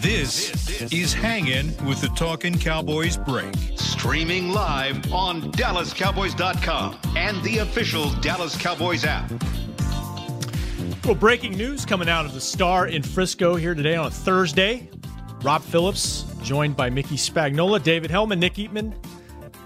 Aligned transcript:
This 0.00 0.80
is 0.92 1.12
Hanging 1.12 1.74
with 1.84 2.00
the 2.00 2.06
Talking 2.14 2.56
Cowboys 2.56 3.16
Break. 3.16 3.52
Streaming 3.74 4.50
live 4.50 5.12
on 5.12 5.50
DallasCowboys.com 5.50 7.00
and 7.16 7.42
the 7.42 7.58
official 7.58 8.12
Dallas 8.20 8.56
Cowboys 8.56 9.04
app. 9.04 9.28
Well, 11.04 11.16
breaking 11.16 11.56
news 11.56 11.84
coming 11.84 12.08
out 12.08 12.24
of 12.24 12.32
the 12.32 12.40
Star 12.40 12.86
in 12.86 13.02
Frisco 13.02 13.56
here 13.56 13.74
today 13.74 13.96
on 13.96 14.06
a 14.06 14.10
Thursday. 14.10 14.88
Rob 15.42 15.62
Phillips, 15.62 16.26
joined 16.44 16.76
by 16.76 16.90
Mickey 16.90 17.16
Spagnola, 17.16 17.82
David 17.82 18.12
Helman, 18.12 18.38
Nick 18.38 18.54
Eatman, 18.54 18.94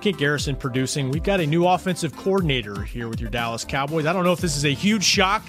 Kent 0.00 0.16
Garrison 0.16 0.56
producing. 0.56 1.10
We've 1.10 1.22
got 1.22 1.40
a 1.40 1.46
new 1.46 1.66
offensive 1.66 2.16
coordinator 2.16 2.80
here 2.80 3.10
with 3.10 3.20
your 3.20 3.28
Dallas 3.28 3.66
Cowboys. 3.66 4.06
I 4.06 4.14
don't 4.14 4.24
know 4.24 4.32
if 4.32 4.40
this 4.40 4.56
is 4.56 4.64
a 4.64 4.72
huge 4.72 5.04
shock, 5.04 5.44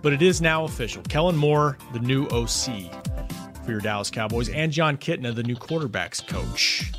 but 0.00 0.14
it 0.14 0.22
is 0.22 0.40
now 0.40 0.64
official. 0.64 1.02
Kellen 1.02 1.36
Moore, 1.36 1.76
the 1.92 2.00
new 2.00 2.26
OC 2.28 2.90
for 3.64 3.70
your 3.72 3.80
Dallas 3.80 4.10
Cowboys, 4.10 4.48
and 4.48 4.70
Jon 4.70 4.96
Kitna, 4.96 5.34
the 5.34 5.42
new 5.42 5.56
quarterbacks 5.56 6.26
coach. 6.26 6.92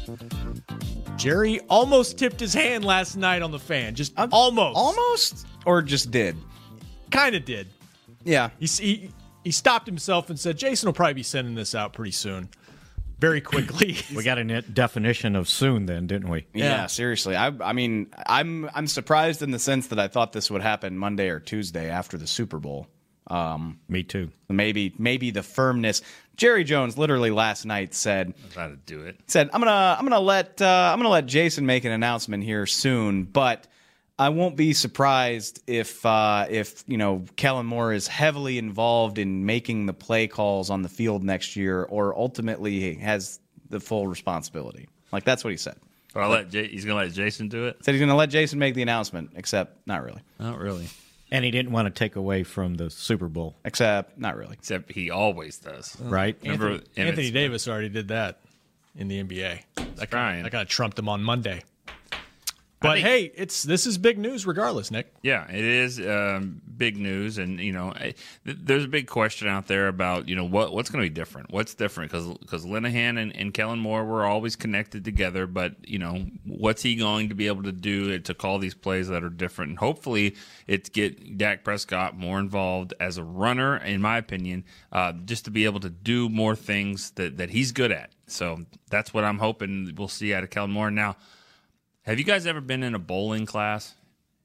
Jerry 1.18 1.60
almost 1.70 2.18
tipped 2.18 2.40
his 2.40 2.54
hand 2.54 2.84
last 2.84 3.16
night 3.16 3.42
on 3.42 3.52
the 3.52 3.60
fan. 3.60 3.96
Just 3.96 4.18
um, 4.18 4.30
almost. 4.32 4.78
Almost? 4.78 5.48
Or 5.66 5.82
just 5.82 6.12
did? 6.12 6.36
Kind 7.12 7.36
of 7.36 7.46
did. 7.46 7.68
Yeah. 8.24 8.50
He, 8.60 8.66
he, 8.66 9.12
he 9.44 9.52
stopped 9.52 9.88
himself 9.88 10.30
and 10.30 10.40
said, 10.40 10.58
Jason 10.58 10.88
will 10.88 10.94
probably 10.94 11.14
be 11.14 11.24
sending 11.24 11.56
this 11.56 11.76
out 11.76 11.94
pretty 11.94 12.12
soon. 12.12 12.50
Very 13.20 13.42
quickly. 13.42 13.98
We 14.16 14.24
got 14.24 14.38
a 14.38 14.62
definition 14.62 15.36
of 15.36 15.48
soon, 15.48 15.86
then, 15.86 16.06
didn't 16.08 16.30
we? 16.30 16.46
Yeah, 16.54 16.66
yeah, 16.66 16.86
seriously. 16.88 17.36
I, 17.36 17.48
I 17.48 17.74
mean, 17.74 18.08
I'm 18.28 18.70
I'm 18.74 18.88
surprised 18.88 19.42
in 19.42 19.52
the 19.52 19.60
sense 19.60 19.88
that 19.88 20.00
I 20.00 20.08
thought 20.10 20.34
this 20.34 20.52
would 20.52 20.62
happen 20.62 20.98
Monday 20.98 21.30
or 21.30 21.40
Tuesday 21.40 21.90
after 21.90 22.18
the 22.18 22.28
Super 22.28 22.60
Bowl. 22.60 22.88
Um, 23.28 23.80
Me 23.90 24.04
too. 24.04 24.30
Maybe 24.50 24.94
maybe 24.98 25.32
the 25.32 25.44
firmness. 25.44 26.02
Jerry 26.38 26.64
Jones 26.64 26.98
literally 26.98 27.32
last 27.32 27.66
night 27.66 27.94
said, 27.94 28.34
"How 28.56 28.68
to 28.68 28.76
do 28.76 29.02
it?" 29.02 29.20
Said, 29.28 29.50
"I'm 29.54 29.62
gonna 29.62 29.96
I'm 29.98 30.06
gonna 30.06 30.20
let 30.20 30.62
uh, 30.62 30.92
I'm 30.94 31.00
gonna 31.00 31.10
let 31.10 31.26
Jason 31.26 31.66
make 31.66 31.86
an 31.86 31.92
announcement 31.92 32.44
here 32.44 32.66
soon, 32.66 33.24
but." 33.24 33.68
I 34.18 34.30
won't 34.30 34.56
be 34.56 34.72
surprised 34.72 35.62
if 35.68 36.06
uh, 36.06 36.46
if 36.50 36.86
you 36.88 36.96
know 36.96 37.26
Kellen 37.36 37.66
Moore 37.66 37.92
is 37.92 38.08
heavily 38.08 38.58
involved 38.58 39.18
in 39.18 39.46
making 39.46 39.88
the 39.88 39.94
play 39.94 40.28
calls 40.28 40.70
on 40.70 40.84
the 40.84 40.88
field 40.88 41.22
next 41.22 41.58
year, 41.58 41.84
or 41.84 42.18
ultimately 42.18 42.94
has 42.96 43.42
the 43.70 43.82
full 43.82 44.08
responsibility. 44.08 44.88
Like 45.12 45.26
that's 45.26 45.44
what 45.44 45.50
he 45.50 45.58
said. 45.58 45.76
But 46.14 46.24
I'll 46.24 46.30
let 46.30 46.50
J- 46.50 46.70
he's 46.70 46.86
going 46.86 46.98
to 46.98 47.04
let 47.08 47.14
Jason 47.14 47.50
do 47.50 47.66
it. 47.68 47.84
Said 47.84 47.92
he's 47.94 48.00
going 48.00 48.08
to 48.08 48.16
let 48.16 48.30
Jason 48.30 48.58
make 48.58 48.74
the 48.74 48.84
announcement, 48.84 49.32
except 49.36 49.86
not 49.86 50.02
really. 50.02 50.22
Not 50.40 50.60
really. 50.60 50.88
And 51.36 51.44
he 51.44 51.52
didn't 51.52 51.74
want 51.74 51.86
to 51.88 51.90
take 51.90 52.16
away 52.16 52.44
from 52.44 52.76
the 52.76 52.90
Super 52.90 53.28
Bowl. 53.28 53.58
Except 53.66 54.18
not 54.18 54.38
really. 54.38 54.54
Except 54.54 54.90
he 54.90 55.10
always 55.10 55.58
does. 55.58 55.98
Right? 56.00 56.38
Remember, 56.42 56.70
Anthony, 56.70 57.08
Anthony 57.10 57.32
Davis 57.32 57.68
already 57.68 57.90
did 57.90 58.08
that 58.08 58.40
in 58.96 59.10
the 59.10 59.22
NBA. 59.22 59.60
That 59.96 60.10
kind, 60.10 60.46
that 60.46 60.52
kind 60.52 60.62
of 60.62 60.70
trumped 60.70 60.98
him 60.98 61.10
on 61.10 61.22
Monday. 61.22 61.66
But 62.82 62.96
think, 62.96 63.08
hey, 63.08 63.32
it's 63.36 63.64
this 63.64 63.86
is 63.86 63.98
big 63.98 64.18
news 64.18 64.46
regardless, 64.46 64.92
Nick. 64.92 65.14
Yeah, 65.22 65.50
it 65.50 65.64
is 65.64 66.00
um, 66.00 66.62
big 66.78 66.98
news, 66.98 67.38
and 67.38 67.60
you 67.60 67.72
know, 67.72 67.94
I, 67.96 68.14
th- 68.46 68.58
there's 68.62 68.84
a 68.84 68.90
big 68.90 69.08
question 69.08 69.48
out 69.48 69.68
there 69.68 69.88
about 69.88 70.28
you 70.28 70.36
know 70.36 70.44
what 70.44 70.74
what's 70.74 70.90
going 70.90 71.04
to 71.04 71.10
be 71.10 71.14
different. 71.14 71.52
What's 71.52 71.74
different 71.74 72.12
because 72.12 72.28
because 72.40 72.66
Linehan 72.66 73.22
and, 73.22 73.36
and 73.36 73.54
Kellen 73.54 73.80
Moore 73.80 74.04
were 74.04 74.26
always 74.26 74.56
connected 74.58 75.06
together, 75.06 75.48
but 75.48 75.76
you 75.88 76.00
know 76.00 76.26
what's 76.46 76.82
he 76.82 76.96
going 76.96 77.30
to 77.30 77.36
be 77.36 77.48
able 77.48 77.64
to 77.64 77.72
do 77.72 78.20
to 78.20 78.34
call 78.34 78.60
these 78.60 78.76
plays 78.76 79.08
that 79.08 79.24
are 79.24 79.30
different? 79.30 79.70
And 79.70 79.80
hopefully, 79.80 80.36
it's 80.68 80.90
get 80.90 81.38
Dak 81.38 81.64
Prescott 81.64 82.18
more 82.18 82.40
involved 82.40 82.94
as 83.00 83.18
a 83.18 83.24
runner, 83.24 83.78
in 83.78 84.02
my 84.02 84.18
opinion, 84.18 84.66
uh, 84.92 85.14
just 85.26 85.46
to 85.46 85.52
be 85.52 85.64
able 85.64 85.80
to 85.80 85.90
do 85.90 86.28
more 86.28 86.56
things 86.56 87.12
that 87.12 87.38
that 87.38 87.52
he's 87.52 87.72
good 87.72 87.94
at. 87.94 88.12
So 88.28 88.66
that's 88.90 89.14
what 89.14 89.24
I'm 89.24 89.40
hoping 89.40 89.94
we'll 89.98 90.08
see 90.08 90.34
out 90.34 90.44
of 90.44 90.50
Kellen 90.50 90.72
Moore 90.72 90.92
now. 90.92 91.16
Have 92.06 92.20
you 92.20 92.26
guys 92.26 92.46
ever 92.46 92.62
been 92.62 92.84
in 92.84 92.94
a 92.94 93.00
bowling 93.00 93.46
class 93.48 93.96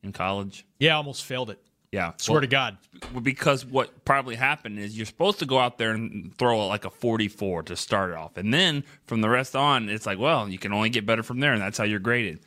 in 0.03 0.13
college? 0.13 0.65
Yeah, 0.79 0.95
I 0.95 0.97
almost 0.97 1.25
failed 1.25 1.51
it. 1.51 1.59
Yeah. 1.93 2.13
Swear 2.17 2.37
well, 2.37 2.41
to 2.43 2.47
God. 2.47 2.79
Because 3.23 3.67
what 3.67 4.05
probably 4.05 4.37
happened 4.37 4.79
is 4.79 4.97
you're 4.97 5.07
supposed 5.07 5.41
to 5.41 5.47
go 5.47 5.59
out 5.59 5.77
there 5.77 5.91
and 5.91 6.35
throw 6.39 6.63
it 6.63 6.67
like 6.67 6.85
a 6.85 6.91
44 6.91 7.65
to 7.65 7.77
start 7.77 8.13
it 8.13 8.17
off. 8.17 8.37
And 8.37 8.55
then 8.55 8.85
from 9.07 9.21
the 9.21 9.29
rest 9.29 9.57
on, 9.57 9.89
it's 9.89 10.07
like, 10.07 10.19
well, 10.19 10.49
you 10.49 10.59
can 10.59 10.73
only 10.73 10.89
get 10.89 11.05
better 11.05 11.23
from 11.23 11.41
there. 11.41 11.53
And 11.53 11.61
that's 11.61 11.77
how 11.77 11.85
you're 11.85 11.99
graded. 11.99 12.41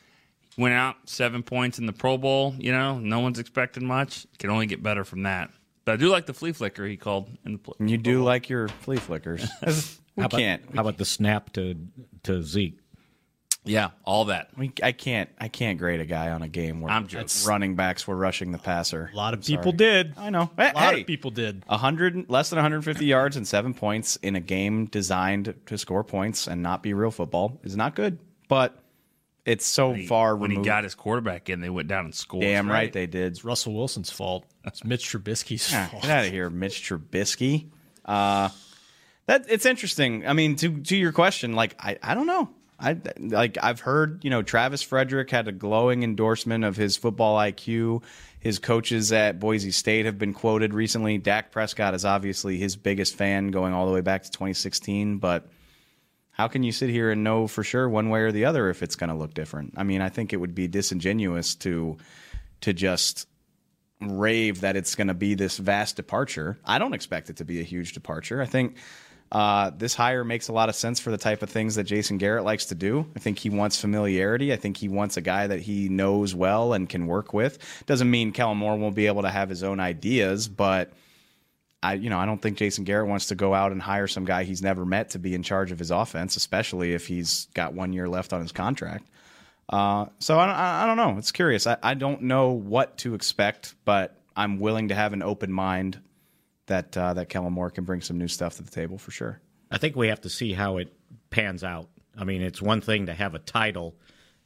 Went 0.56 0.74
out 0.74 0.96
seven 1.04 1.42
points 1.42 1.78
in 1.78 1.86
the 1.86 1.92
Pro 1.92 2.16
Bowl. 2.16 2.54
You 2.58 2.72
know, 2.72 2.98
no 2.98 3.20
one's 3.20 3.38
expecting 3.38 3.86
much. 3.86 4.26
Can 4.38 4.50
only 4.50 4.66
get 4.66 4.82
better 4.82 5.04
from 5.04 5.24
that. 5.24 5.50
But 5.84 5.92
I 5.92 5.96
do 5.96 6.08
like 6.08 6.26
the 6.26 6.34
flea 6.34 6.52
flicker 6.52 6.86
he 6.86 6.96
called 6.96 7.28
in 7.44 7.52
the. 7.52 7.58
Pl- 7.58 7.76
you 7.80 7.98
do 7.98 8.24
like 8.24 8.48
your 8.48 8.68
flea 8.68 8.96
flickers. 8.96 9.46
we 10.16 10.22
how 10.22 10.26
about, 10.26 10.38
can't. 10.38 10.62
How 10.74 10.80
about 10.80 10.96
the 10.96 11.04
snap 11.04 11.52
to 11.54 11.76
to 12.22 12.42
Zeke? 12.42 12.78
Yeah, 13.66 13.90
all 14.04 14.26
that. 14.26 14.50
I, 14.54 14.60
mean, 14.60 14.72
I 14.82 14.92
can't. 14.92 15.30
I 15.38 15.48
can't 15.48 15.78
grade 15.78 16.00
a 16.00 16.04
guy 16.04 16.30
on 16.30 16.42
a 16.42 16.48
game 16.48 16.82
where 16.82 16.92
I'm 16.92 17.06
just, 17.06 17.46
running 17.46 17.76
backs 17.76 18.06
were 18.06 18.16
rushing 18.16 18.52
the 18.52 18.58
passer. 18.58 19.10
A 19.12 19.16
lot 19.16 19.32
of 19.32 19.38
I'm 19.38 19.44
people 19.44 19.64
sorry. 19.72 19.76
did. 19.76 20.14
I 20.18 20.28
know. 20.30 20.50
A 20.58 20.72
lot 20.74 20.98
of 20.98 21.06
people 21.06 21.30
did. 21.30 21.64
hundred 21.68 22.28
less 22.28 22.50
than 22.50 22.58
150 22.58 23.06
yards 23.06 23.36
and 23.36 23.48
seven 23.48 23.72
points 23.72 24.16
in 24.16 24.36
a 24.36 24.40
game 24.40 24.84
designed 24.86 25.54
to 25.66 25.78
score 25.78 26.04
points 26.04 26.46
and 26.46 26.62
not 26.62 26.82
be 26.82 26.92
real 26.92 27.10
football 27.10 27.58
is 27.64 27.74
not 27.74 27.94
good. 27.94 28.18
But 28.48 28.78
it's 29.46 29.64
so 29.64 29.90
when 29.90 30.00
he, 30.00 30.06
far 30.06 30.36
when 30.36 30.50
removed. 30.50 30.66
he 30.66 30.70
got 30.70 30.84
his 30.84 30.94
quarterback 30.94 31.48
in, 31.48 31.60
they 31.60 31.70
went 31.70 31.88
down 31.88 32.04
and 32.04 32.14
scored. 32.14 32.42
Damn 32.42 32.66
right. 32.66 32.74
right 32.74 32.92
they 32.92 33.06
did. 33.06 33.32
It's 33.32 33.44
Russell 33.44 33.74
Wilson's 33.74 34.10
fault. 34.10 34.44
It's 34.64 34.84
Mitch 34.84 35.08
Trubisky's 35.08 35.72
Yeah, 35.72 35.86
fault. 35.86 36.02
get 36.02 36.10
out 36.10 36.26
of 36.26 36.32
here, 36.32 36.50
Mitch 36.50 36.86
Trubisky. 36.88 37.68
Uh, 38.04 38.50
that 39.26 39.46
it's 39.48 39.64
interesting. 39.64 40.26
I 40.26 40.34
mean, 40.34 40.56
to 40.56 40.80
to 40.82 40.96
your 40.96 41.12
question, 41.12 41.54
like 41.54 41.74
I, 41.78 41.98
I 42.02 42.14
don't 42.14 42.26
know. 42.26 42.50
I 42.84 43.00
like 43.18 43.56
I've 43.62 43.80
heard, 43.80 44.22
you 44.22 44.30
know, 44.30 44.42
Travis 44.42 44.82
Frederick 44.82 45.30
had 45.30 45.48
a 45.48 45.52
glowing 45.52 46.02
endorsement 46.02 46.64
of 46.64 46.76
his 46.76 46.96
football 46.98 47.38
IQ. 47.38 48.02
His 48.40 48.58
coaches 48.58 49.10
at 49.10 49.40
Boise 49.40 49.70
State 49.70 50.04
have 50.04 50.18
been 50.18 50.34
quoted 50.34 50.74
recently. 50.74 51.16
Dak 51.16 51.50
Prescott 51.50 51.94
is 51.94 52.04
obviously 52.04 52.58
his 52.58 52.76
biggest 52.76 53.16
fan 53.16 53.48
going 53.48 53.72
all 53.72 53.86
the 53.86 53.92
way 53.92 54.02
back 54.02 54.24
to 54.24 54.30
2016, 54.30 55.16
but 55.16 55.48
how 56.30 56.46
can 56.46 56.62
you 56.62 56.72
sit 56.72 56.90
here 56.90 57.10
and 57.10 57.24
know 57.24 57.46
for 57.46 57.64
sure 57.64 57.88
one 57.88 58.10
way 58.10 58.20
or 58.20 58.32
the 58.32 58.44
other 58.44 58.68
if 58.68 58.82
it's 58.82 58.96
going 58.96 59.08
to 59.08 59.16
look 59.16 59.32
different? 59.32 59.74
I 59.78 59.82
mean, 59.82 60.02
I 60.02 60.10
think 60.10 60.32
it 60.32 60.36
would 60.36 60.54
be 60.54 60.68
disingenuous 60.68 61.54
to 61.56 61.96
to 62.60 62.72
just 62.74 63.26
rave 64.00 64.60
that 64.60 64.76
it's 64.76 64.94
going 64.94 65.06
to 65.08 65.14
be 65.14 65.34
this 65.34 65.56
vast 65.56 65.96
departure. 65.96 66.58
I 66.64 66.78
don't 66.78 66.92
expect 66.92 67.30
it 67.30 67.36
to 67.38 67.44
be 67.44 67.60
a 67.60 67.64
huge 67.64 67.92
departure. 67.92 68.42
I 68.42 68.46
think 68.46 68.76
uh, 69.32 69.70
this 69.76 69.94
hire 69.94 70.24
makes 70.24 70.48
a 70.48 70.52
lot 70.52 70.68
of 70.68 70.74
sense 70.74 71.00
for 71.00 71.10
the 71.10 71.18
type 71.18 71.42
of 71.42 71.50
things 71.50 71.74
that 71.74 71.84
Jason 71.84 72.18
Garrett 72.18 72.44
likes 72.44 72.66
to 72.66 72.74
do. 72.74 73.06
I 73.16 73.18
think 73.18 73.38
he 73.38 73.50
wants 73.50 73.80
familiarity. 73.80 74.52
I 74.52 74.56
think 74.56 74.76
he 74.76 74.88
wants 74.88 75.16
a 75.16 75.20
guy 75.20 75.46
that 75.46 75.60
he 75.60 75.88
knows 75.88 76.34
well 76.34 76.72
and 76.72 76.88
can 76.88 77.06
work 77.06 77.32
with. 77.32 77.58
Doesn't 77.86 78.10
mean 78.10 78.32
Kellen 78.32 78.58
Moore 78.58 78.76
won't 78.76 78.94
be 78.94 79.06
able 79.06 79.22
to 79.22 79.30
have 79.30 79.48
his 79.48 79.62
own 79.62 79.80
ideas, 79.80 80.46
but 80.46 80.92
I, 81.82 81.94
you 81.94 82.10
know, 82.10 82.18
I 82.18 82.26
don't 82.26 82.40
think 82.40 82.56
Jason 82.56 82.84
Garrett 82.84 83.08
wants 83.08 83.26
to 83.26 83.34
go 83.34 83.52
out 83.52 83.72
and 83.72 83.82
hire 83.82 84.06
some 84.06 84.24
guy 84.24 84.44
he's 84.44 84.62
never 84.62 84.86
met 84.86 85.10
to 85.10 85.18
be 85.18 85.34
in 85.34 85.42
charge 85.42 85.72
of 85.72 85.78
his 85.78 85.90
offense, 85.90 86.36
especially 86.36 86.94
if 86.94 87.06
he's 87.06 87.46
got 87.54 87.74
one 87.74 87.92
year 87.92 88.08
left 88.08 88.32
on 88.32 88.40
his 88.40 88.52
contract. 88.52 89.06
Uh, 89.68 90.06
so 90.18 90.38
I, 90.38 90.82
I, 90.82 90.86
don't 90.86 90.96
know. 90.96 91.18
It's 91.18 91.32
curious. 91.32 91.66
I, 91.66 91.76
I 91.82 91.94
don't 91.94 92.22
know 92.22 92.52
what 92.52 92.98
to 92.98 93.14
expect, 93.14 93.74
but 93.84 94.16
I'm 94.36 94.60
willing 94.60 94.88
to 94.88 94.94
have 94.94 95.12
an 95.12 95.22
open 95.22 95.52
mind 95.52 96.00
that 96.66 96.96
uh, 96.96 97.14
that 97.14 97.28
Kellen 97.28 97.52
Moore 97.52 97.70
can 97.70 97.84
bring 97.84 98.00
some 98.00 98.18
new 98.18 98.28
stuff 98.28 98.56
to 98.56 98.62
the 98.62 98.70
table 98.70 98.98
for 98.98 99.10
sure. 99.10 99.40
I 99.70 99.78
think 99.78 99.96
we 99.96 100.08
have 100.08 100.20
to 100.22 100.30
see 100.30 100.52
how 100.52 100.78
it 100.78 100.92
pans 101.30 101.64
out. 101.64 101.88
I 102.16 102.24
mean, 102.24 102.42
it's 102.42 102.62
one 102.62 102.80
thing 102.80 103.06
to 103.06 103.14
have 103.14 103.34
a 103.34 103.38
title; 103.38 103.94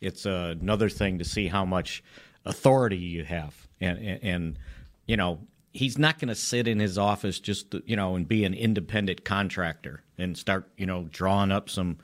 it's 0.00 0.26
another 0.26 0.88
thing 0.88 1.18
to 1.18 1.24
see 1.24 1.48
how 1.48 1.64
much 1.64 2.02
authority 2.44 2.96
you 2.96 3.24
have, 3.24 3.54
and 3.80 3.98
and, 3.98 4.24
and 4.24 4.58
you 5.06 5.16
know. 5.16 5.40
He's 5.70 5.98
not 5.98 6.18
going 6.18 6.28
to 6.28 6.34
sit 6.34 6.66
in 6.66 6.80
his 6.80 6.98
office 6.98 7.38
just 7.38 7.70
to, 7.70 7.82
you 7.86 7.94
know 7.94 8.16
and 8.16 8.26
be 8.26 8.44
an 8.44 8.54
independent 8.54 9.24
contractor 9.24 10.02
and 10.16 10.36
start 10.36 10.68
you 10.76 10.86
know 10.86 11.06
drawing 11.12 11.52
up 11.52 11.68
some 11.68 11.98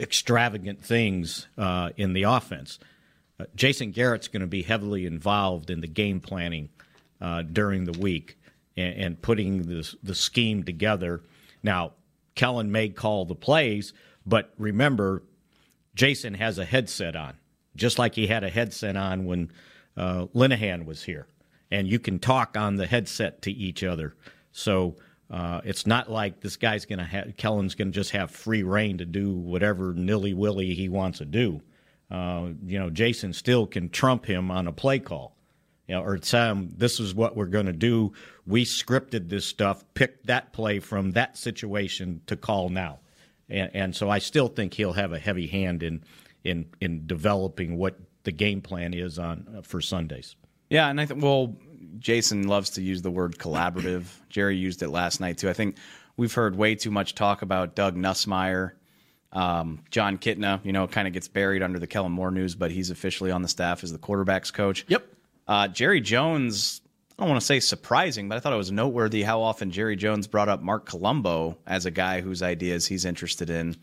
extravagant 0.00 0.82
things 0.82 1.46
uh, 1.58 1.90
in 1.96 2.12
the 2.14 2.24
offense. 2.24 2.78
Uh, 3.38 3.44
Jason 3.54 3.92
Garrett's 3.92 4.26
going 4.26 4.40
to 4.40 4.46
be 4.48 4.62
heavily 4.62 5.06
involved 5.06 5.70
in 5.70 5.80
the 5.80 5.86
game 5.86 6.18
planning 6.18 6.70
uh, 7.20 7.42
during 7.42 7.84
the 7.84 7.96
week 7.98 8.38
and, 8.76 8.94
and 8.94 9.22
putting 9.22 9.62
the, 9.62 9.94
the 10.02 10.14
scheme 10.14 10.62
together. 10.62 11.22
Now, 11.62 11.92
Kellen 12.34 12.70
may 12.70 12.90
call 12.90 13.24
the 13.24 13.34
plays, 13.34 13.92
but 14.24 14.52
remember, 14.58 15.22
Jason 15.94 16.34
has 16.34 16.58
a 16.58 16.64
headset 16.64 17.16
on, 17.16 17.34
just 17.74 17.98
like 17.98 18.14
he 18.14 18.26
had 18.26 18.44
a 18.44 18.50
headset 18.50 18.96
on 18.96 19.24
when 19.24 19.50
uh, 19.96 20.26
Linehan 20.34 20.84
was 20.84 21.04
here. 21.04 21.26
And 21.70 21.88
you 21.88 21.98
can 21.98 22.18
talk 22.18 22.56
on 22.56 22.76
the 22.76 22.86
headset 22.86 23.42
to 23.42 23.50
each 23.50 23.82
other. 23.82 24.14
So 24.52 24.96
uh, 25.30 25.60
it's 25.64 25.86
not 25.86 26.10
like 26.10 26.40
this 26.40 26.56
guy's 26.56 26.84
going 26.84 26.98
to 26.98 27.04
have, 27.04 27.36
Kellen's 27.36 27.74
going 27.74 27.90
to 27.90 27.94
just 27.94 28.12
have 28.12 28.30
free 28.30 28.62
reign 28.62 28.98
to 28.98 29.04
do 29.04 29.34
whatever 29.34 29.92
nilly 29.94 30.34
willy 30.34 30.74
he 30.74 30.88
wants 30.88 31.18
to 31.18 31.24
do. 31.24 31.60
Uh, 32.10 32.50
you 32.64 32.78
know, 32.78 32.90
Jason 32.90 33.32
still 33.32 33.66
can 33.66 33.88
trump 33.88 34.26
him 34.26 34.50
on 34.50 34.68
a 34.68 34.72
play 34.72 34.98
call. 34.98 35.35
You 35.88 35.94
know, 35.94 36.02
or 36.02 36.18
tell 36.18 36.54
them 36.54 36.70
this 36.76 36.98
is 36.98 37.14
what 37.14 37.36
we're 37.36 37.46
going 37.46 37.66
to 37.66 37.72
do. 37.72 38.12
We 38.46 38.64
scripted 38.64 39.28
this 39.28 39.46
stuff, 39.46 39.84
picked 39.94 40.26
that 40.26 40.52
play 40.52 40.80
from 40.80 41.12
that 41.12 41.36
situation 41.36 42.22
to 42.26 42.36
call 42.36 42.70
now, 42.70 42.98
and, 43.48 43.70
and 43.74 43.96
so 43.96 44.10
I 44.10 44.18
still 44.18 44.48
think 44.48 44.74
he'll 44.74 44.94
have 44.94 45.12
a 45.12 45.18
heavy 45.18 45.46
hand 45.46 45.82
in 45.82 46.02
in 46.44 46.66
in 46.80 47.06
developing 47.06 47.76
what 47.76 47.98
the 48.24 48.32
game 48.32 48.60
plan 48.60 48.94
is 48.94 49.18
on 49.18 49.46
uh, 49.56 49.62
for 49.62 49.80
Sundays. 49.80 50.34
Yeah, 50.70 50.88
and 50.88 51.00
I 51.00 51.06
think 51.06 51.22
well, 51.22 51.56
Jason 51.98 52.48
loves 52.48 52.70
to 52.70 52.82
use 52.82 53.02
the 53.02 53.10
word 53.10 53.38
collaborative. 53.38 54.06
Jerry 54.28 54.56
used 54.56 54.82
it 54.82 54.88
last 54.88 55.20
night 55.20 55.38
too. 55.38 55.48
I 55.48 55.52
think 55.52 55.76
we've 56.16 56.34
heard 56.34 56.56
way 56.56 56.74
too 56.74 56.90
much 56.90 57.14
talk 57.14 57.42
about 57.42 57.74
Doug 57.74 57.96
Nussmeier. 57.96 58.72
Um, 59.32 59.82
Jon 59.90 60.18
Kitna, 60.18 60.64
you 60.64 60.72
know, 60.72 60.86
kind 60.86 61.06
of 61.06 61.14
gets 61.14 61.28
buried 61.28 61.62
under 61.62 61.78
the 61.78 61.86
Kellen 61.86 62.12
Moore 62.12 62.30
news, 62.30 62.54
but 62.54 62.70
he's 62.70 62.90
officially 62.90 63.30
on 63.30 63.42
the 63.42 63.48
staff 63.48 63.84
as 63.84 63.92
the 63.92 63.98
quarterbacks 63.98 64.52
coach. 64.52 64.84
Yep. 64.88 65.06
Uh, 65.46 65.68
Jerry 65.68 66.00
Jones, 66.00 66.80
I 67.18 67.22
don't 67.22 67.30
want 67.30 67.40
to 67.40 67.46
say 67.46 67.60
surprising, 67.60 68.28
but 68.28 68.36
I 68.36 68.40
thought 68.40 68.52
it 68.52 68.56
was 68.56 68.72
noteworthy 68.72 69.22
how 69.22 69.42
often 69.42 69.70
Jerry 69.70 69.96
Jones 69.96 70.26
brought 70.26 70.48
up 70.48 70.60
Marc 70.62 70.86
Colombo 70.86 71.56
as 71.66 71.86
a 71.86 71.90
guy 71.90 72.20
whose 72.20 72.42
ideas 72.42 72.86
he's 72.86 73.04
interested 73.04 73.50
in. 73.50 73.76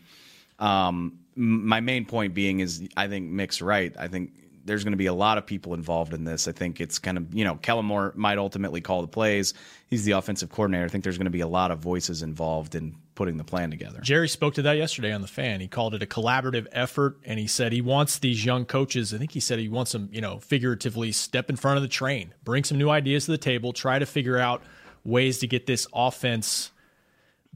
Um, 0.58 1.18
my 1.36 1.80
main 1.80 2.04
point 2.04 2.34
being 2.34 2.60
is 2.60 2.86
I 2.96 3.08
think 3.08 3.30
Mick's 3.30 3.60
right. 3.60 3.94
I 3.98 4.08
think 4.08 4.32
there's 4.64 4.84
going 4.84 4.92
to 4.92 4.98
be 4.98 5.06
a 5.06 5.14
lot 5.14 5.36
of 5.36 5.46
people 5.46 5.74
involved 5.74 6.14
in 6.14 6.24
this. 6.24 6.48
I 6.48 6.52
think 6.52 6.80
it's 6.80 6.98
kind 6.98 7.18
of, 7.18 7.34
you 7.34 7.44
know, 7.44 7.56
Kellen 7.56 7.84
Moore 7.86 8.12
might 8.16 8.38
ultimately 8.38 8.80
call 8.80 9.02
the 9.02 9.08
plays. 9.08 9.52
He's 9.88 10.04
the 10.04 10.12
offensive 10.12 10.50
coordinator. 10.50 10.84
I 10.84 10.88
think 10.88 11.04
there's 11.04 11.18
going 11.18 11.26
to 11.26 11.30
be 11.30 11.40
a 11.40 11.48
lot 11.48 11.70
of 11.70 11.80
voices 11.80 12.22
involved 12.22 12.74
in 12.74 12.96
putting 13.14 13.36
the 13.36 13.44
plan 13.44 13.70
together. 13.70 14.00
Jerry 14.02 14.28
spoke 14.28 14.54
to 14.54 14.62
that 14.62 14.76
yesterday 14.76 15.12
on 15.12 15.20
the 15.20 15.28
fan. 15.28 15.60
He 15.60 15.68
called 15.68 15.94
it 15.94 16.02
a 16.02 16.06
collaborative 16.06 16.66
effort, 16.72 17.18
and 17.24 17.38
he 17.38 17.46
said 17.46 17.72
he 17.72 17.80
wants 17.80 18.18
these 18.18 18.44
young 18.44 18.64
coaches. 18.64 19.14
I 19.14 19.18
think 19.18 19.32
he 19.32 19.40
said 19.40 19.58
he 19.58 19.68
wants 19.68 19.92
them, 19.92 20.08
you 20.12 20.20
know, 20.20 20.40
figuratively 20.40 21.12
step 21.12 21.48
in 21.48 21.56
front 21.56 21.76
of 21.76 21.82
the 21.82 21.88
train, 21.88 22.34
bring 22.42 22.64
some 22.64 22.78
new 22.78 22.90
ideas 22.90 23.26
to 23.26 23.30
the 23.30 23.38
table, 23.38 23.72
try 23.72 23.98
to 23.98 24.06
figure 24.06 24.38
out 24.38 24.62
ways 25.04 25.38
to 25.38 25.46
get 25.46 25.66
this 25.66 25.86
offense 25.92 26.70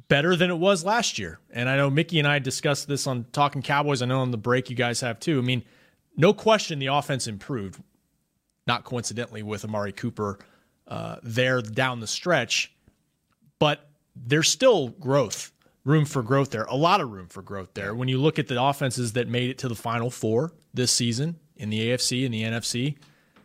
better 0.06 0.36
than 0.36 0.50
it 0.50 0.58
was 0.58 0.84
last 0.84 1.18
year. 1.18 1.40
And 1.50 1.68
I 1.68 1.76
know 1.76 1.90
Mickey 1.90 2.18
and 2.18 2.28
I 2.28 2.38
discussed 2.38 2.86
this 2.86 3.06
on 3.06 3.26
Talking 3.32 3.62
Cowboys. 3.62 4.00
I 4.00 4.06
know 4.06 4.20
on 4.20 4.30
the 4.30 4.36
break 4.36 4.70
you 4.70 4.76
guys 4.76 5.00
have 5.00 5.18
too. 5.18 5.38
I 5.38 5.42
mean, 5.42 5.64
no 6.16 6.32
question 6.32 6.78
the 6.78 6.86
offense 6.86 7.26
improved, 7.26 7.82
not 8.66 8.84
coincidentally 8.84 9.42
with 9.42 9.64
Amari 9.64 9.92
Cooper 9.92 10.38
uh, 10.86 11.16
there 11.22 11.60
down 11.60 12.00
the 12.00 12.06
stretch, 12.06 12.72
but 13.58 13.87
there's 14.26 14.48
still 14.48 14.88
growth, 14.88 15.52
room 15.84 16.04
for 16.04 16.22
growth 16.22 16.50
there, 16.50 16.64
a 16.64 16.76
lot 16.76 17.00
of 17.00 17.10
room 17.10 17.28
for 17.28 17.42
growth 17.42 17.74
there. 17.74 17.94
When 17.94 18.08
you 18.08 18.18
look 18.18 18.38
at 18.38 18.48
the 18.48 18.62
offenses 18.62 19.12
that 19.14 19.28
made 19.28 19.50
it 19.50 19.58
to 19.58 19.68
the 19.68 19.74
Final 19.74 20.10
Four 20.10 20.52
this 20.74 20.92
season 20.92 21.36
in 21.56 21.70
the 21.70 21.90
AFC 21.90 22.24
and 22.24 22.34
the 22.34 22.42
NFC, 22.42 22.96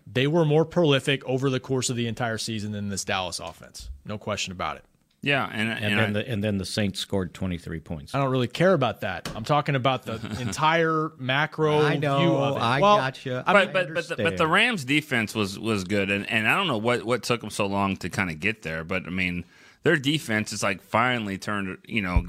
they 0.05 0.27
were 0.27 0.45
more 0.45 0.65
prolific 0.65 1.23
over 1.25 1.49
the 1.49 1.59
course 1.59 1.89
of 1.89 1.95
the 1.95 2.07
entire 2.07 2.37
season 2.37 2.71
than 2.71 2.89
this 2.89 3.03
Dallas 3.03 3.39
offense. 3.39 3.89
No 4.05 4.17
question 4.17 4.51
about 4.51 4.77
it. 4.77 4.83
Yeah, 5.23 5.49
and 5.49 5.69
And, 5.69 5.85
and, 5.85 5.97
then 5.97 6.09
I, 6.09 6.11
the 6.11 6.29
and 6.29 6.43
then 6.43 6.57
the 6.57 6.65
Saints 6.65 6.99
scored 6.99 7.33
23 7.33 7.79
points. 7.79 8.13
I 8.13 8.19
don't 8.19 8.29
really 8.29 8.49
care 8.49 8.73
about 8.73 9.01
that. 9.01 9.31
I'm 9.33 9.45
talking 9.45 9.75
about 9.75 10.03
the 10.03 10.15
entire 10.41 11.13
macro 11.17 11.79
I 11.79 11.95
know, 11.95 12.19
view 12.19 12.35
of 12.35 12.57
it. 12.57 12.59
I 12.59 12.81
well, 12.81 12.97
gotcha. 12.97 13.41
I 13.47 13.53
mean, 13.53 13.71
but 13.71 13.87
but 13.87 13.93
but 13.93 14.17
the, 14.17 14.23
but 14.23 14.37
the 14.37 14.47
Rams 14.47 14.83
defense 14.83 15.33
was 15.33 15.57
was 15.57 15.85
good, 15.85 16.11
and, 16.11 16.29
and 16.29 16.45
I 16.45 16.57
don't 16.57 16.67
know 16.67 16.77
what 16.77 17.05
what 17.05 17.23
took 17.23 17.39
them 17.39 17.51
so 17.51 17.65
long 17.67 17.95
to 17.97 18.09
kind 18.09 18.29
of 18.29 18.41
get 18.41 18.63
there, 18.63 18.83
but 18.83 19.07
I 19.07 19.11
mean 19.11 19.45
their 19.83 19.97
defense 19.97 20.51
is 20.53 20.63
like 20.63 20.81
finally 20.81 21.38
turned. 21.38 21.77
You 21.85 22.01
know, 22.01 22.25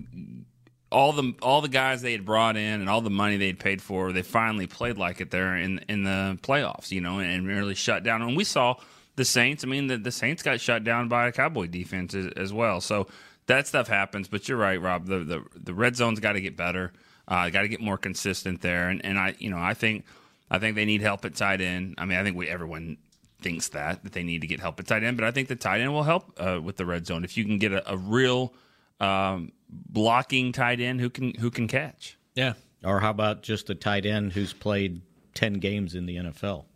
all 0.92 1.12
the 1.12 1.34
all 1.40 1.60
the 1.60 1.68
guys 1.68 2.02
they 2.02 2.12
had 2.12 2.24
brought 2.24 2.56
in 2.56 2.80
and 2.80 2.90
all 2.90 3.00
the 3.00 3.10
money 3.10 3.36
they 3.36 3.46
had 3.46 3.58
paid 3.58 3.80
for, 3.80 4.12
they 4.12 4.22
finally 4.22 4.66
played 4.66 4.98
like 4.98 5.20
it 5.20 5.30
there 5.30 5.56
in 5.56 5.78
in 5.88 6.04
the 6.04 6.38
playoffs. 6.42 6.90
You 6.90 7.00
know, 7.00 7.20
and 7.20 7.46
really 7.46 7.74
shut 7.74 8.02
down. 8.02 8.22
And 8.22 8.36
we 8.36 8.44
saw 8.44 8.76
the 9.16 9.24
Saints. 9.24 9.64
I 9.64 9.68
mean, 9.68 9.86
the, 9.86 9.96
the 9.96 10.12
Saints 10.12 10.42
got 10.42 10.60
shut 10.60 10.84
down 10.84 11.08
by 11.08 11.28
a 11.28 11.32
Cowboy 11.32 11.68
defense 11.68 12.14
as, 12.14 12.26
as 12.36 12.52
well. 12.52 12.80
So 12.80 13.06
that 13.46 13.66
stuff 13.66 13.88
happens. 13.88 14.28
But 14.28 14.48
you're 14.48 14.58
right, 14.58 14.80
Rob. 14.80 15.06
The 15.06 15.18
the, 15.20 15.44
the 15.56 15.74
red 15.74 15.96
zone's 15.96 16.20
got 16.20 16.32
to 16.32 16.40
get 16.40 16.56
better. 16.56 16.92
Uh, 17.26 17.48
got 17.50 17.62
to 17.62 17.68
get 17.68 17.80
more 17.80 17.98
consistent 17.98 18.60
there. 18.60 18.88
And 18.88 19.04
and 19.04 19.18
I 19.18 19.34
you 19.38 19.50
know 19.50 19.58
I 19.58 19.74
think 19.74 20.04
I 20.50 20.58
think 20.58 20.74
they 20.76 20.84
need 20.84 21.02
help 21.02 21.24
at 21.24 21.34
tight 21.34 21.60
end. 21.60 21.94
I 21.98 22.04
mean, 22.04 22.18
I 22.18 22.22
think 22.22 22.36
we 22.36 22.48
everyone 22.48 22.98
thinks 23.44 23.68
that 23.68 24.02
that 24.02 24.12
they 24.12 24.24
need 24.24 24.40
to 24.40 24.48
get 24.48 24.58
help 24.58 24.80
at 24.80 24.86
tight 24.88 25.04
end, 25.04 25.16
but 25.16 25.24
I 25.24 25.30
think 25.30 25.48
the 25.48 25.54
tight 25.56 25.80
end 25.80 25.92
will 25.92 26.02
help 26.02 26.32
uh, 26.40 26.58
with 26.60 26.76
the 26.78 26.86
red 26.86 27.06
zone 27.06 27.22
if 27.22 27.36
you 27.36 27.44
can 27.44 27.58
get 27.58 27.72
a, 27.72 27.92
a 27.92 27.96
real 27.96 28.54
um, 29.00 29.52
blocking 29.68 30.50
tight 30.52 30.80
end 30.80 31.00
who 31.00 31.10
can 31.10 31.34
who 31.34 31.50
can 31.50 31.68
catch. 31.68 32.16
yeah. 32.34 32.54
Or 32.82 33.00
how 33.00 33.10
about 33.10 33.42
just 33.42 33.70
a 33.70 33.74
tight 33.74 34.04
end 34.04 34.32
who's 34.34 34.52
played 34.52 35.00
10 35.32 35.54
games 35.54 35.94
in 35.94 36.04
the 36.04 36.16
NFL? 36.16 36.66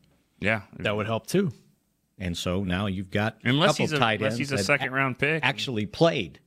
Yeah, 0.41 0.63
That 0.79 0.97
would 0.97 1.05
help 1.05 1.27
too. 1.27 1.53
And 2.19 2.35
so 2.35 2.65
now 2.65 2.87
you've 2.87 3.11
got 3.11 3.37
unless 3.45 3.73
couple 3.73 3.85
he's 3.85 3.93
a, 3.93 3.99
tight 3.99 4.21
unless 4.21 4.39
he's 4.39 4.51
a 4.51 4.57
second 4.59 4.93
round 4.93 5.19
pick. 5.19 5.45
actually 5.45 5.85
played, 5.87 6.41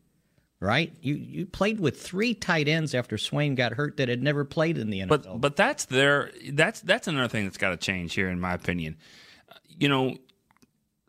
right? 0.60 0.92
You 1.02 1.14
you 1.16 1.46
played 1.46 1.80
with 1.80 2.02
three 2.02 2.34
tight 2.34 2.68
ends 2.68 2.96
after 2.96 3.18
Swaim 3.18 3.56
got 3.56 3.74
hurt 3.74 3.98
that 3.98 4.10
had 4.10 4.24
never 4.24 4.44
played 4.46 4.78
in 4.78 4.90
the 4.90 5.02
NFL. 5.02 5.08
But 5.10 5.42
but 5.42 5.56
that's 5.56 5.86
their 5.86 6.32
that's 6.52 6.82
that's 6.82 7.08
another 7.08 7.28
thing 7.28 7.46
that's 7.46 7.58
got 7.58 7.70
to 7.70 7.78
change 7.78 8.16
here, 8.16 8.30
in 8.30 8.40
my 8.40 8.54
opinion. 8.54 8.98
You 9.78 9.90
know, 9.90 10.18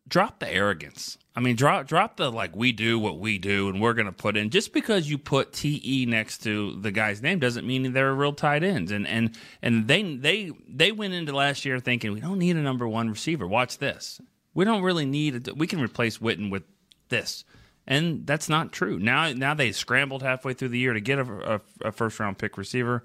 drop 0.09 0.39
the 0.39 0.49
arrogance. 0.53 1.19
I 1.35 1.41
mean, 1.41 1.57
drop 1.57 1.87
drop 1.87 2.17
the 2.17 2.31
like 2.31 2.55
we 2.55 2.73
do 2.73 2.99
what 2.99 3.19
we 3.19 3.39
do, 3.39 3.69
and 3.69 3.81
we're 3.81 3.95
to 3.95 4.13
put 4.13 4.37
in. 4.37 4.51
Just 4.51 4.73
because 4.73 5.09
you 5.09 5.17
put 5.17 5.53
te 5.53 6.07
next 6.07 6.43
to 6.43 6.79
the 6.81 6.91
guy's 6.91 7.23
name 7.23 7.39
doesn't 7.39 7.67
mean 7.67 7.93
they're 7.93 8.15
real 8.15 8.35
tight 8.35 8.63
ends. 8.63 8.93
And 8.93 9.07
and 9.07 9.37
and 9.63 9.89
they 9.89 10.17
they 10.17 10.51
they 10.69 10.93
went 10.93 11.15
into 11.15 11.35
last 11.35 11.65
year 11.65 11.81
thinking 11.81 12.13
we 12.13 12.21
don't 12.21 12.39
need 12.39 12.57
a 12.57 12.63
number 12.63 12.87
one 12.87 13.09
receiver. 13.09 13.47
Watch 13.47 13.79
this. 13.79 14.21
We 14.55 14.65
don't 14.67 14.83
really 14.83 15.07
need. 15.07 15.49
A, 15.49 15.55
we 15.55 15.67
can 15.67 15.81
replace 15.81 16.19
Witten 16.19 16.51
with 16.51 16.65
this. 17.09 17.45
And 17.87 18.27
that's 18.27 18.49
not 18.49 18.73
true. 18.73 18.99
Now, 18.99 19.33
now 19.33 19.55
they 19.55 19.73
scrambled 19.73 20.23
halfway 20.23 20.55
through 20.55 20.69
the 20.69 20.79
year 20.79 20.93
to 20.93 21.01
get 21.01 21.19
a, 21.19 21.55
a, 21.55 21.89
a 21.89 21.93
first 21.93 22.21
round 22.21 22.39
pick 22.39 22.57
receiver, 22.57 23.03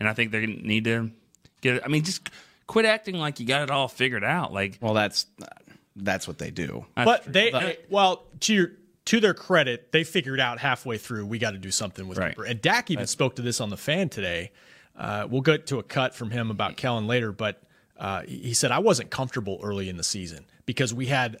and 0.00 0.08
I 0.08 0.14
think 0.14 0.32
they 0.32 0.46
need 0.46 0.84
to 0.84 1.12
get. 1.60 1.84
I 1.84 1.88
mean, 1.88 2.02
just 2.02 2.28
quit 2.66 2.84
acting 2.84 3.16
like 3.16 3.40
you 3.40 3.46
got 3.46 3.62
it 3.62 3.70
all 3.70 3.88
figured 3.88 4.24
out. 4.24 4.52
Like, 4.52 4.78
Well, 4.80 4.94
that's 4.94 5.26
that's 5.96 6.28
what 6.28 6.38
they 6.38 6.50
do. 6.50 6.84
but 6.94 7.24
they, 7.32 7.52
uh, 7.52 7.72
well, 7.90 8.24
to 8.40 8.54
your 8.54 8.72
to 9.06 9.20
their 9.20 9.34
credit, 9.34 9.92
they 9.92 10.02
figured 10.04 10.40
out 10.40 10.58
halfway 10.58 10.98
through 10.98 11.26
we 11.26 11.38
got 11.38 11.52
to 11.52 11.58
do 11.58 11.70
something 11.70 12.08
with 12.08 12.18
Right. 12.18 12.34
Cooper. 12.34 12.44
And 12.46 12.60
Dak 12.60 12.90
even 12.90 13.06
spoke 13.06 13.36
to 13.36 13.42
this 13.42 13.60
on 13.60 13.70
the 13.70 13.76
fan 13.76 14.08
today. 14.08 14.50
Uh, 14.96 15.26
we'll 15.30 15.42
get 15.42 15.66
to 15.68 15.78
a 15.78 15.82
cut 15.82 16.14
from 16.14 16.30
him 16.30 16.50
about 16.50 16.76
Kellen 16.76 17.06
later, 17.06 17.30
but 17.32 17.62
uh, 17.98 18.22
he 18.22 18.38
he 18.38 18.54
said 18.54 18.70
I 18.70 18.78
wasn't 18.80 19.10
comfortable 19.10 19.60
early 19.62 19.88
in 19.88 19.96
the 19.96 20.04
season 20.04 20.44
because 20.66 20.92
we 20.94 21.06
had. 21.06 21.38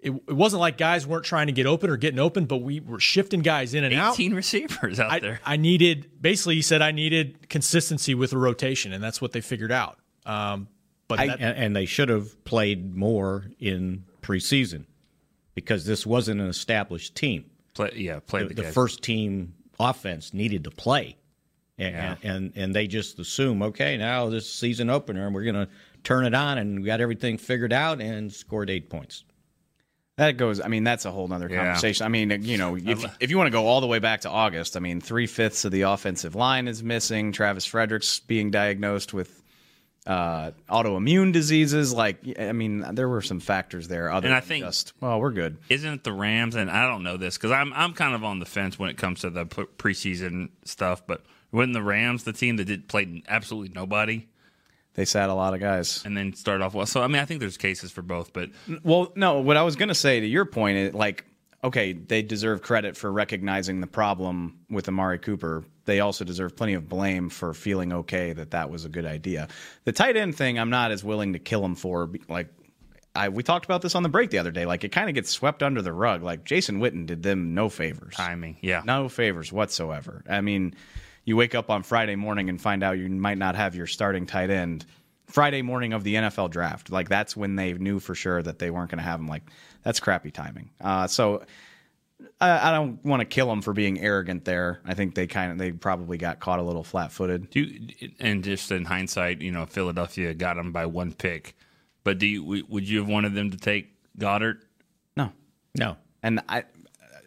It, 0.00 0.10
it 0.26 0.32
wasn't 0.32 0.58
like 0.58 0.78
guys 0.78 1.06
weren't 1.06 1.24
trying 1.24 1.46
to 1.46 1.52
get 1.52 1.64
open 1.64 1.88
or 1.88 1.96
getting 1.96 2.18
open, 2.18 2.46
but 2.46 2.56
we 2.56 2.80
were 2.80 2.98
shifting 2.98 3.38
guys 3.40 3.72
in 3.72 3.84
and 3.84 3.94
out. 3.94 4.14
eighteen 4.14 4.34
receivers 4.34 4.98
out 4.98 5.12
I, 5.12 5.20
there. 5.20 5.40
I 5.44 5.56
needed 5.56 6.10
basically 6.20 6.56
he 6.56 6.62
said 6.62 6.82
I 6.82 6.90
needed 6.90 7.48
consistency 7.48 8.12
with 8.12 8.30
the 8.30 8.38
rotation, 8.38 8.92
and 8.92 9.00
that's 9.04 9.20
what 9.20 9.30
they 9.30 9.40
figured 9.40 9.70
out. 9.70 10.00
Um, 10.26 10.68
but 11.08 11.16
that, 11.18 11.40
and, 11.40 11.56
and 11.58 11.76
they 11.76 11.86
should 11.86 12.08
have 12.08 12.44
played 12.44 12.94
more 12.94 13.44
in 13.58 14.04
preseason 14.22 14.86
because 15.54 15.84
this 15.84 16.06
wasn't 16.06 16.40
an 16.40 16.46
established 16.48 17.14
team. 17.14 17.46
Play, 17.74 17.90
yeah, 17.96 18.20
play 18.20 18.44
The, 18.44 18.54
the, 18.54 18.62
the 18.62 18.72
first 18.72 19.02
team 19.02 19.54
offense 19.80 20.32
needed 20.32 20.64
to 20.64 20.70
play, 20.70 21.16
and, 21.78 21.94
Yeah. 21.94 22.16
and 22.22 22.52
and 22.56 22.74
they 22.74 22.86
just 22.86 23.18
assume, 23.18 23.62
okay, 23.62 23.96
now 23.96 24.28
this 24.30 24.44
is 24.44 24.52
season 24.52 24.90
opener, 24.90 25.26
and 25.26 25.34
we're 25.34 25.44
going 25.44 25.54
to 25.66 25.68
turn 26.04 26.24
it 26.24 26.34
on, 26.34 26.58
and 26.58 26.80
we 26.80 26.86
got 26.86 27.00
everything 27.00 27.36
figured 27.38 27.72
out, 27.72 28.00
and 28.00 28.32
scored 28.32 28.70
eight 28.70 28.88
points. 28.90 29.24
That 30.16 30.36
goes. 30.36 30.60
I 30.60 30.68
mean, 30.68 30.84
that's 30.84 31.04
a 31.06 31.10
whole 31.10 31.26
nother 31.26 31.48
Yeah. 31.50 31.64
conversation. 31.64 32.04
I 32.04 32.08
mean, 32.10 32.42
you 32.42 32.58
know, 32.58 32.76
if, 32.76 33.04
if 33.20 33.30
you 33.30 33.38
want 33.38 33.46
to 33.46 33.50
go 33.52 33.66
all 33.66 33.80
the 33.80 33.86
way 33.86 33.98
back 33.98 34.20
to 34.22 34.30
August, 34.30 34.76
I 34.76 34.80
mean, 34.80 35.00
three 35.00 35.26
fifths 35.26 35.64
of 35.64 35.72
the 35.72 35.82
offensive 35.82 36.34
line 36.34 36.68
is 36.68 36.82
missing. 36.82 37.32
Travis 37.32 37.64
Fredericks 37.64 38.20
being 38.20 38.50
diagnosed 38.50 39.14
with 39.14 39.41
uh, 40.06 40.50
autoimmune 40.68 41.32
diseases. 41.32 41.92
Like, 41.94 42.18
I 42.38 42.52
mean, 42.52 42.84
there 42.94 43.08
were 43.08 43.22
some 43.22 43.38
factors 43.40 43.88
there. 43.88 44.10
Other 44.10 44.26
And 44.26 44.34
I 44.34 44.40
than 44.40 44.48
think- 44.48 44.64
just 44.64 44.92
well, 45.00 45.20
we're 45.20 45.30
good. 45.32 45.58
Isn't 45.68 45.92
it 45.92 46.04
the 46.04 46.12
Rams? 46.12 46.54
And 46.56 46.70
I 46.70 46.88
don't 46.88 47.02
know 47.02 47.16
this 47.16 47.36
because 47.36 47.50
I'm 47.52 47.72
I'm 47.72 47.92
kind 47.92 48.14
of 48.14 48.24
on 48.24 48.38
the 48.38 48.46
fence 48.46 48.78
when 48.78 48.90
it 48.90 48.96
comes 48.96 49.20
to 49.20 49.30
the 49.30 49.46
preseason 49.46 50.50
stuff. 50.64 51.06
But 51.06 51.22
wasn't 51.52 51.74
the 51.74 51.82
Rams 51.82 52.24
the 52.24 52.32
team 52.32 52.56
that 52.56 52.64
did 52.64 52.88
played 52.88 53.22
absolutely 53.28 53.72
nobody 53.74 54.26
They 54.94 55.04
sat 55.04 55.28
a 55.30 55.34
lot 55.34 55.54
of 55.54 55.60
guys. 55.60 56.02
and 56.04 56.16
then 56.16 56.32
started 56.34 56.64
off 56.64 56.74
well? 56.74 56.86
So 56.86 57.02
I 57.02 57.06
mean, 57.06 57.20
I 57.22 57.24
think 57.24 57.40
there's 57.40 57.56
cases 57.58 57.92
for 57.92 58.02
both. 58.02 58.32
But 58.32 58.50
Well, 58.82 59.12
no, 59.16 59.40
what 59.40 59.56
I 59.56 59.62
was 59.62 59.76
going 59.76 59.88
to 59.90 59.94
say 59.94 60.18
to 60.20 60.26
your 60.26 60.44
point 60.46 60.78
is 60.78 60.94
like, 60.94 61.24
okay, 61.62 61.92
they 61.92 62.22
deserve 62.22 62.60
credit 62.62 62.96
for 62.96 63.12
recognizing 63.12 63.80
the 63.80 63.86
problem 63.86 64.58
with 64.68 64.88
Amari 64.88 65.18
Cooper. 65.18 65.64
They 65.84 66.00
also 66.00 66.24
deserve 66.24 66.56
plenty 66.56 66.74
of 66.74 66.88
blame 66.88 67.28
for 67.28 67.54
feeling 67.54 67.92
okay 67.92 68.32
that 68.32 68.52
that 68.52 68.70
was 68.70 68.84
a 68.84 68.88
good 68.88 69.04
idea. 69.06 69.48
The 69.84 69.92
tight 69.92 70.16
end 70.16 70.36
thing, 70.36 70.58
I'm 70.58 70.70
not 70.70 70.90
as 70.92 71.02
willing 71.02 71.32
to 71.32 71.38
kill 71.38 71.64
him 71.64 71.74
for. 71.74 72.10
Like, 72.28 72.48
I 73.14 73.28
we 73.28 73.42
talked 73.42 73.64
about 73.64 73.82
this 73.82 73.94
on 73.94 74.02
the 74.02 74.08
break 74.08 74.30
the 74.30 74.38
other 74.38 74.52
day. 74.52 74.64
Like, 74.64 74.84
it 74.84 74.90
kind 74.92 75.08
of 75.08 75.14
gets 75.14 75.30
swept 75.30 75.62
under 75.62 75.82
the 75.82 75.92
rug. 75.92 76.22
Like, 76.22 76.44
Jason 76.44 76.80
Witten 76.80 77.06
did 77.06 77.22
them 77.22 77.54
no 77.54 77.68
favors. 77.68 78.14
timing, 78.14 78.56
yeah, 78.60 78.82
No 78.84 79.08
favors 79.08 79.52
whatsoever. 79.52 80.24
I 80.28 80.40
mean, 80.40 80.74
you 81.24 81.36
wake 81.36 81.54
up 81.54 81.70
on 81.70 81.82
Friday 81.82 82.16
morning 82.16 82.48
and 82.48 82.60
find 82.60 82.82
out 82.82 82.98
you 82.98 83.08
might 83.08 83.38
not 83.38 83.54
have 83.54 83.74
your 83.74 83.86
starting 83.86 84.26
tight 84.26 84.50
end 84.50 84.86
Friday 85.26 85.62
morning 85.62 85.92
of 85.92 86.04
the 86.04 86.14
NFL 86.14 86.50
draft. 86.50 86.90
Like 86.90 87.08
that's 87.08 87.36
when 87.36 87.56
they 87.56 87.72
knew 87.72 88.00
for 88.00 88.14
sure 88.14 88.42
that 88.42 88.58
they 88.58 88.70
weren't 88.70 88.90
going 88.90 88.98
to 88.98 89.04
have 89.04 89.20
him. 89.20 89.28
Like 89.28 89.42
that's 89.82 90.00
crappy 90.00 90.30
timing. 90.30 90.70
Uh, 90.80 91.06
so 91.06 91.44
I, 92.40 92.68
I 92.70 92.72
don't 92.72 93.04
want 93.04 93.20
to 93.20 93.24
kill 93.24 93.46
them 93.48 93.62
for 93.62 93.72
being 93.72 94.00
arrogant 94.00 94.44
there. 94.44 94.80
I 94.84 94.94
think 94.94 95.14
they 95.14 95.26
kind 95.26 95.52
of 95.52 95.58
they 95.58 95.72
probably 95.72 96.18
got 96.18 96.40
caught 96.40 96.58
a 96.58 96.62
little 96.62 96.84
flat 96.84 97.12
footed. 97.12 97.50
Do 97.50 97.60
you, 97.60 98.10
and 98.20 98.42
just 98.44 98.70
in 98.72 98.84
hindsight, 98.84 99.40
you 99.42 99.52
know, 99.52 99.66
Philadelphia 99.66 100.34
got 100.34 100.56
them 100.56 100.72
by 100.72 100.86
one 100.86 101.12
pick, 101.12 101.56
but 102.04 102.18
do 102.18 102.26
you 102.26 102.64
would 102.68 102.88
you 102.88 102.98
have 102.98 103.08
wanted 103.08 103.34
them 103.34 103.50
to 103.50 103.56
take 103.56 103.88
Goedert? 104.18 104.58
No, 105.16 105.32
No. 105.76 105.96
and 106.22 106.40
I. 106.48 106.64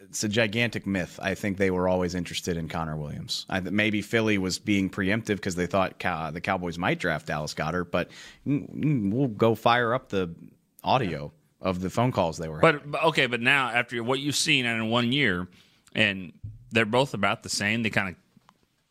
It's 0.08 0.22
a 0.24 0.28
gigantic 0.30 0.86
myth. 0.86 1.18
I 1.20 1.34
think 1.34 1.58
they 1.58 1.70
were 1.70 1.88
always 1.88 2.14
interested 2.14 2.56
in 2.56 2.68
Connor 2.68 2.96
Williams. 2.96 3.44
I, 3.50 3.60
maybe 3.60 4.00
Philly 4.00 4.38
was 4.38 4.58
being 4.58 4.88
preemptive 4.88 5.36
because 5.36 5.56
they 5.56 5.66
thought 5.66 5.98
Cow- 5.98 6.30
the 6.30 6.40
Cowboys 6.40 6.78
might 6.78 6.98
draft 7.00 7.26
Dallas 7.26 7.52
Goedert, 7.52 7.90
but 7.90 8.08
we'll 8.46 9.28
go 9.28 9.54
fire 9.54 9.92
up 9.92 10.08
the 10.08 10.34
audio 10.82 11.32
of 11.66 11.80
the 11.80 11.90
phone 11.90 12.12
calls 12.12 12.38
they 12.38 12.48
were. 12.48 12.60
But, 12.60 12.88
but 12.90 13.02
okay, 13.04 13.26
but 13.26 13.40
now 13.40 13.68
after 13.68 14.02
what 14.02 14.20
you've 14.20 14.36
seen 14.36 14.64
in 14.64 14.88
one 14.88 15.12
year, 15.12 15.48
and 15.94 16.32
they're 16.70 16.84
both 16.86 17.12
about 17.12 17.42
the 17.42 17.48
same. 17.48 17.82
They 17.82 17.90
kind 17.90 18.10
of, 18.10 18.14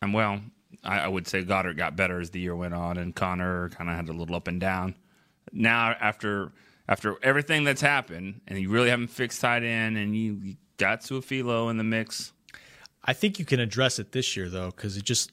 and 0.02 0.12
well, 0.12 0.40
I, 0.84 1.00
I 1.00 1.08
would 1.08 1.26
say 1.26 1.42
Goedert 1.42 1.76
got 1.76 1.96
better 1.96 2.20
as 2.20 2.30
the 2.30 2.40
year 2.40 2.54
went 2.54 2.74
on, 2.74 2.98
and 2.98 3.14
Connor 3.14 3.70
kind 3.70 3.88
of 3.88 3.96
had 3.96 4.08
a 4.08 4.12
little 4.12 4.36
up 4.36 4.46
and 4.46 4.60
down. 4.60 4.94
Now 5.52 5.94
after 6.00 6.52
after 6.88 7.16
everything 7.22 7.64
that's 7.64 7.80
happened, 7.80 8.42
and 8.46 8.58
you 8.58 8.68
really 8.68 8.90
haven't 8.90 9.08
fixed 9.08 9.40
tight 9.40 9.62
end, 9.64 9.96
and 9.96 10.14
you, 10.14 10.38
you 10.42 10.56
got 10.76 11.00
Su'a-Filo 11.00 11.68
in 11.68 11.78
the 11.78 11.84
mix. 11.84 12.32
I 13.04 13.12
think 13.12 13.38
you 13.38 13.44
can 13.44 13.58
address 13.58 13.98
it 13.98 14.12
this 14.12 14.36
year 14.36 14.48
though, 14.48 14.70
because 14.70 14.96
it 14.96 15.04
just 15.04 15.32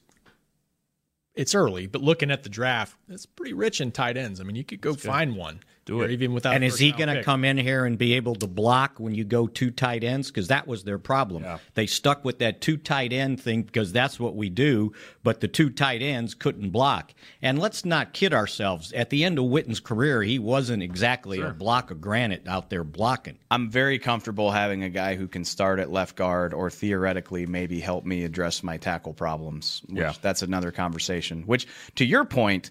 it's 1.34 1.54
early. 1.54 1.86
But 1.86 2.00
looking 2.00 2.30
at 2.30 2.42
the 2.42 2.48
draft, 2.48 2.96
it's 3.08 3.26
pretty 3.26 3.52
rich 3.52 3.80
in 3.80 3.92
tight 3.92 4.16
ends. 4.16 4.40
I 4.40 4.44
mean, 4.44 4.56
you 4.56 4.64
could 4.64 4.80
go 4.80 4.94
find 4.94 5.36
one. 5.36 5.60
Do 5.84 6.00
or 6.00 6.06
it. 6.06 6.12
even 6.12 6.32
without. 6.32 6.54
And 6.54 6.64
is 6.64 6.78
he 6.78 6.92
going 6.92 7.14
to 7.14 7.22
come 7.22 7.44
in 7.44 7.58
here 7.58 7.84
and 7.84 7.98
be 7.98 8.14
able 8.14 8.34
to 8.36 8.46
block 8.46 8.98
when 8.98 9.14
you 9.14 9.24
go 9.24 9.46
two 9.46 9.70
tight 9.70 10.02
ends? 10.02 10.28
Because 10.28 10.48
that 10.48 10.66
was 10.66 10.84
their 10.84 10.98
problem. 10.98 11.42
Yeah. 11.42 11.58
They 11.74 11.86
stuck 11.86 12.24
with 12.24 12.38
that 12.38 12.60
two 12.60 12.76
tight 12.76 13.12
end 13.12 13.40
thing 13.40 13.62
because 13.62 13.92
that's 13.92 14.18
what 14.18 14.34
we 14.34 14.48
do, 14.48 14.92
but 15.22 15.40
the 15.40 15.48
two 15.48 15.70
tight 15.70 16.00
ends 16.00 16.34
couldn't 16.34 16.70
block. 16.70 17.12
And 17.42 17.58
let's 17.58 17.84
not 17.84 18.12
kid 18.12 18.32
ourselves. 18.32 18.92
At 18.92 19.10
the 19.10 19.24
end 19.24 19.38
of 19.38 19.44
Witten's 19.44 19.80
career, 19.80 20.22
he 20.22 20.38
wasn't 20.38 20.82
exactly 20.82 21.40
a 21.40 21.50
block 21.50 21.90
of 21.90 22.00
granite 22.00 22.48
out 22.48 22.70
there 22.70 22.84
blocking. 22.84 23.38
I'm 23.50 23.70
very 23.70 23.98
comfortable 23.98 24.50
having 24.50 24.82
a 24.82 24.88
guy 24.90 25.16
who 25.16 25.28
can 25.28 25.44
start 25.44 25.78
at 25.78 25.90
left 25.90 26.16
guard 26.16 26.54
or 26.54 26.70
theoretically 26.70 27.46
maybe 27.46 27.80
help 27.80 28.04
me 28.04 28.24
address 28.24 28.62
my 28.62 28.76
tackle 28.78 29.12
problems. 29.12 29.82
Which 29.88 29.98
Yeah. 29.98 30.12
That's 30.22 30.42
another 30.42 30.70
conversation. 30.70 31.42
Which, 31.42 31.66
to 31.96 32.04
your 32.04 32.24
point, 32.24 32.70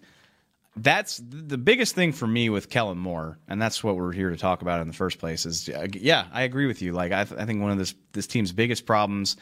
that's 0.76 1.22
the 1.24 1.58
biggest 1.58 1.94
thing 1.94 2.14
for 2.14 2.26
me 2.26 2.50
with 2.50 2.70
Kellen 2.70 2.98
Moore, 2.98 3.38
and 3.48 3.62
that's 3.62 3.84
what 3.84 3.96
we're 3.96 4.12
here 4.12 4.32
to 4.32 4.38
talk 4.38 4.62
about 4.62 4.82
in 4.82 4.88
the 4.88 4.94
first 4.94 5.20
place. 5.20 5.46
Is 5.46 5.70
uh, 5.70 5.88
yeah, 5.94 6.26
I 6.32 6.44
agree 6.44 6.66
with 6.66 6.82
you. 6.82 6.94
Like 6.94 7.12
I, 7.12 7.26
th- 7.26 7.40
I 7.40 7.46
think 7.46 7.62
one 7.62 7.72
of 7.72 7.78
this 7.78 7.94
this 8.14 8.26
team's 8.26 8.52
biggest 8.52 8.86
problems, 8.86 9.38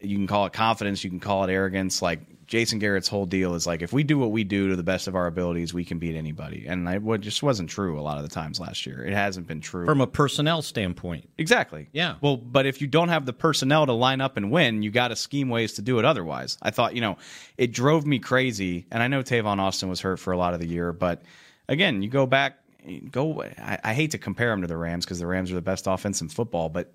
you 0.00 0.16
can 0.16 0.26
call 0.26 0.44
it 0.46 0.52
confidence, 0.52 1.02
you 1.04 1.10
can 1.10 1.20
call 1.20 1.44
it 1.44 1.50
arrogance. 1.50 2.02
Like 2.02 2.20
Jason 2.52 2.78
Garrett's 2.78 3.08
whole 3.08 3.24
deal 3.24 3.54
is 3.54 3.66
like 3.66 3.80
if 3.80 3.94
we 3.94 4.02
do 4.02 4.18
what 4.18 4.30
we 4.30 4.44
do 4.44 4.68
to 4.68 4.76
the 4.76 4.82
best 4.82 5.08
of 5.08 5.16
our 5.16 5.26
abilities, 5.26 5.72
we 5.72 5.86
can 5.86 5.98
beat 5.98 6.14
anybody, 6.14 6.66
and 6.68 6.86
I, 6.86 6.98
what 6.98 7.22
just 7.22 7.42
wasn't 7.42 7.70
true 7.70 7.98
a 7.98 8.02
lot 8.02 8.18
of 8.18 8.24
the 8.24 8.28
times 8.28 8.60
last 8.60 8.84
year. 8.84 9.02
It 9.02 9.14
hasn't 9.14 9.46
been 9.46 9.62
true 9.62 9.86
From 9.86 10.02
a 10.02 10.06
personnel 10.06 10.60
standpoint, 10.60 11.30
Exactly. 11.38 11.88
Yeah. 11.92 12.16
Well, 12.20 12.36
but 12.36 12.66
if 12.66 12.82
you 12.82 12.88
don't 12.88 13.08
have 13.08 13.24
the 13.24 13.32
personnel 13.32 13.86
to 13.86 13.94
line 13.94 14.20
up 14.20 14.36
and 14.36 14.50
win, 14.50 14.82
you 14.82 14.90
got 14.90 15.08
to 15.08 15.16
scheme 15.16 15.48
ways 15.48 15.72
to 15.74 15.82
do 15.82 15.98
it 15.98 16.04
otherwise. 16.04 16.58
I 16.60 16.72
thought, 16.72 16.94
you 16.94 17.00
know, 17.00 17.16
it 17.56 17.72
drove 17.72 18.04
me 18.04 18.18
crazy. 18.18 18.84
And 18.90 19.02
I 19.02 19.08
know 19.08 19.22
Tavon 19.22 19.58
Austin 19.58 19.88
was 19.88 20.02
hurt 20.02 20.18
for 20.18 20.34
a 20.34 20.36
lot 20.36 20.52
of 20.52 20.60
the 20.60 20.68
year, 20.68 20.92
but 20.92 21.22
again, 21.68 22.02
you 22.02 22.10
go 22.10 22.26
back, 22.26 22.58
go. 23.10 23.42
I, 23.42 23.78
I 23.82 23.94
hate 23.94 24.10
to 24.10 24.18
compare 24.18 24.52
him 24.52 24.60
to 24.60 24.66
the 24.66 24.76
Rams 24.76 25.06
because 25.06 25.18
the 25.18 25.26
Rams 25.26 25.50
are 25.50 25.54
the 25.54 25.62
best 25.62 25.86
offense 25.86 26.20
in 26.20 26.28
football, 26.28 26.68
but 26.68 26.92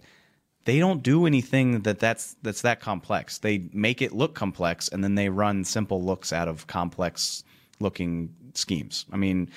they 0.67 0.79
don't 0.79 1.01
do 1.01 1.25
anything 1.25 1.79
that 1.83 1.97
that's 1.97 2.35
that's 2.41 2.63
that 2.63 2.81
complex. 2.81 3.37
They 3.37 3.69
make 3.71 4.01
it 4.01 4.11
look 4.11 4.35
complex, 4.35 4.89
and 4.89 5.01
then 5.01 5.15
they 5.15 5.29
run 5.29 5.63
simple 5.63 6.03
looks 6.03 6.33
out 6.33 6.49
of 6.49 6.67
complex 6.67 7.45
looking 7.79 8.35
schemes. 8.53 9.05
I 9.09 9.15
mean, 9.15 9.49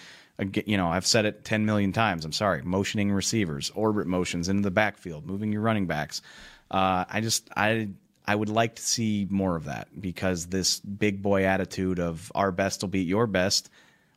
you 0.66 0.76
know, 0.76 0.86
I've 0.86 1.04
said 1.04 1.24
it 1.24 1.44
ten 1.44 1.66
million 1.66 1.92
times. 1.92 2.24
I'm 2.24 2.30
sorry. 2.30 2.62
Motioning 2.62 3.10
receivers, 3.10 3.72
orbit 3.74 4.06
motions 4.06 4.48
into 4.48 4.62
the 4.62 4.70
backfield, 4.70 5.26
moving 5.26 5.52
your 5.52 5.62
running 5.62 5.86
backs. 5.86 6.22
Uh, 6.70 7.04
I 7.10 7.20
just 7.20 7.50
I 7.56 7.88
I 8.24 8.36
would 8.36 8.48
like 8.48 8.76
to 8.76 8.82
see 8.82 9.26
more 9.30 9.56
of 9.56 9.64
that 9.64 9.88
because 10.00 10.46
this 10.46 10.78
big 10.78 11.22
boy 11.22 11.44
attitude 11.44 11.98
of 11.98 12.30
our 12.36 12.52
best 12.52 12.82
will 12.82 12.88
beat 12.88 13.08
your 13.08 13.26
best. 13.26 13.68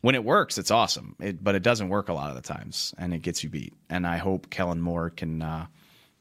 When 0.02 0.14
it 0.14 0.24
works, 0.24 0.60
it's 0.60 0.70
awesome. 0.70 1.16
It, 1.20 1.44
but 1.44 1.56
it 1.56 1.64
doesn't 1.64 1.90
work 1.90 2.10
a 2.10 2.14
lot 2.14 2.30
of 2.30 2.36
the 2.36 2.48
times, 2.48 2.94
and 3.00 3.16
it 3.16 3.24
gets 3.24 3.44
you 3.44 3.50
beat. 3.50 3.74
And 3.90 4.06
I 4.06 4.18
hope 4.18 4.52
Kellen 4.52 4.82
Moore 4.82 5.10
can 5.10 5.42
uh, 5.42 5.66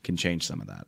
can 0.02 0.16
change 0.16 0.46
some 0.46 0.60
of 0.60 0.66
that. 0.66 0.86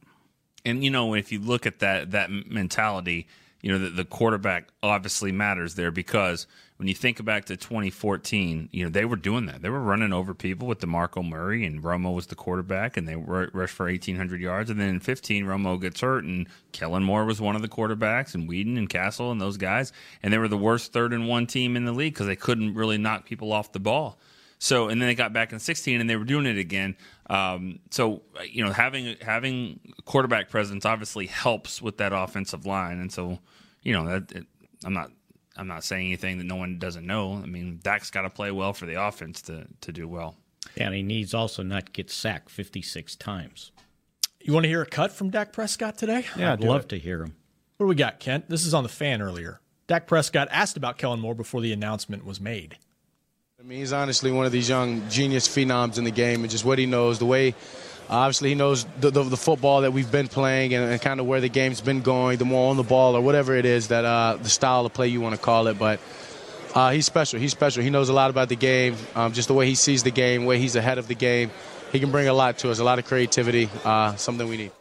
And 0.65 0.83
you 0.83 0.91
know, 0.91 1.15
if 1.15 1.33
you 1.33 1.41
look 1.41 1.67
at 1.67 1.81
that 1.81 2.13
that 2.13 2.31
mentality, 2.31 3.27
you 3.61 3.73
know, 3.73 3.79
the, 3.79 3.91
the 3.91 4.05
quarterback 4.05 4.69
obviously 4.83 5.33
matters 5.33 5.75
there 5.75 5.91
because 5.91 6.47
when 6.77 6.89
you 6.89 6.95
think 6.95 7.25
back 7.25 7.45
to 7.47 7.57
2014, 7.57 8.69
you 8.73 8.85
know, 8.85 8.91
they 8.91 9.05
were 9.05 9.17
doing 9.17 9.47
that. 9.47 9.63
They 9.63 9.71
were 9.71 9.81
running 9.81 10.13
over 10.13 10.35
people 10.35 10.67
with 10.67 10.81
DeMarco 10.81 11.27
Murray 11.27 11.65
and 11.65 11.83
Romo 11.83 12.15
was 12.15 12.27
the 12.27 12.35
quarterback 12.35 12.97
and 12.97 13.07
they 13.07 13.15
ru- 13.15 13.51
rushed 13.53 13.75
for 13.75 13.87
1800 13.87 14.41
yards 14.41 14.71
and 14.71 14.81
then 14.81 14.89
in 14.89 15.01
15 15.01 15.45
Romo 15.45 15.81
gets 15.81 16.01
hurt 16.01 16.25
and 16.25 16.49
Kellen 16.73 17.05
Moore 17.05 17.25
was 17.25 17.41
one 17.41 17.55
of 17.55 17.63
the 17.63 17.69
quarterbacks 17.69 18.35
and 18.35 18.49
Weeden 18.49 18.77
and 18.77 18.89
Cassel 18.89 19.31
and 19.31 19.41
those 19.41 19.57
guys 19.57 19.93
and 20.23 20.33
they 20.33 20.39
were 20.39 20.49
the 20.49 20.59
worst 20.59 20.93
third 20.93 21.13
and 21.13 21.29
one 21.29 21.47
team 21.47 21.77
in 21.77 21.85
the 21.85 21.93
league 21.93 22.17
cuz 22.17 22.27
they 22.27 22.37
couldn't 22.37 22.75
really 22.75 22.99
knock 22.99 23.25
people 23.25 23.53
off 23.53 23.73
the 23.73 23.81
ball. 23.81 24.19
So 24.65 24.89
and 24.89 24.99
then 24.99 25.09
they 25.09 25.15
got 25.15 25.35
back 25.35 25.53
in 25.53 25.59
16 25.59 26.01
and 26.01 26.09
they 26.09 26.17
were 26.17 26.25
doing 26.25 26.47
it 26.47 26.57
again. 26.57 26.97
Um, 27.29 27.81
so 27.91 28.23
you 28.49 28.65
know 28.65 28.73
having 28.73 29.15
having 29.21 29.79
quarterback 30.07 30.49
presence 30.49 30.87
obviously 30.87 31.27
helps 31.27 31.83
with 31.83 31.99
that 31.99 32.15
offensive 32.15 32.65
line, 32.65 32.99
and 32.99 33.13
so 33.13 33.41
you 33.83 33.93
know 33.93 34.07
that 34.09 34.33
it, 34.33 34.47
I'm 34.83 34.95
not 34.95 35.11
I'm 35.55 35.67
not 35.67 35.85
saying 35.85 36.07
anything 36.07 36.39
that 36.39 36.45
no 36.45 36.57
one 36.57 36.79
doesn't 36.79 37.07
know. 37.07 37.35
I 37.35 37.45
mean 37.45 37.79
Dak's 37.83 38.11
got 38.11 38.23
to 38.23 38.31
play 38.31 38.51
well 38.53 38.73
for 38.73 38.87
the 38.87 38.99
offense 39.03 39.43
to 39.43 39.67
to 39.83 39.93
do 39.93 40.09
well. 40.09 40.37
and 40.79 40.95
he 40.95 41.03
needs 41.03 41.35
also 41.35 41.63
not 41.63 41.93
get 41.93 42.11
sacked 42.11 42.49
56 42.49 43.17
times. 43.17 43.71
You 44.41 44.55
want 44.55 44.65
to 44.65 44.71
hear 44.71 44.81
a 44.81 44.87
cut 44.87 45.13
from 45.13 45.29
Dak 45.29 45.53
Prescott 45.53 45.99
today? 45.99 46.25
Yeah, 46.39 46.55
I'd 46.55 46.61
love 46.61 46.89
to 46.89 46.99
hear 46.99 47.23
him. 47.23 47.37
What 47.77 47.85
do 47.85 47.89
we 47.89 47.97
got, 47.97 48.19
Kent? 48.19 48.49
This 48.49 48.65
is 48.65 48.73
on 48.73 48.83
the 48.83 48.89
fan 48.89 49.21
earlier. 49.21 49.61
Dak 49.89 50.07
Prescott 50.07 50.49
asked 50.51 50.79
about 50.79 50.97
Kellen 50.97 51.21
Moore 51.21 51.35
before 51.35 51.61
the 51.61 51.73
announcement 51.73 52.25
was 52.25 52.41
made. 52.41 52.79
I 53.65 53.67
mean, 53.67 53.79
he's 53.79 53.95
honestly 53.95 54.31
one 54.31 54.45
of 54.45 54.53
these 54.53 54.69
young 54.69 55.09
genius 55.09 55.49
phenoms 55.49 55.97
in 55.97 56.05
the 56.05 56.11
game, 56.11 56.43
and 56.43 56.51
just 56.51 56.67
what 56.67 56.79
he 56.79 56.85
knows, 56.85 57.19
the 57.19 57.25
way, 57.25 57.55
obviously, 58.11 58.51
he 58.51 58.55
knows 58.55 58.85
the, 59.01 59.11
the, 59.11 59.23
the 59.23 59.39
football 59.39 59.81
that 59.81 59.93
we've 59.95 60.13
been 60.13 60.29
playing 60.29 60.75
and, 60.75 60.85
and 60.85 61.01
kind 61.01 61.19
of 61.19 61.25
where 61.25 61.41
the 61.41 61.49
game's 61.49 61.81
been 61.81 62.03
going, 62.03 62.37
the 62.37 62.45
more 62.45 62.69
on 62.69 62.77
the 62.77 62.83
ball 62.83 63.17
or 63.17 63.23
whatever 63.23 63.57
it 63.57 63.65
is 63.65 63.89
that 63.89 64.05
uh, 64.05 64.37
the 64.37 64.51
style 64.51 64.85
of 64.85 64.93
play 64.93 65.09
you 65.09 65.23
want 65.23 65.35
to 65.35 65.41
call 65.41 65.69
it. 65.69 65.79
But 65.79 65.99
uh, 66.75 66.91
he's 66.91 67.07
special. 67.07 67.41
He's 67.41 67.53
special. 67.53 67.83
He 67.83 67.89
knows 67.89 68.11
a 68.11 68.13
lot 68.13 68.29
about 68.29 68.51
the 68.51 68.57
game, 68.57 68.97
um, 69.15 69.33
just 69.33 69.49
the 69.49 69.55
way 69.55 69.67
he 69.67 69.77
sees 69.77 70.03
the 70.03 70.11
game, 70.11 70.45
way 70.45 70.59
he's 70.59 70.77
ahead 70.77 70.99
of 70.99 71.09
the 71.09 71.15
game. 71.15 71.51
He 71.91 72.01
can 72.01 72.11
bring 72.11 72.29
a 72.29 72.35
lot 72.35 72.59
to 72.59 72.71
us, 72.71 72.81
a 72.81 72.85
lot 72.85 72.99
of 72.99 73.07
creativity, 73.07 73.71
uh, 73.83 74.15
something 74.17 74.47
we 74.47 74.59
need. 74.59 74.73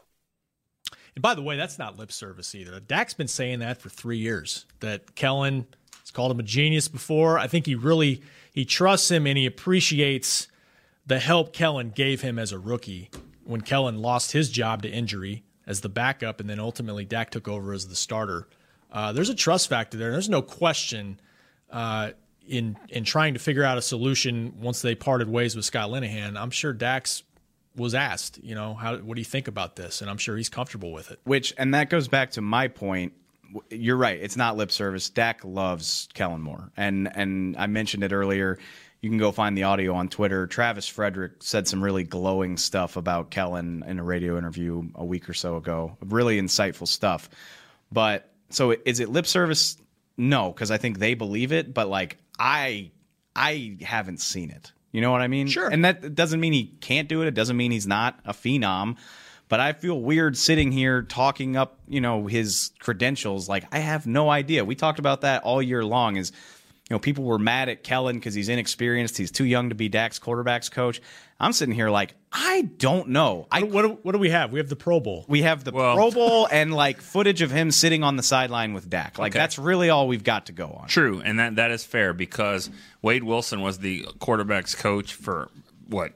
And 1.15 1.21
by 1.21 1.35
the 1.35 1.41
way, 1.41 1.55
that's 1.55 1.79
not 1.79 1.97
lip 1.97 2.11
service 2.11 2.53
either. 2.53 2.81
Dak's 2.81 3.13
been 3.13 3.29
saying 3.29 3.59
that 3.59 3.77
for 3.77 3.87
three 3.87 4.17
years. 4.17 4.65
That 4.81 5.15
Kellen 5.15 5.67
has 6.03 6.11
called 6.11 6.31
him 6.31 6.39
a 6.39 6.43
genius 6.43 6.87
before. 6.87 7.39
I 7.39 7.47
think 7.47 7.65
he 7.65 7.75
really 7.75 8.21
he 8.51 8.65
trusts 8.65 9.09
him 9.09 9.25
and 9.25 9.37
he 9.37 9.45
appreciates 9.45 10.47
the 11.05 11.19
help 11.19 11.53
Kellen 11.53 11.89
gave 11.89 12.21
him 12.21 12.37
as 12.37 12.51
a 12.51 12.59
rookie 12.59 13.09
when 13.43 13.61
Kellen 13.61 13.97
lost 13.97 14.31
his 14.31 14.49
job 14.49 14.83
to 14.83 14.89
injury 14.89 15.43
as 15.65 15.81
the 15.81 15.89
backup, 15.89 16.39
and 16.39 16.49
then 16.49 16.59
ultimately 16.59 17.05
Dak 17.05 17.29
took 17.29 17.47
over 17.47 17.73
as 17.73 17.87
the 17.87 17.95
starter. 17.95 18.47
Uh, 18.91 19.11
there's 19.11 19.29
a 19.29 19.35
trust 19.35 19.69
factor 19.69 19.97
there. 19.97 20.11
There's 20.11 20.29
no 20.29 20.41
question 20.41 21.19
uh, 21.69 22.11
in 22.47 22.77
in 22.89 23.03
trying 23.03 23.33
to 23.33 23.39
figure 23.39 23.63
out 23.63 23.77
a 23.77 23.81
solution 23.81 24.53
once 24.59 24.81
they 24.81 24.95
parted 24.95 25.29
ways 25.29 25.55
with 25.55 25.65
Scott 25.65 25.89
Linehan. 25.89 26.37
I'm 26.37 26.51
sure 26.51 26.73
Dax 26.73 27.23
was 27.75 27.95
asked, 27.95 28.39
you 28.43 28.55
know, 28.55 28.75
how 28.75 28.97
what 28.97 29.15
do 29.15 29.21
you 29.21 29.25
think 29.25 29.47
about 29.47 29.75
this? 29.75 30.01
And 30.01 30.09
I'm 30.09 30.17
sure 30.17 30.37
he's 30.37 30.49
comfortable 30.49 30.91
with 30.91 31.11
it. 31.11 31.19
Which 31.23 31.53
and 31.57 31.73
that 31.73 31.89
goes 31.89 32.07
back 32.07 32.31
to 32.31 32.41
my 32.41 32.67
point. 32.67 33.13
You're 33.69 33.97
right. 33.97 34.19
It's 34.21 34.37
not 34.37 34.57
lip 34.57 34.71
service. 34.71 35.09
Dak 35.09 35.41
loves 35.43 36.07
Kellen 36.13 36.41
Moore, 36.41 36.71
and 36.77 37.09
and 37.15 37.57
I 37.57 37.67
mentioned 37.67 38.03
it 38.03 38.11
earlier. 38.11 38.57
You 39.01 39.09
can 39.09 39.17
go 39.17 39.33
find 39.33 39.57
the 39.57 39.63
audio 39.63 39.93
on 39.95 40.07
Twitter. 40.07 40.47
Travis 40.47 40.87
Frederick 40.87 41.43
said 41.43 41.67
some 41.67 41.83
really 41.83 42.05
glowing 42.05 42.55
stuff 42.55 42.95
about 42.95 43.31
Kellen 43.31 43.83
in 43.85 43.99
a 43.99 44.03
radio 44.03 44.37
interview 44.37 44.89
a 44.95 45.03
week 45.03 45.29
or 45.29 45.33
so 45.33 45.57
ago. 45.57 45.97
Really 46.01 46.39
insightful 46.39 46.87
stuff. 46.87 47.29
But 47.91 48.31
so 48.49 48.71
is 48.85 49.01
it 49.01 49.09
lip 49.09 49.27
service? 49.27 49.75
No, 50.15 50.51
because 50.51 50.71
I 50.71 50.77
think 50.77 50.99
they 50.99 51.15
believe 51.15 51.51
it. 51.51 51.73
But 51.73 51.89
like 51.89 52.17
I, 52.39 52.91
I 53.35 53.77
haven't 53.81 54.21
seen 54.21 54.51
it. 54.51 54.71
You 54.93 55.01
know 55.01 55.11
what 55.11 55.21
I 55.21 55.27
mean? 55.27 55.47
Sure. 55.47 55.67
And 55.67 55.83
that 55.83 56.15
doesn't 56.15 56.39
mean 56.39 56.53
he 56.53 56.67
can't 56.79 57.09
do 57.09 57.23
it. 57.23 57.27
It 57.27 57.33
doesn't 57.33 57.57
mean 57.57 57.71
he's 57.71 57.87
not 57.87 58.19
a 58.23 58.31
phenom. 58.31 58.95
But 59.53 59.59
I 59.59 59.73
feel 59.73 60.01
weird 60.01 60.35
sitting 60.35 60.71
here 60.71 61.03
talking 61.03 61.55
up, 61.55 61.77
you 61.87 62.01
know, 62.01 62.25
his 62.25 62.71
credentials. 62.79 63.47
Like 63.47 63.65
I 63.71 63.77
have 63.77 64.07
no 64.07 64.27
idea. 64.31 64.65
We 64.65 64.73
talked 64.73 64.97
about 64.97 65.21
that 65.21 65.43
all 65.43 65.61
year 65.61 65.85
long. 65.85 66.15
Is 66.15 66.31
you 66.89 66.95
know, 66.95 66.99
people 66.99 67.23
were 67.23 67.37
mad 67.37 67.69
at 67.69 67.83
Kellen 67.83 68.15
because 68.15 68.33
he's 68.33 68.49
inexperienced. 68.49 69.15
He's 69.15 69.29
too 69.29 69.45
young 69.45 69.69
to 69.69 69.75
be 69.75 69.89
Dak's 69.89 70.17
quarterbacks 70.17 70.71
coach. 70.71 71.03
I'm 71.39 71.53
sitting 71.53 71.75
here 71.75 71.91
like, 71.91 72.15
I 72.31 72.63
don't 72.63 73.09
know. 73.09 73.45
I 73.51 73.61
What 73.61 73.83
do, 73.83 73.99
what 74.01 74.13
do 74.13 74.17
we 74.17 74.31
have? 74.31 74.51
We 74.51 74.57
have 74.57 74.69
the 74.69 74.75
Pro 74.75 74.99
Bowl. 74.99 75.23
we 75.27 75.43
have 75.43 75.63
the 75.63 75.71
Well- 75.71 75.97
Pro 75.97 76.09
Bowl 76.09 76.47
and 76.51 76.73
like 76.73 76.99
footage 76.99 77.43
of 77.43 77.51
him 77.51 77.69
sitting 77.69 78.03
on 78.03 78.15
the 78.15 78.23
sideline 78.23 78.73
with 78.73 78.89
Dak. 78.89 79.19
Like 79.19 79.33
Okay. 79.33 79.39
that's 79.39 79.59
really 79.59 79.91
all 79.91 80.07
we've 80.07 80.23
got 80.23 80.47
to 80.47 80.51
go 80.51 80.69
on. 80.81 80.87
True, 80.87 81.21
and 81.23 81.37
that 81.37 81.57
that 81.57 81.69
is 81.69 81.85
fair 81.85 82.11
because 82.13 82.71
Wade 83.03 83.23
Wilson 83.23 83.61
was 83.61 83.77
the 83.77 84.01
quarterbacks 84.17 84.75
coach 84.75 85.13
for 85.13 85.49
what 85.87 86.13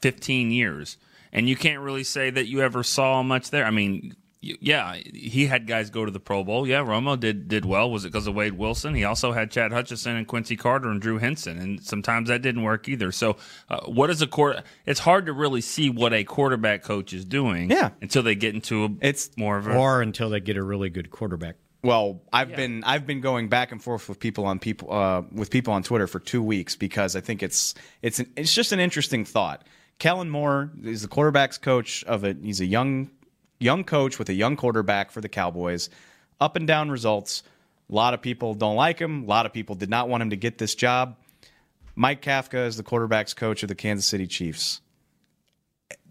15 0.00 0.50
years, 0.50 0.96
and 1.34 1.48
you 1.48 1.56
can't 1.56 1.80
really 1.80 2.04
say 2.04 2.30
that 2.30 2.46
you 2.46 2.62
ever 2.62 2.82
saw 2.82 3.22
much 3.22 3.50
there. 3.50 3.66
I 3.66 3.70
mean, 3.70 4.14
yeah, 4.40 4.94
he 4.94 5.46
had 5.46 5.66
guys 5.66 5.90
go 5.90 6.04
to 6.04 6.10
the 6.10 6.20
Pro 6.20 6.44
Bowl. 6.44 6.66
Yeah, 6.66 6.84
Romo 6.84 7.18
did 7.18 7.48
did 7.48 7.64
well. 7.64 7.90
Was 7.90 8.04
it 8.04 8.08
because 8.12 8.26
of 8.26 8.34
Wade 8.34 8.52
Wilson? 8.54 8.94
He 8.94 9.04
also 9.04 9.32
had 9.32 9.50
Chad 9.50 9.72
Hutchinson 9.72 10.16
and 10.16 10.26
Quincy 10.26 10.56
Carter 10.56 10.90
and 10.90 11.00
Drew 11.00 11.18
Henson, 11.18 11.58
and 11.58 11.82
sometimes 11.82 12.28
that 12.28 12.42
didn't 12.42 12.62
work 12.62 12.88
either. 12.88 13.10
So, 13.10 13.36
uh, 13.68 13.80
what 13.86 14.10
is 14.10 14.22
a 14.22 14.26
quarter? 14.26 14.62
It's 14.86 15.00
hard 15.00 15.26
to 15.26 15.32
really 15.32 15.60
see 15.60 15.90
what 15.90 16.12
a 16.12 16.24
quarterback 16.24 16.82
coach 16.82 17.12
is 17.12 17.24
doing. 17.24 17.70
Yeah. 17.70 17.90
until 18.02 18.22
they 18.22 18.34
get 18.34 18.54
into 18.54 18.84
a 18.84 18.88
It's 19.00 19.30
more 19.36 19.56
of 19.56 19.66
a 19.66 19.74
or 19.74 20.02
until 20.02 20.30
they 20.30 20.40
get 20.40 20.56
a 20.56 20.62
really 20.62 20.90
good 20.90 21.10
quarterback. 21.10 21.56
Well, 21.82 22.22
I've 22.32 22.56
been 22.56 22.82
I've 22.84 23.06
been 23.06 23.20
going 23.20 23.48
back 23.48 23.70
and 23.70 23.82
forth 23.82 24.08
with 24.08 24.18
people 24.18 24.46
on 24.46 24.58
people 24.58 24.90
uh, 24.90 25.22
with 25.30 25.50
people 25.50 25.74
on 25.74 25.82
Twitter 25.82 26.06
for 26.06 26.18
two 26.18 26.42
weeks 26.42 26.76
because 26.76 27.14
I 27.14 27.20
think 27.20 27.42
it's 27.42 27.74
it's 28.00 28.20
an, 28.20 28.32
it's 28.36 28.54
just 28.54 28.72
an 28.72 28.80
interesting 28.80 29.26
thought. 29.26 29.66
Kellen 29.98 30.30
Moore 30.30 30.70
is 30.82 31.02
the 31.02 31.08
quarterbacks 31.08 31.60
coach 31.60 32.04
of 32.04 32.24
a 32.24 32.34
he's 32.34 32.60
a 32.60 32.66
young 32.66 33.10
young 33.58 33.84
coach 33.84 34.18
with 34.18 34.28
a 34.28 34.34
young 34.34 34.56
quarterback 34.56 35.10
for 35.10 35.20
the 35.20 35.28
Cowboys. 35.28 35.90
Up 36.40 36.56
and 36.56 36.66
down 36.66 36.90
results. 36.90 37.42
A 37.90 37.94
lot 37.94 38.14
of 38.14 38.22
people 38.22 38.54
don't 38.54 38.76
like 38.76 38.98
him. 38.98 39.24
A 39.24 39.26
lot 39.26 39.46
of 39.46 39.52
people 39.52 39.74
did 39.74 39.90
not 39.90 40.08
want 40.08 40.22
him 40.22 40.30
to 40.30 40.36
get 40.36 40.58
this 40.58 40.74
job. 40.74 41.16
Mike 41.94 42.22
Kafka 42.22 42.66
is 42.66 42.76
the 42.76 42.82
quarterbacks 42.82 43.36
coach 43.36 43.62
of 43.62 43.68
the 43.68 43.74
Kansas 43.74 44.06
City 44.06 44.26
Chiefs 44.26 44.80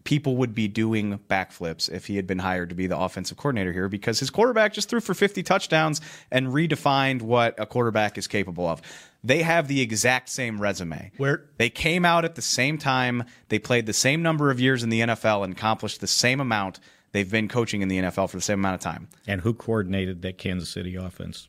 people 0.04 0.38
would 0.38 0.54
be 0.54 0.68
doing 0.68 1.20
backflips 1.30 1.92
if 1.92 2.08
he 2.08 2.16
had 2.16 2.28
been 2.28 2.40
hired 2.40 2.70
to 2.70 2.76
be 2.76 2.88
the 2.88 2.98
offensive 2.98 3.38
coordinator 3.38 3.72
here 3.72 3.88
because 3.88 4.20
his 4.20 4.30
quarterback 4.30 4.74
just 4.74 4.90
threw 4.90 5.00
for 5.00 5.14
50 5.14 5.44
touchdowns 5.44 6.02
and 6.32 6.48
redefined 6.48 7.22
what 7.22 7.60
a 7.60 7.66
quarterback 7.66 8.18
is 8.18 8.28
capable 8.28 8.68
of. 8.68 8.82
They 9.24 9.42
have 9.44 9.68
the 9.68 9.80
exact 9.82 10.30
same 10.30 10.60
resume. 10.62 11.12
Where- 11.18 11.46
they 11.58 11.70
came 11.70 12.04
out 12.06 12.26
at 12.26 12.36
the 12.36 12.42
same 12.42 12.78
time, 12.78 13.24
they 13.50 13.60
played 13.60 13.86
the 13.86 13.94
same 13.94 14.22
number 14.22 14.52
of 14.52 14.60
years 14.60 14.84
in 14.84 14.90
the 14.90 15.02
NFL 15.02 15.44
and 15.44 15.54
accomplished 15.54 16.02
the 16.02 16.08
same 16.08 16.40
amount. 16.42 16.80
They've 17.14 17.30
been 17.30 17.48
coaching 17.48 17.82
in 17.82 17.88
the 17.88 18.00
NFL 18.00 18.30
for 18.30 18.38
the 18.38 18.42
same 18.42 18.60
amount 18.60 18.76
of 18.76 18.82
time. 18.82 19.08
And 19.28 19.42
who 19.42 19.54
coordinated 19.54 20.24
that 20.24 20.38
Kansas 20.38 20.70
City 20.70 20.96
offense? 20.96 21.48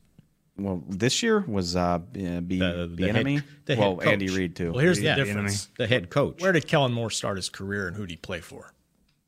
Well, 0.56 0.84
this 0.88 1.22
year 1.22 1.40
was 1.48 1.74
uh, 1.74 1.98
B, 1.98 2.38
B, 2.40 2.58
The- 2.60 2.88
the 2.94 3.02
Bieniemy? 3.02 3.34
head- 3.36 3.44
the 3.66 3.74
head 3.76 3.80
well, 3.82 3.96
coach. 3.96 4.06
Andy 4.06 4.28
Reid 4.28 4.54
too. 4.54 4.70
Well, 4.72 4.80
here's 4.80 5.00
Yeah, 5.00 5.16
the 5.16 5.22
the 5.22 5.26
difference. 5.26 5.68
The 5.78 5.86
head 5.86 6.10
coach. 6.10 6.40
Where 6.42 6.52
did 6.52 6.66
Kellen 6.68 6.92
Moore 6.92 7.10
start 7.10 7.36
his 7.36 7.48
career 7.48 7.88
and 7.88 7.96
who 7.96 8.02
did 8.06 8.10
he 8.12 8.16
play 8.16 8.40
for? 8.40 8.70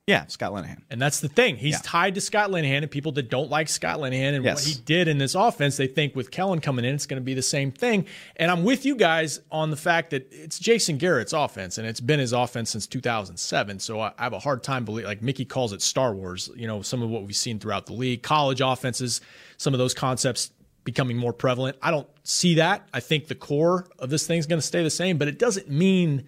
yeah, 0.09 0.25
Scott 0.29 0.53
Linehan. 0.53 0.83
And 0.89 1.03
that's 1.03 1.19
the 1.19 1.27
thing. 1.29 1.57
He's 1.57 1.73
Yeah. 1.75 1.81
tied 1.83 2.15
to 2.15 2.21
Scott 2.21 2.51
Linehan, 2.51 2.83
and 2.83 2.89
people 2.93 3.11
that 3.11 3.29
don't 3.29 3.51
like 3.51 3.69
Scott 3.69 3.99
Linehan 3.99 4.37
and 4.37 4.45
Yes. 4.45 4.55
what 4.59 4.65
he 4.65 4.81
did 4.85 5.09
in 5.09 5.19
this 5.19 5.35
offense, 5.35 5.77
they 5.77 5.89
think 5.89 6.15
with 6.15 6.31
Kellen 6.31 6.61
coming 6.61 6.85
in, 6.85 6.95
it's 6.95 7.07
going 7.07 7.21
to 7.21 7.25
be 7.25 7.35
the 7.35 7.43
same 7.43 7.73
thing. 7.73 8.07
And 8.37 8.49
I'm 8.49 8.63
with 8.63 8.87
you 8.87 8.95
guys 8.95 9.41
on 9.51 9.71
the 9.73 9.77
fact 9.77 10.11
that 10.11 10.29
it's 10.31 10.61
Jason 10.61 10.97
Garrett's 10.97 11.33
offense, 11.33 11.77
and 11.77 11.89
it's 11.89 11.99
been 11.99 12.21
his 12.21 12.33
offense 12.33 12.71
since 12.71 12.87
2007. 12.87 13.81
So 13.81 13.99
I 13.99 14.13
I 14.17 14.23
have 14.23 14.33
a 14.33 14.39
hard 14.39 14.63
time 14.63 14.85
believing, 14.85 15.09
like 15.09 15.23
Mickey 15.23 15.45
calls 15.45 15.73
it 15.73 15.83
Star 15.83 16.15
Wars, 16.15 16.51
you 16.55 16.69
know, 16.69 16.83
some 16.83 17.03
of 17.03 17.11
what 17.11 17.25
we've 17.25 17.35
seen 17.35 17.59
throughout 17.59 17.87
the 17.87 17.93
league, 17.95 18.23
college 18.23 18.61
offenses, 18.61 19.21
some 19.57 19.75
of 19.75 19.79
those 19.79 19.93
concepts 19.93 20.51
becoming 20.87 21.19
more 21.19 21.35
prevalent. 21.35 21.77
I 21.83 21.91
don't 21.91 22.09
see 22.23 22.55
that. 22.55 22.89
I 22.95 23.01
think 23.01 23.27
the 23.27 23.35
core 23.35 23.87
of 23.99 24.09
this 24.09 24.27
thing's 24.27 24.47
going 24.47 24.61
to 24.61 24.67
stay 24.67 24.83
the 24.83 24.89
same, 24.89 25.19
but 25.19 25.29
it 25.29 25.39
doesn't 25.39 25.69
mean 25.69 26.25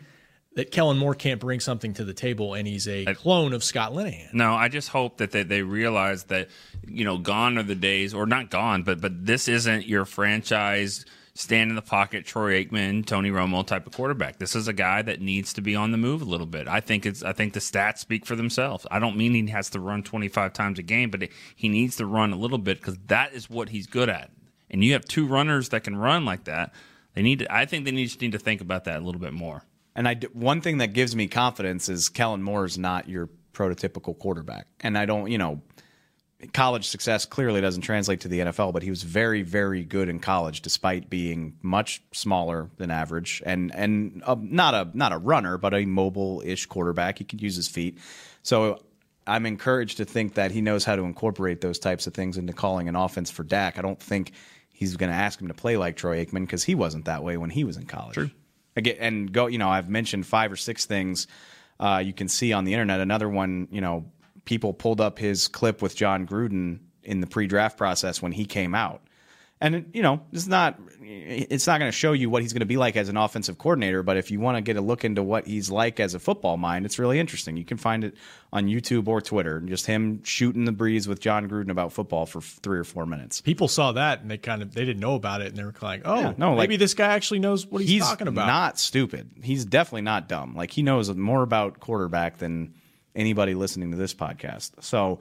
that 0.56 0.72
Kellen 0.72 0.98
Moore 0.98 1.14
can't 1.14 1.40
bring 1.40 1.60
something 1.60 1.94
to 1.94 2.04
the 2.04 2.12
table 2.12 2.54
and 2.54 2.66
he's 2.66 2.88
a 2.88 3.06
clone 3.14 3.52
of 3.54 3.62
Scott 3.62 3.92
Linehan. 3.92 4.34
No, 4.34 4.54
I 4.54 4.68
just 4.68 4.88
hope 4.88 5.18
that 5.18 5.30
they, 5.30 5.44
they 5.44 5.62
realize 5.62 6.24
that 6.24 6.48
you 6.86 7.04
know 7.04 7.16
gone 7.16 7.56
are 7.56 7.62
the 7.62 7.76
days, 7.76 8.12
or 8.12 8.26
not 8.26 8.50
gone, 8.50 8.82
but 8.82 9.00
but 9.00 9.24
this 9.24 9.48
isn't 9.48 9.86
your 9.86 10.04
franchise 10.04 11.06
stand 11.34 11.70
in 11.70 11.76
the 11.76 11.82
pocket 11.82 12.26
Troy 12.26 12.64
Aikman, 12.64 13.06
Tony 13.06 13.30
Romo 13.30 13.64
type 13.64 13.86
of 13.86 13.92
quarterback. 13.92 14.40
This 14.40 14.56
is 14.56 14.66
a 14.66 14.72
guy 14.72 15.02
that 15.02 15.20
needs 15.20 15.52
to 15.52 15.60
be 15.60 15.76
on 15.76 15.92
the 15.92 15.96
move 15.96 16.20
a 16.20 16.24
little 16.24 16.46
bit. 16.46 16.66
I 16.66 16.80
think 16.80 17.06
it's 17.06 17.22
I 17.22 17.32
think 17.32 17.52
the 17.52 17.60
stats 17.60 17.98
speak 17.98 18.26
for 18.26 18.34
themselves. 18.34 18.84
I 18.90 18.98
don't 18.98 19.16
mean 19.16 19.34
he 19.34 19.46
has 19.52 19.70
to 19.70 19.80
run 19.80 20.02
25 20.02 20.52
times 20.52 20.80
a 20.80 20.82
game, 20.82 21.10
but 21.10 21.28
he 21.54 21.68
needs 21.68 21.96
to 21.98 22.06
run 22.06 22.32
a 22.32 22.36
little 22.36 22.58
bit 22.58 22.78
because 22.80 22.98
that 23.06 23.32
is 23.32 23.48
what 23.48 23.68
he's 23.68 23.86
good 23.86 24.08
at. 24.08 24.32
And 24.70 24.84
you 24.84 24.92
have 24.92 25.04
two 25.04 25.26
runners 25.26 25.70
that 25.70 25.84
can 25.84 25.96
run 25.96 26.24
like 26.24 26.44
that. 26.44 26.74
They 27.14 27.22
need 27.22 27.40
to, 27.40 27.52
I 27.52 27.66
think 27.66 27.84
they 27.84 27.90
need, 27.90 28.06
just 28.06 28.20
need 28.20 28.32
to 28.32 28.38
think 28.38 28.60
about 28.60 28.84
that 28.84 29.00
a 29.00 29.04
little 29.04 29.20
bit 29.20 29.32
more. 29.32 29.64
And 29.94 30.06
I 30.06 30.14
one 30.32 30.60
thing 30.60 30.78
that 30.78 30.92
gives 30.92 31.16
me 31.16 31.26
confidence 31.26 31.88
is 31.88 32.08
Kellen 32.08 32.42
Moore 32.42 32.64
is 32.64 32.78
not 32.78 33.08
your 33.08 33.28
prototypical 33.52 34.16
quarterback. 34.16 34.68
And 34.80 34.96
I 34.96 35.06
don't, 35.06 35.28
you 35.28 35.38
know, 35.38 35.60
college 36.52 36.86
success 36.86 37.26
clearly 37.26 37.60
doesn't 37.60 37.82
translate 37.82 38.20
to 38.20 38.28
the 38.28 38.38
NFL, 38.40 38.72
but 38.72 38.84
he 38.84 38.90
was 38.90 39.02
very, 39.02 39.42
very 39.42 39.84
good 39.84 40.08
in 40.08 40.20
college, 40.20 40.62
despite 40.62 41.10
being 41.10 41.56
much 41.62 42.00
smaller 42.12 42.70
than 42.76 42.90
average 42.90 43.42
and 43.44 43.74
and 43.74 44.22
uh, 44.24 44.36
not 44.38 44.74
a 44.74 44.96
not 44.96 45.12
a 45.12 45.18
runner, 45.18 45.58
but 45.58 45.74
a 45.74 45.84
mobile-ish 45.84 46.66
quarterback. 46.66 47.18
He 47.18 47.24
could 47.24 47.42
use 47.42 47.56
his 47.56 47.66
feet. 47.66 47.98
So 48.44 48.80
I'm 49.26 49.46
encouraged 49.46 49.96
to 49.96 50.04
think 50.04 50.34
that 50.34 50.52
he 50.52 50.60
knows 50.60 50.84
how 50.84 50.96
to 50.96 51.02
incorporate 51.02 51.60
those 51.60 51.78
types 51.78 52.06
of 52.06 52.14
things 52.14 52.36
into 52.38 52.52
calling 52.52 52.88
an 52.88 52.96
offense 52.96 53.30
for 53.30 53.42
Dak. 53.42 53.78
I 53.78 53.82
don't 53.82 54.00
think 54.00 54.32
he's 54.78 54.96
going 54.96 55.10
to 55.10 55.16
ask 55.16 55.40
him 55.40 55.48
to 55.48 55.54
play 55.54 55.76
like 55.76 55.96
Troy 55.96 56.24
Aikman 56.24 56.42
because 56.42 56.62
he 56.62 56.76
wasn't 56.76 57.06
that 57.06 57.24
way 57.24 57.36
when 57.36 57.50
he 57.50 57.64
was 57.64 57.76
in 57.76 57.84
college. 57.84 58.14
True. 58.14 58.30
Again, 58.76 58.96
and 59.00 59.32
go. 59.32 59.48
You 59.48 59.58
know, 59.58 59.68
I've 59.68 59.88
mentioned 59.88 60.24
five 60.24 60.52
or 60.52 60.56
six 60.56 60.86
things 60.86 61.26
uh, 61.80 62.00
you 62.04 62.12
can 62.12 62.28
see 62.28 62.52
on 62.52 62.62
the 62.62 62.74
internet. 62.74 63.00
Another 63.00 63.28
one, 63.28 63.66
you 63.72 63.80
know, 63.80 64.06
people 64.44 64.72
pulled 64.72 65.00
up 65.00 65.18
his 65.18 65.48
clip 65.48 65.82
with 65.82 65.96
Jon 65.96 66.28
Gruden 66.28 66.78
in 67.02 67.20
the 67.20 67.26
pre-draft 67.26 67.76
process 67.76 68.22
when 68.22 68.30
he 68.30 68.44
came 68.44 68.72
out, 68.72 69.02
and 69.60 69.90
you 69.92 70.02
know, 70.02 70.20
it's 70.32 70.46
not 70.46 70.78
it's 71.00 71.66
not 71.66 71.78
going 71.78 71.88
to 71.88 71.96
show 71.96 72.12
you 72.12 72.28
what 72.28 72.42
he's 72.42 72.52
going 72.52 72.60
to 72.60 72.66
be 72.66 72.76
like 72.76 72.96
as 72.96 73.08
an 73.08 73.16
offensive 73.16 73.56
coordinator. 73.58 74.02
But 74.02 74.16
if 74.18 74.30
you 74.30 74.40
want 74.40 74.56
to 74.56 74.60
get 74.60 74.76
a 74.76 74.80
look 74.80 75.04
into 75.04 75.22
what 75.22 75.46
he's 75.46 75.70
like 75.70 76.00
as 76.00 76.14
a 76.14 76.18
football 76.18 76.56
mind, 76.58 76.84
it's 76.84 76.98
really 76.98 77.18
interesting. 77.18 77.56
You 77.56 77.64
can 77.64 77.76
find 77.78 78.04
it 78.04 78.14
on 78.52 78.66
YouTube 78.66 79.08
or 79.08 79.20
Twitter. 79.20 79.60
Just 79.60 79.86
him 79.86 80.22
shooting 80.22 80.64
the 80.64 80.72
breeze 80.72 81.08
with 81.08 81.20
Jon 81.20 81.48
Gruden 81.48 81.70
about 81.70 81.92
football 81.92 82.26
for 82.26 82.40
three 82.40 82.78
or 82.78 82.84
four 82.84 83.06
minutes. 83.06 83.40
people 83.40 83.68
saw 83.68 83.92
that 83.92 84.20
and 84.20 84.30
they 84.30 84.36
kind 84.38 84.60
of 84.62 84.74
they 84.74 84.84
didn't 84.84 85.00
know 85.00 85.14
about 85.14 85.40
it 85.40 85.48
and 85.48 85.56
they 85.56 85.64
were 85.64 85.74
like, 85.80 86.02
oh, 86.04 86.20
Yeah, 86.20 86.34
no, 86.36 86.50
like- 86.54 86.68
maybe 86.68 86.76
this 86.76 86.94
guy 86.94 87.08
actually 87.14 87.40
knows 87.40 87.66
what 87.66 87.80
he's, 87.80 87.90
he's 87.90 88.02
talking 88.02 88.28
about. 88.28 88.46
not 88.46 88.78
stupid. 88.78 89.30
He's 89.42 89.64
definitely 89.64 90.02
not 90.02 90.28
dumb. 90.28 90.54
Like 90.54 90.70
he 90.70 90.82
knows 90.82 91.12
more 91.14 91.42
about 91.42 91.80
quarterback 91.80 92.36
than 92.38 92.74
anybody 93.16 93.54
listening 93.54 93.90
to 93.92 93.96
this 93.96 94.14
podcast. 94.14 94.82
So, 94.82 95.20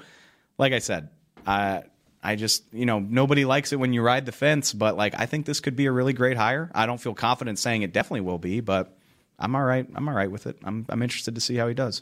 like 0.57 0.73
I 0.73 0.79
said, 0.79 1.09
I 1.45 1.83
I 2.27 2.35
just 2.35 2.65
you 2.73 2.85
know 2.85 2.99
nobody 2.99 3.45
likes 3.45 3.71
it 3.71 3.77
when 3.77 3.93
you 3.93 4.01
ride 4.01 4.25
the 4.25 4.33
fence, 4.33 4.73
but 4.73 4.97
like 4.97 5.15
I 5.17 5.27
think 5.27 5.45
this 5.45 5.61
could 5.61 5.77
be 5.77 5.85
a 5.85 5.93
really 5.93 6.11
great 6.11 6.35
hire. 6.35 6.69
I 6.75 6.85
don't 6.85 6.99
feel 6.99 7.13
confident 7.13 7.57
saying 7.57 7.83
it 7.83 7.93
definitely 7.93 8.21
will 8.21 8.37
be, 8.37 8.59
but 8.59 8.97
I'm 9.39 9.55
all 9.55 9.63
right. 9.63 9.87
I'm 9.95 10.09
all 10.09 10.13
right 10.13 10.29
with 10.29 10.45
it. 10.45 10.57
I'm 10.65 10.85
I'm 10.89 11.01
interested 11.01 11.35
to 11.35 11.41
see 11.41 11.55
how 11.55 11.69
he 11.69 11.73
does. 11.73 12.01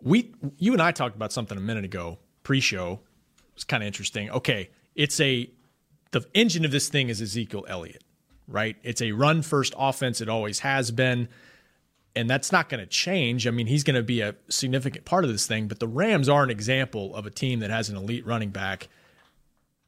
we 0.00 0.32
you 0.56 0.72
and 0.72 0.80
I 0.80 0.92
talked 0.92 1.16
about 1.16 1.34
something 1.34 1.58
a 1.58 1.60
minute 1.60 1.84
ago 1.84 2.18
pre-show. 2.44 3.00
It's 3.54 3.64
kind 3.64 3.82
of 3.82 3.86
interesting. 3.86 4.30
Okay, 4.30 4.70
it's 4.94 5.20
a 5.20 5.50
the 6.12 6.24
engine 6.32 6.64
of 6.64 6.70
this 6.70 6.88
thing 6.88 7.10
is 7.10 7.20
Ezekiel 7.20 7.66
Elliott, 7.68 8.04
right? 8.46 8.76
It's 8.82 9.02
a 9.02 9.12
run 9.12 9.42
first 9.42 9.74
offense. 9.76 10.22
It 10.22 10.30
always 10.30 10.60
has 10.60 10.90
been. 10.90 11.28
And 12.18 12.28
that's 12.28 12.50
not 12.50 12.68
going 12.68 12.80
to 12.80 12.86
change. 12.86 13.46
I 13.46 13.52
mean, 13.52 13.68
he's 13.68 13.84
going 13.84 13.94
to 13.94 14.02
be 14.02 14.22
a 14.22 14.34
significant 14.48 15.04
part 15.04 15.22
of 15.22 15.30
this 15.30 15.46
thing, 15.46 15.68
but 15.68 15.78
the 15.78 15.86
Rams 15.86 16.28
are 16.28 16.42
an 16.42 16.50
example 16.50 17.14
of 17.14 17.26
a 17.26 17.30
team 17.30 17.60
that 17.60 17.70
has 17.70 17.90
an 17.90 17.96
elite 17.96 18.26
running 18.26 18.50
back 18.50 18.88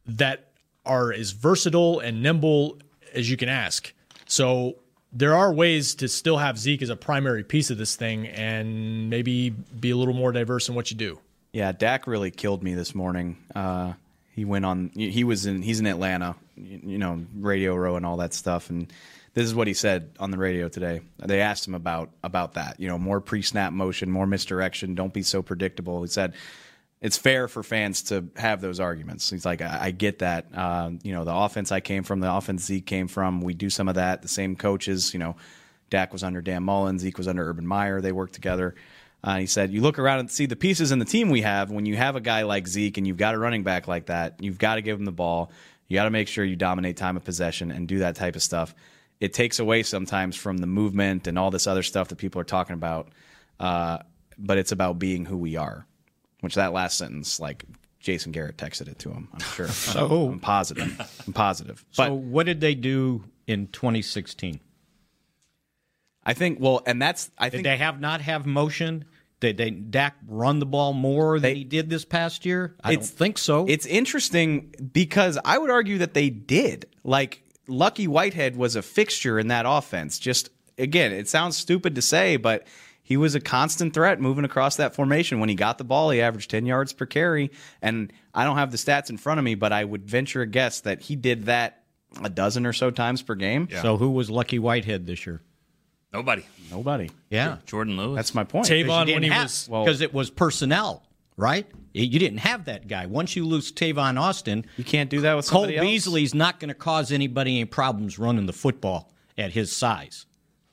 that 0.07 0.53
are 0.87 1.13
as 1.13 1.33
versatile 1.33 1.99
and 1.99 2.23
nimble 2.23 2.79
as 3.15 3.29
you 3.29 3.37
can 3.37 3.49
ask. 3.49 3.93
So 4.27 4.77
there 5.13 5.35
are 5.35 5.53
ways 5.53 5.97
to 5.97 6.09
still 6.09 6.39
have 6.39 6.57
Zeke 6.57 6.83
as 6.83 6.89
a 6.89 6.95
primary 6.95 7.43
piece 7.43 7.69
of 7.69 7.79
this 7.79 7.97
thing 7.97 8.29
and 8.29 9.11
maybe 9.11 9.51
be 9.51 9.91
a 9.91 9.97
little 9.97 10.15
more 10.15 10.31
diverse 10.31 10.69
in 10.69 10.77
what 10.77 10.93
you 10.93 10.97
do. 10.97 11.19
Yeah, 11.53 11.73
Dak 11.73 12.07
really 12.07 12.31
killed 12.31 12.63
me 12.63 12.75
this 12.75 12.95
morning. 12.95 13.39
Uh, 13.57 13.95
he 14.37 14.45
went 14.45 14.65
on. 14.65 14.91
He 14.95 15.25
was 15.25 15.47
in. 15.47 15.63
He's 15.63 15.81
in 15.81 15.87
Atlanta. 15.87 16.37
You, 16.57 16.81
you 16.85 16.99
know, 16.99 17.25
Radio 17.37 17.75
Row 17.75 17.97
and 17.97 18.07
all 18.07 18.19
that 18.19 18.33
stuff. 18.35 18.71
And 18.71 18.93
this 19.35 19.45
is 19.45 19.55
what 19.55 19.67
he 19.67 19.75
said 19.75 20.13
on 20.19 20.31
the 20.31 20.39
radio 20.39 20.69
today. 20.69 21.01
They 21.19 21.41
asked 21.41 21.67
him 21.67 21.75
about 21.75 22.11
about 22.23 22.55
that. 22.55 22.81
You 22.81 22.89
know, 22.89 22.99
more 22.99 23.21
pre-snap 23.21 23.73
motion, 23.73 24.11
more 24.11 24.27
misdirection. 24.27 24.95
Don't 24.95 25.15
be 25.15 25.23
so 25.23 25.43
predictable. 25.43 26.03
He 26.03 26.09
said 26.09 26.35
it's 27.01 27.17
fair 27.17 27.49
for 27.49 27.63
fans 27.63 28.03
to 28.05 28.27
have 28.37 28.61
those 28.61 28.79
arguments. 28.79 29.31
He's 29.31 29.47
like, 29.47 29.63
I, 29.63 29.79
I 29.85 29.91
get 29.91 30.19
that. 30.19 30.47
Uh, 30.55 30.91
you 31.03 31.13
know, 31.13 31.25
the 31.25 31.35
offense 31.35 31.73
I 31.73 31.81
came 31.81 32.03
from, 32.03 32.21
the 32.21 32.33
offense 32.33 32.65
Zeke 32.65 32.85
came 32.85 33.09
from. 33.09 33.41
We 33.41 33.55
do 33.55 33.71
some 33.71 33.89
of 33.89 33.95
that. 33.95 34.21
The 34.21 34.29
same 34.29 34.55
coaches. 34.57 35.15
You 35.15 35.21
know, 35.21 35.37
Dak 35.89 36.13
was 36.13 36.23
under 36.23 36.43
Dan 36.43 36.63
Mullen. 36.63 36.99
Zeke 36.99 37.17
was 37.17 37.29
under 37.29 37.49
Urban 37.49 37.67
Meyer. 37.67 38.01
They 38.01 38.13
worked 38.13 38.35
together. 38.35 38.75
Uh, 39.23 39.37
he 39.37 39.47
said, 39.47 39.71
"You 39.71 39.83
look 39.83 39.99
around 39.99 40.21
and 40.21 40.31
see 40.31 40.47
the 40.47 40.57
pieces 40.57 40.93
in 40.93 40.99
the 40.99 41.05
team 41.05 41.31
we 41.31 41.43
have. 41.43 41.71
When 41.71 41.87
you 41.87 41.97
have 41.97 42.17
a 42.17 42.21
guy 42.21 42.43
like 42.43 42.67
Zeke 42.67 42.97
and 42.97 43.07
you've 43.07 43.19
got 43.19 43.35
a 43.35 43.39
running 43.39 43.63
back 43.63 43.87
like 43.87 44.07
that, 44.07 44.37
you've 44.41 44.59
got 44.59 44.77
to 44.77 44.83
give 44.83 44.99
him 44.99 45.05
the 45.05 45.13
ball. 45.13 45.53
You 45.89 45.97
got 45.97 46.05
to 46.05 46.11
make 46.11 46.29
sure 46.29 46.45
you 46.45 46.57
dominate 46.57 46.97
time 46.97 47.17
of 47.17 47.25
possession 47.25 47.71
and 47.71 47.87
do 47.87 47.99
that 47.99 48.17
type 48.17 48.37
of 48.37 48.43
stuff. 48.43 48.75
It 49.21 49.35
takes 49.35 49.59
away 49.59 49.83
sometimes 49.83 50.35
from 50.35 50.59
the 50.59 50.67
movement 50.67 51.27
and 51.27 51.39
all 51.39 51.51
this 51.51 51.67
other 51.67 51.83
stuff 51.83 52.09
that 52.09 52.17
people 52.17 52.41
are 52.41 52.45
talking 52.45 52.75
about. 52.75 53.09
Uh, 53.59 53.99
but 54.39 54.57
it's 54.57 54.73
about 54.73 54.99
being 54.99 55.27
who 55.27 55.37
we 55.37 55.57
are, 55.57 55.87
which 56.41 56.55
that 56.55 56.73
last 56.73 56.97
sentence, 56.97 57.39
like 57.39 57.65
Jason 58.01 58.33
Garrett 58.33 58.57
texted 58.57 58.89
it 58.89 58.99
to 59.01 59.11
him. 59.11 59.29
I'm 59.35 59.41
sure. 59.41 59.69
so 59.69 60.31
I'm 60.33 60.41
positive. 60.41 61.23
I'm 61.27 61.35
positive. 61.35 61.85
But 61.97 62.07
so 62.07 62.15
what 62.15 62.47
did 62.47 62.61
they 62.63 62.75
do 62.75 63.25
in 63.47 63.67
2016? 63.69 64.61
I 66.25 66.33
think 66.35 66.59
well, 66.61 66.83
and 66.87 67.01
that's 67.01 67.31
I 67.39 67.47
Did 67.47 67.53
think 67.53 67.65
they 67.65 67.77
have 67.77 68.01
not 68.01 68.21
have 68.23 68.47
motion? 68.47 69.05
Did 69.41 69.57
they 69.57 69.71
Dak 69.71 70.17
run 70.29 70.59
the 70.59 70.67
ball 70.67 70.93
more 70.93 71.41
than 71.41 71.43
They- 71.53 71.55
he 71.57 71.65
did 71.65 71.89
this 71.89 72.05
past 72.05 72.45
year? 72.45 72.77
I 72.85 72.95
don't 72.95 73.05
think 73.05 73.39
so. 73.39 73.67
It's 73.69 73.87
interesting 73.87 74.75
because 74.93 75.39
I 75.45 75.59
would 75.59 75.71
argue 75.71 75.99
that 75.99 76.15
they 76.15 76.29
did. 76.31 76.87
Like 77.05 77.43
Lucky 77.71 78.07
Whitehead 78.07 78.57
was 78.57 78.77
a 78.77 78.83
fixture 78.83 79.39
in 79.39 79.49
that 79.49 79.65
offense. 79.67 80.19
Just 80.19 80.51
again, 80.77 81.13
it 81.13 81.29
sounds 81.29 81.57
stupid 81.57 81.95
to 81.95 82.03
say, 82.03 82.37
but 82.37 82.67
he 83.03 83.17
was 83.17 83.35
a 83.35 83.41
constant 83.41 83.95
threat 83.95 84.21
moving 84.21 84.45
across 84.45 84.77
that 84.77 84.95
formation. 84.95 85.41
When 85.41 85.49
he 85.49 85.55
got 85.55 85.79
the 85.79 85.85
ball, 85.85 86.11
he 86.11 86.21
averaged 86.21 86.51
10 86.51 86.67
yards 86.67 86.93
per 86.93 87.07
carry. 87.07 87.51
And 87.83 88.13
I 88.35 88.45
don't 88.45 88.57
have 88.57 88.71
the 88.71 88.77
stats 88.77 89.11
in 89.11 89.17
front 89.17 89.39
of 89.39 89.45
me, 89.45 89.55
but 89.55 89.73
I 89.73 89.85
would 89.85 90.09
venture 90.09 90.43
a 90.43 90.47
guess 90.47 90.81
that 90.83 91.01
he 91.01 91.17
did 91.17 91.47
that 91.47 91.83
a 92.23 92.29
dozen 92.29 92.67
or 92.67 92.73
so 92.73 92.91
times 92.91 93.23
per 93.23 93.35
game. 93.35 93.69
So 93.83 93.97
who 93.97 94.11
was 94.11 94.31
Lucky 94.31 94.59
Whitehead 94.59 95.07
this 95.07 95.27
year? 95.27 95.41
Nobody. 96.13 96.45
Nobody. 96.71 97.11
Yeah, 97.31 97.59
Jordan 97.67 97.97
Lewis. 97.97 98.17
That's 98.17 98.35
my 98.35 98.45
point. 98.45 98.67
Tavon 98.67 99.13
when 99.13 99.23
he 99.23 99.31
was 99.31 99.69
because 99.69 100.01
it 100.01 100.13
was 100.13 100.29
personnel, 100.29 101.05
right? 101.37 101.67
You 101.93 102.19
didn't 102.19 102.39
have 102.39 102.67
that 102.67 102.87
guy. 102.89 103.07
Once 103.07 103.35
you 103.37 103.45
lose 103.47 103.73
Tavon 103.73 104.19
Austin, 104.21 104.65
You 104.77 104.85
can't 104.85 105.11
do 105.11 105.21
that 105.23 105.35
with 105.35 105.49
Cole 105.49 105.63
somebody 105.63 105.79
else. 105.79 105.85
Beasley's 105.85 106.35
not 106.35 106.61
going 106.61 106.69
to 106.69 106.75
cause 106.75 107.11
anybody 107.13 107.57
any 107.57 107.65
problems 107.65 108.19
running 108.19 108.47
the 108.47 108.53
football 108.53 109.13
at 109.39 109.53
his 109.53 109.75
size, 109.75 110.27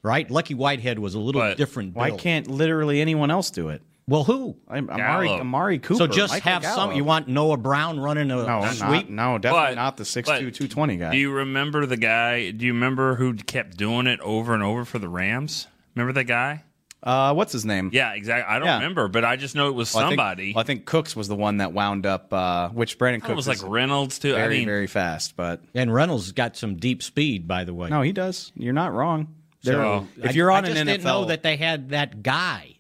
right? 0.03 0.29
Lucky 0.29 0.53
Whitehead 0.53 0.99
was 0.99 1.15
a 1.15 1.19
little 1.19 1.41
But 1.41 1.57
different. 1.57 1.95
Why 1.95 2.11
can't 2.11 2.47
literally 2.47 3.01
anyone 3.01 3.31
else 3.31 3.49
do 3.49 3.69
it? 3.69 3.81
Well, 4.09 4.23
who? 4.23 4.55
I'm, 4.69 4.89
Amari, 4.89 5.27
Amari 5.27 5.79
Cooper. 5.79 5.97
so 5.97 6.07
just 6.07 6.31
Michael 6.31 6.51
have 6.51 6.63
some. 6.63 6.93
You 6.93 7.03
want 7.03 7.27
Noah 7.27 7.57
Brown 7.57 7.99
running 7.99 8.31
a 8.31 8.35
No, 8.37 8.43
a 8.43 8.45
not, 8.45 8.75
sweep? 8.75 9.09
no, 9.09 9.37
definitely 9.37 9.71
But- 9.71 9.75
not 9.75 9.97
the 9.97 10.05
6'2", 10.05 10.23
220 10.53 10.95
guy. 10.95 11.11
Do 11.11 11.17
you 11.17 11.29
remember 11.31 11.85
the 11.85 11.97
guy? 11.97 12.51
Do 12.51 12.65
you 12.65 12.71
remember 12.73 13.15
who 13.15 13.33
kept 13.33 13.75
doing 13.75 14.07
it 14.07 14.21
over 14.21 14.53
and 14.53 14.63
over 14.63 14.85
for 14.85 14.97
the 14.97 15.09
Rams? 15.09 15.67
Remember 15.93 16.13
that 16.13 16.23
guy? 16.23 16.63
Uh, 17.03 17.33
what's 17.33 17.51
his 17.53 17.65
name? 17.65 17.89
Yeah, 17.93 18.13
exactly. 18.13 18.53
I 18.53 18.59
don't 18.59 18.67
Yeah. 18.67 18.75
remember, 18.75 19.07
but 19.07 19.23
I 19.23 19.35
just 19.35 19.55
know 19.55 19.67
it 19.67 19.75
was 19.75 19.93
Well, 19.93 20.05
I 20.05 20.09
think- 20.09 20.19
somebody. 20.19 20.53
well, 20.53 20.61
I 20.61 20.65
think 20.65 20.85
Cooks 20.85 21.15
was 21.15 21.27
the 21.27 21.35
one 21.35 21.57
that 21.57 21.73
wound 21.73 22.05
up, 22.05 22.33
uh, 22.33 22.69
which 22.69 22.97
Brandon 22.97 23.21
it 23.21 23.25
Cooks 23.25 23.35
was 23.35 23.47
like 23.47 23.57
is 23.57 23.63
Reynolds 23.63 24.19
too. 24.19 24.33
very, 24.33 24.55
I 24.55 24.59
mean, 24.59 24.65
very 24.67 24.87
fast. 24.87 25.35
But 25.35 25.61
And 25.75 25.93
Reynolds 25.93 26.31
got 26.31 26.57
some 26.57 26.75
deep 26.77 27.03
speed, 27.03 27.47
by 27.47 27.63
the 27.63 27.73
way. 27.73 27.89
no, 27.89 28.01
he 28.01 28.11
does. 28.11 28.51
You're 28.55 28.73
not 28.73 28.93
wrong. 28.93 29.27
There, 29.63 29.75
So- 29.75 30.07
if 30.21 30.29
I- 30.29 30.33
you're 30.33 30.51
on 30.51 30.65
I 30.65 30.67
just 30.69 30.79
an 30.81 30.87
didn't 30.87 31.01
NFL, 31.01 31.21
know 31.21 31.25
that 31.25 31.43
they 31.43 31.57
had 31.57 31.89
that 31.89 32.23
guy, 32.23 32.75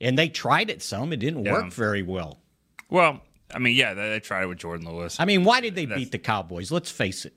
and 0.00 0.16
they 0.18 0.28
tried 0.28 0.70
it 0.70 0.82
some. 0.82 1.12
It 1.12 1.18
didn't 1.18 1.44
Yeah. 1.44 1.52
work 1.52 1.72
very 1.72 2.02
well. 2.02 2.38
well, 2.90 3.20
I 3.54 3.58
mean, 3.58 3.74
yeah, 3.76 3.92
they, 3.94 4.08
they 4.10 4.20
tried 4.20 4.42
it 4.44 4.46
with 4.46 4.58
Jordan 4.58 4.86
Lewis. 4.88 5.16
I 5.20 5.24
mean, 5.26 5.44
why 5.44 5.60
did 5.60 5.74
they 5.74 5.84
beat 5.86 6.10
the 6.10 6.18
Cowboys? 6.18 6.70
Let's 6.70 6.90
face 6.90 7.24
it. 7.26 7.34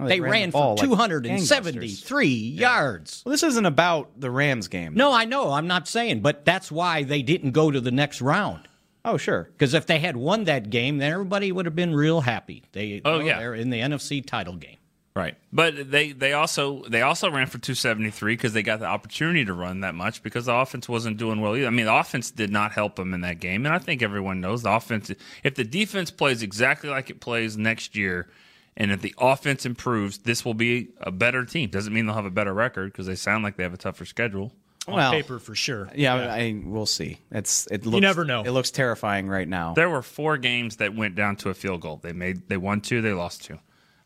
Well, 0.00 0.08
they, 0.08 0.18
the 0.18 0.28
ran, 0.28 0.50
ball 0.50 0.76
for 0.76 0.86
like 0.86 0.90
273 0.98 2.26
yards. 2.28 3.22
Well, 3.24 3.30
this 3.30 3.42
isn't 3.42 3.66
about 3.66 4.18
the 4.20 4.30
Rams 4.30 4.68
game. 4.68 4.94
No, 4.94 5.12
I 5.12 5.24
know. 5.24 5.52
I'm 5.52 5.66
not 5.66 5.86
saying, 5.88 6.20
but 6.20 6.44
that's 6.44 6.72
why 6.72 7.02
they 7.02 7.22
didn't 7.22 7.52
go 7.52 7.70
to 7.70 7.80
the 7.80 7.90
next 7.90 8.20
round. 8.20 8.66
Oh, 9.04 9.16
sure. 9.16 9.44
Because 9.52 9.74
if 9.74 9.86
they 9.86 9.98
had 9.98 10.16
won 10.16 10.44
that 10.44 10.70
game, 10.70 10.98
then 10.98 11.12
everybody 11.12 11.52
would 11.52 11.66
have 11.66 11.76
been 11.76 11.94
real 11.94 12.20
happy. 12.20 12.64
They, 12.72 13.00
Oh, 13.04 13.18
well, 13.18 13.26
yeah. 13.26 13.38
they're 13.38 13.54
in 13.54 13.70
the 13.70 13.80
NFC 13.80 14.24
title 14.24 14.56
game. 14.56 14.76
Right, 15.16 15.36
but 15.52 15.90
they 15.90 16.12
they 16.12 16.34
also 16.34 16.84
they 16.88 17.02
also 17.02 17.32
ran 17.32 17.48
for 17.48 17.58
273 17.58 18.34
because 18.34 18.52
they 18.52 18.62
got 18.62 18.78
the 18.78 18.86
opportunity 18.86 19.44
to 19.44 19.52
run 19.52 19.80
that 19.80 19.96
much 19.96 20.22
because 20.22 20.46
the 20.46 20.54
offense 20.54 20.88
wasn't 20.88 21.16
doing 21.16 21.40
well 21.40 21.56
either. 21.56 21.66
I 21.66 21.70
mean, 21.70 21.86
the 21.86 21.94
offense 21.94 22.30
did 22.30 22.50
not 22.50 22.70
help 22.70 22.94
them 22.94 23.12
in 23.12 23.22
that 23.22 23.40
game, 23.40 23.66
and 23.66 23.74
I 23.74 23.80
think 23.80 24.02
everyone 24.02 24.40
knows 24.40 24.62
the 24.62 24.70
offense. 24.70 25.10
If 25.42 25.56
the 25.56 25.64
defense 25.64 26.12
plays 26.12 26.42
exactly 26.44 26.90
like 26.90 27.10
it 27.10 27.20
plays 27.20 27.58
next 27.58 27.96
year, 27.96 28.28
and 28.76 28.90
if 28.90 29.02
the 29.02 29.14
offense 29.18 29.66
improves, 29.66 30.18
this 30.18 30.44
will 30.44 30.54
be 30.54 30.88
a 31.00 31.10
better 31.10 31.44
team. 31.44 31.70
Doesn't 31.70 31.92
mean 31.92 32.06
they'll 32.06 32.14
have 32.14 32.24
a 32.24 32.30
better 32.30 32.54
record 32.54 32.92
because 32.92 33.06
they 33.06 33.16
sound 33.16 33.44
like 33.44 33.56
they 33.56 33.62
have 33.62 33.74
a 33.74 33.78
tougher 33.78 34.04
schedule. 34.04 34.52
on 34.86 34.94
Well, 34.94 35.12
paper 35.12 35.38
for 35.38 35.54
sure. 35.54 35.90
Yeah, 35.94 36.14
I, 36.14 36.60
we'll 36.64 36.86
see. 36.86 37.18
It's 37.30 37.66
it 37.66 37.84
looks, 37.84 37.96
you 37.96 38.00
never 38.00 38.24
know. 38.24 38.42
It 38.42 38.50
looks 38.50 38.70
terrifying 38.70 39.28
right 39.28 39.48
now. 39.48 39.74
There 39.74 39.90
were 39.90 40.02
four 40.02 40.38
games 40.38 40.76
that 40.76 40.94
went 40.94 41.14
down 41.14 41.36
to 41.36 41.50
a 41.50 41.54
field 41.54 41.80
goal. 41.80 41.98
They 42.02 42.12
made 42.12 42.48
they 42.48 42.56
won 42.56 42.80
two, 42.80 43.02
they 43.02 43.12
lost 43.12 43.44
two. 43.44 43.58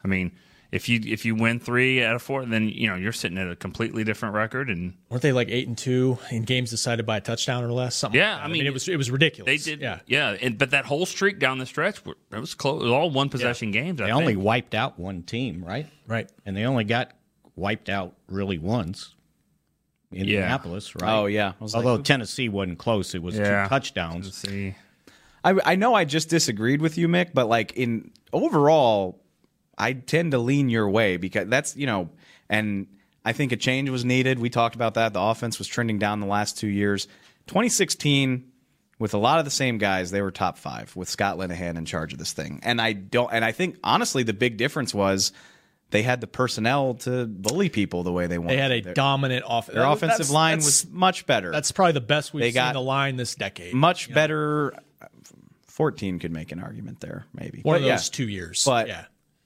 I 0.02 0.08
mean, 0.08 0.32
if 0.74 0.88
you 0.88 1.00
if 1.04 1.24
you 1.24 1.34
win 1.36 1.60
three 1.60 2.02
out 2.02 2.16
of 2.16 2.22
four, 2.22 2.44
then 2.44 2.68
you 2.68 2.88
know 2.88 2.96
you're 2.96 3.12
sitting 3.12 3.38
at 3.38 3.48
a 3.48 3.54
completely 3.54 4.02
different 4.02 4.34
record 4.34 4.68
and. 4.68 4.94
Weren't 5.08 5.22
they 5.22 5.32
like 5.32 5.48
eight 5.48 5.68
and 5.68 5.78
two 5.78 6.18
in 6.30 6.42
games 6.42 6.70
decided 6.70 7.06
by 7.06 7.18
a 7.18 7.20
touchdown 7.20 7.62
or 7.62 7.70
less? 7.72 7.94
Something. 7.94 8.18
Yeah, 8.20 8.32
like 8.32 8.42
that. 8.42 8.44
I 8.50 8.52
mean, 8.52 8.66
it 8.66 8.72
was 8.72 8.88
it 8.88 8.96
was 8.96 9.10
ridiculous. 9.10 9.46
They 9.64 9.70
did, 9.70 9.80
Yeah. 9.80 10.00
yeah, 10.06 10.36
And, 10.40 10.58
but 10.58 10.70
that 10.70 10.84
whole 10.84 11.06
streak 11.06 11.38
down 11.38 11.58
the 11.58 11.66
stretch, 11.66 12.00
it 12.32 12.38
was 12.40 12.54
close. 12.54 12.80
It 12.80 12.84
was 12.84 12.92
all 12.92 13.10
one 13.10 13.28
possession 13.28 13.70
games. 13.70 14.00
I 14.00 14.06
They 14.06 14.12
only 14.12 14.36
wiped 14.36 14.74
out 14.74 14.98
one 14.98 15.22
team, 15.22 15.64
right? 15.64 15.86
Right. 16.08 16.28
And 16.44 16.56
they 16.56 16.64
only 16.64 16.84
got 16.84 17.12
wiped 17.54 17.88
out 17.88 18.14
really 18.28 18.58
once. 18.58 19.14
Indianapolis, 20.12 20.94
right? 20.96 21.12
Oh, 21.12 21.26
yeah. 21.26 21.52
I 21.58 21.62
was 21.62 21.74
like, 21.74 21.84
Although 21.84 22.02
Tennessee 22.02 22.48
wasn't 22.48 22.78
close, 22.78 23.14
it 23.14 23.22
was 23.22 23.36
Yeah. 23.36 23.64
two 23.64 23.68
touchdowns. 23.68 24.44
Let's. 24.44 24.74
I, 25.44 25.72
I 25.72 25.74
know 25.76 25.94
I 25.94 26.04
just 26.04 26.30
disagreed 26.30 26.80
with 26.80 26.96
you, 26.96 27.06
Mick, 27.08 27.30
but 27.34 27.48
like 27.48 27.72
in 27.72 28.10
overall, 28.32 29.20
I 29.78 29.92
tend 29.92 30.32
to 30.32 30.38
lean 30.38 30.68
your 30.68 30.88
way 30.88 31.16
because 31.16 31.48
that's 31.48 31.76
you 31.76 31.86
know, 31.86 32.10
and 32.48 32.86
I 33.24 33.32
think 33.32 33.52
a 33.52 33.56
change 33.56 33.88
was 33.90 34.04
needed. 34.04 34.38
We 34.38 34.50
talked 34.50 34.74
about 34.74 34.94
that. 34.94 35.12
The 35.12 35.20
offense 35.20 35.58
was 35.58 35.66
trending 35.68 35.98
down 35.98 36.20
the 36.20 36.26
last 36.26 36.58
two 36.58 36.68
years. 36.68 37.06
2016, 37.46 38.44
with 38.98 39.14
a 39.14 39.18
lot 39.18 39.38
of 39.38 39.44
the 39.44 39.50
same 39.50 39.78
guys, 39.78 40.10
they 40.10 40.22
were 40.22 40.30
top 40.30 40.56
five 40.58 40.94
with 40.96 41.08
Scott 41.08 41.36
Linehan 41.38 41.76
in 41.76 41.84
charge 41.84 42.12
of 42.12 42.18
this 42.18 42.32
thing. 42.32 42.60
And 42.62 42.80
I 42.80 42.92
don't, 42.92 43.32
and 43.32 43.44
I 43.44 43.52
think 43.52 43.78
honestly, 43.84 44.22
the 44.22 44.32
big 44.32 44.56
difference 44.56 44.94
was 44.94 45.32
they 45.90 46.02
had 46.02 46.20
the 46.20 46.26
personnel 46.26 46.94
to 46.94 47.26
bully 47.26 47.68
people 47.68 48.02
the 48.02 48.12
way 48.12 48.26
they 48.26 48.38
wanted. 48.38 48.54
They 48.56 48.62
had 48.62 48.72
a 48.72 48.80
Their- 48.80 48.94
dominant 48.94 49.44
offense. 49.48 49.74
Their 49.74 49.84
offensive 49.86 50.30
line 50.30 50.56
was 50.56 50.86
much 50.90 51.26
better. 51.26 51.50
That's 51.50 51.72
probably 51.72 51.92
the 51.92 52.00
best 52.00 52.32
we've 52.34 52.42
They 52.42 52.52
got 52.52 52.68
seen 52.68 52.74
the 52.74 52.80
line 52.82 53.16
this 53.16 53.34
decade. 53.34 53.74
much 53.74 54.12
better. 54.12 54.74
14 55.66 56.18
could 56.18 56.32
make 56.32 56.52
an 56.52 56.60
argument 56.60 57.00
there, 57.00 57.26
maybe. 57.34 57.60
One 57.62 57.74
But 57.74 57.80
of 57.82 57.86
yeah. 57.86 57.96
those 57.96 58.08
two 58.10 58.28
years. 58.28 58.64
But- 58.64 58.88
yeah. 58.88 59.04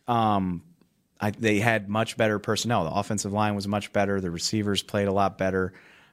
I, 0.08 1.30
they 1.38 1.58
had 1.58 1.88
much 1.88 2.16
better 2.16 2.38
personnel. 2.38 2.84
The 2.84 2.90
offensive 2.92 3.32
line 3.32 3.54
was 3.54 3.66
much 3.66 3.92
better. 3.92 4.20
The 4.20 4.30
receivers 4.30 4.82
played 4.82 5.08
a 5.08 5.12
lot 5.12 5.36
better. 5.38 5.72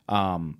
Um, 0.09 0.57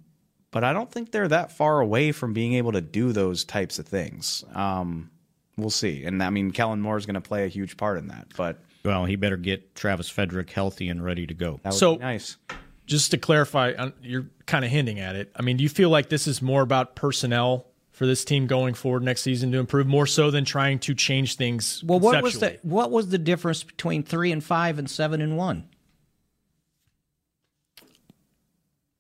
but 0.52 0.64
I 0.64 0.72
don't 0.74 0.90
think 0.92 1.12
they're 1.12 1.28
that 1.28 1.52
far 1.52 1.80
away 1.82 2.12
from 2.12 2.34
being 2.34 2.54
able 2.54 2.72
to 2.74 2.82
do 2.82 3.12
those 3.12 3.44
types 3.44 3.80
of 3.80 3.88
things. 3.88 4.44
Um, 4.54 5.10
we'll 5.58 5.70
see. 5.70 6.06
And 6.06 6.22
I 6.24 6.30
mean, 6.30 6.52
Kellen 6.52 6.80
Moore 6.80 6.98
is 6.98 7.06
going 7.06 7.16
to 7.16 7.22
play 7.22 7.44
a 7.44 7.48
huge 7.48 7.76
part 7.76 7.98
in 7.98 8.08
that. 8.08 8.28
But 8.38 8.60
Well, 8.86 9.06
he 9.06 9.16
better 9.16 9.36
get 9.38 9.76
Travis 9.76 10.10
Frederick 10.10 10.50
healthy 10.52 10.88
and 10.90 11.04
ready 11.04 11.26
to 11.28 11.34
go. 11.34 11.60
that 11.64 11.72
would 11.72 11.80
So- 11.80 11.96
be 11.96 12.02
nice. 12.02 12.38
Just 12.86 13.10
to 13.12 13.18
clarify, 13.18 13.72
uh, 13.72 13.90
you're 14.04 14.28
kind 14.46 14.64
of 14.64 14.70
hinting 14.70 15.00
at 15.00 15.16
it. 15.16 15.32
I 15.36 15.42
mean, 15.42 15.58
do 15.58 15.64
you 15.64 15.70
feel 15.70 15.90
like 15.90 16.10
this 16.10 16.28
is 16.28 16.40
more 16.40 16.62
about 16.62 16.96
personnel 16.96 17.66
for 17.96 18.06
this 18.06 18.26
team 18.26 18.46
going 18.46 18.74
forward 18.74 19.04
next 19.04 19.22
season 19.22 19.54
to 19.54 19.58
improve 19.58 19.88
more 19.88 20.06
so 20.06 20.30
than 20.30 20.44
trying 20.44 20.80
to 20.80 20.94
change 20.94 21.38
things? 21.38 21.82
Well, 21.84 22.00
what 22.00 22.22
was 22.22 22.40
the 22.40 22.60
what 22.62 22.92
was 22.92 23.08
the 23.10 23.18
difference 23.18 23.64
between 23.64 24.04
three 24.04 24.32
and 24.32 24.44
five 24.44 24.78
and 24.78 24.90
seven 24.90 25.22
and 25.22 25.38
one? 25.38 25.70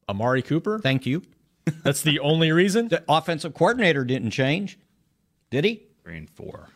Amari 0.07 0.41
Cooper? 0.41 0.79
Thank 0.79 1.05
you. 1.05 1.23
That's 1.83 2.03
the 2.03 2.19
only 2.19 2.51
reason. 2.51 2.87
The 2.87 3.03
offensive 3.09 3.53
coordinator 3.53 4.05
didn't 4.05 4.31
change, 4.31 4.79
did 5.49 5.65
he? 5.65 5.83
Three 6.03 6.17
and 6.17 6.29
four. 6.29 6.69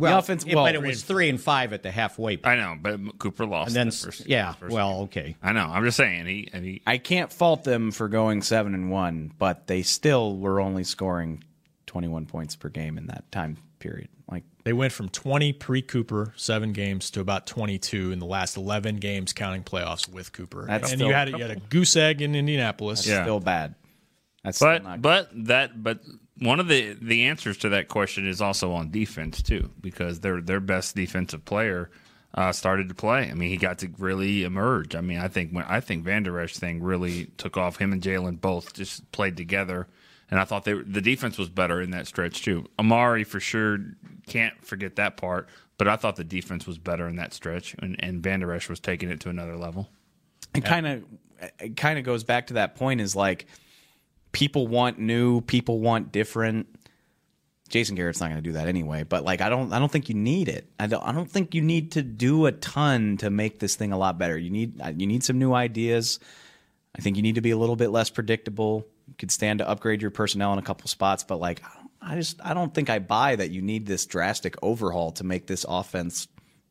Well, 0.00 0.18
offense- 0.18 0.44
it- 0.44 0.54
well, 0.54 0.64
but 0.64 0.74
it 0.74 0.82
was 0.82 1.02
three 1.02 1.28
and 1.28 1.40
five 1.40 1.72
at 1.72 1.82
the 1.82 1.90
halfway 1.90 2.36
point. 2.36 2.46
I 2.46 2.56
know, 2.56 2.76
but 2.80 3.18
Cooper 3.18 3.46
lost. 3.46 3.68
And 3.68 3.76
then, 3.76 3.86
the 3.88 3.92
first- 3.92 4.26
yeah, 4.28 4.52
the 4.52 4.58
first 4.58 4.72
well, 4.72 5.06
game. 5.06 5.24
okay. 5.24 5.36
I 5.42 5.52
know. 5.52 5.66
I'm 5.66 5.84
just 5.84 5.96
saying 5.96 6.26
he 6.26 6.48
and 6.52 6.64
he. 6.64 6.82
I 6.86 6.98
can't 6.98 7.32
fault 7.32 7.64
them 7.64 7.90
for 7.90 8.08
going 8.08 8.42
seven 8.42 8.74
and 8.74 8.90
one, 8.90 9.32
but 9.38 9.66
they 9.66 9.82
still 9.82 10.36
were 10.36 10.60
only 10.60 10.84
scoring 10.84 11.44
21 11.86 12.26
points 12.26 12.56
per 12.56 12.68
game 12.68 12.98
in 12.98 13.06
that 13.08 13.30
time 13.32 13.56
period. 13.78 14.08
Like 14.30 14.44
They 14.64 14.72
went 14.72 14.92
from 14.92 15.08
20 15.08 15.52
pre 15.54 15.82
Cooper, 15.82 16.32
seven 16.36 16.72
games, 16.72 17.10
to 17.12 17.20
about 17.20 17.46
22 17.48 18.12
in 18.12 18.18
the 18.20 18.26
last 18.26 18.56
11 18.56 18.96
games, 18.96 19.32
counting 19.32 19.64
playoffs 19.64 20.08
with 20.08 20.32
Cooper. 20.32 20.66
That's 20.68 20.92
and 20.92 20.98
still- 21.00 21.08
you 21.08 21.14
had, 21.14 21.28
you 21.30 21.38
had 21.38 21.50
a 21.50 21.56
goose 21.56 21.96
egg 21.96 22.22
in 22.22 22.34
Indianapolis. 22.36 23.06
Yeah. 23.06 23.24
still 23.24 23.40
bad. 23.40 23.74
That's 24.44 24.58
But 24.58 24.82
not 24.82 25.02
but 25.02 25.30
that 25.46 25.82
but 25.82 26.00
one 26.38 26.60
of 26.60 26.68
the 26.68 26.96
the 27.00 27.24
answers 27.24 27.58
to 27.58 27.68
that 27.70 27.88
question 27.88 28.26
is 28.26 28.40
also 28.40 28.72
on 28.72 28.90
defense 28.90 29.42
too 29.42 29.70
because 29.80 30.20
their 30.20 30.40
their 30.40 30.60
best 30.60 30.94
defensive 30.96 31.44
player 31.44 31.90
uh, 32.34 32.52
started 32.52 32.88
to 32.88 32.94
play. 32.94 33.28
I 33.30 33.34
mean, 33.34 33.50
he 33.50 33.56
got 33.56 33.78
to 33.78 33.90
really 33.98 34.44
emerge. 34.44 34.94
I 34.94 35.00
mean, 35.00 35.18
I 35.18 35.28
think 35.28 35.52
when 35.52 35.64
I 35.64 35.80
think 35.80 36.04
Vander 36.04 36.38
Esch 36.40 36.56
thing 36.56 36.82
really 36.82 37.26
took 37.36 37.56
off. 37.56 37.76
Him 37.76 37.92
and 37.92 38.00
Jaylon 38.00 38.40
both 38.40 38.72
just 38.72 39.10
played 39.12 39.36
together 39.36 39.88
and 40.30 40.38
I 40.38 40.44
thought 40.44 40.64
they 40.64 40.74
were, 40.74 40.84
the 40.84 41.00
defense 41.00 41.36
was 41.36 41.48
better 41.48 41.80
in 41.80 41.90
that 41.90 42.06
stretch 42.06 42.42
too. 42.42 42.66
Amari 42.78 43.24
for 43.24 43.40
sure 43.40 43.78
can't 44.26 44.54
forget 44.64 44.96
that 44.96 45.16
part, 45.16 45.48
but 45.76 45.88
I 45.88 45.96
thought 45.96 46.16
the 46.16 46.24
defense 46.24 46.66
was 46.66 46.78
better 46.78 47.08
in 47.08 47.16
that 47.16 47.34
stretch, 47.34 47.74
and, 47.80 47.96
and 47.98 48.22
Vander 48.22 48.52
Esch 48.52 48.68
was 48.68 48.80
taking 48.80 49.10
it 49.10 49.20
to 49.20 49.28
another 49.28 49.56
level. 49.56 49.88
it 50.54 50.64
kind 50.64 50.86
of 50.86 51.04
it 51.58 51.76
kind 51.76 51.98
of 51.98 52.04
goes 52.04 52.22
back 52.22 52.48
to 52.48 52.54
that 52.54 52.76
point 52.76 53.00
is 53.00 53.16
like 53.16 53.46
people 54.32 54.66
want 54.66 54.98
new 54.98 55.40
people 55.42 55.80
want 55.80 56.12
different. 56.12 56.66
Jason 57.68 57.94
garrett's 57.94 58.18
not 58.20 58.26
going 58.30 58.42
to 58.42 58.42
do 58.42 58.52
that 58.54 58.66
anyway 58.66 59.04
but 59.04 59.22
like 59.22 59.40
i 59.40 59.48
don't 59.48 59.72
i 59.72 59.78
don't 59.78 59.92
think 59.92 60.08
you 60.08 60.14
need 60.16 60.48
it. 60.48 60.68
I 60.80 60.88
don't 60.88 61.02
i 61.04 61.12
don't 61.12 61.30
think 61.30 61.54
you 61.54 61.62
need 61.62 61.92
to 61.92 62.02
do 62.02 62.46
a 62.46 62.52
ton 62.52 63.16
to 63.18 63.30
make 63.30 63.60
this 63.60 63.76
thing 63.76 63.92
a 63.92 63.98
lot 63.98 64.18
better. 64.18 64.36
You 64.36 64.50
need 64.50 64.80
you 64.96 65.06
need 65.06 65.22
some 65.22 65.38
new 65.38 65.52
ideas. 65.52 66.18
I 66.96 67.00
think 67.00 67.16
you 67.16 67.22
need 67.22 67.36
to 67.36 67.40
be 67.40 67.52
a 67.52 67.56
little 67.56 67.76
bit 67.76 67.90
less 67.90 68.10
predictable. 68.10 68.86
You 69.06 69.14
could 69.16 69.30
stand 69.30 69.60
to 69.60 69.68
upgrade 69.68 70.02
your 70.02 70.10
personnel 70.10 70.52
in 70.52 70.58
a 70.58 70.62
couple 70.62 70.88
spots 70.88 71.22
but 71.22 71.38
like 71.38 71.62
I, 71.62 71.68
don't, 71.76 71.90
I 72.02 72.16
just 72.16 72.40
i 72.44 72.54
don't 72.54 72.74
think 72.74 72.90
i 72.90 72.98
buy 72.98 73.36
that 73.36 73.50
you 73.50 73.62
need 73.62 73.86
this 73.86 74.04
drastic 74.04 74.56
overhaul 74.62 75.12
to 75.12 75.24
make 75.24 75.46
this 75.46 75.64
offense 75.68 76.26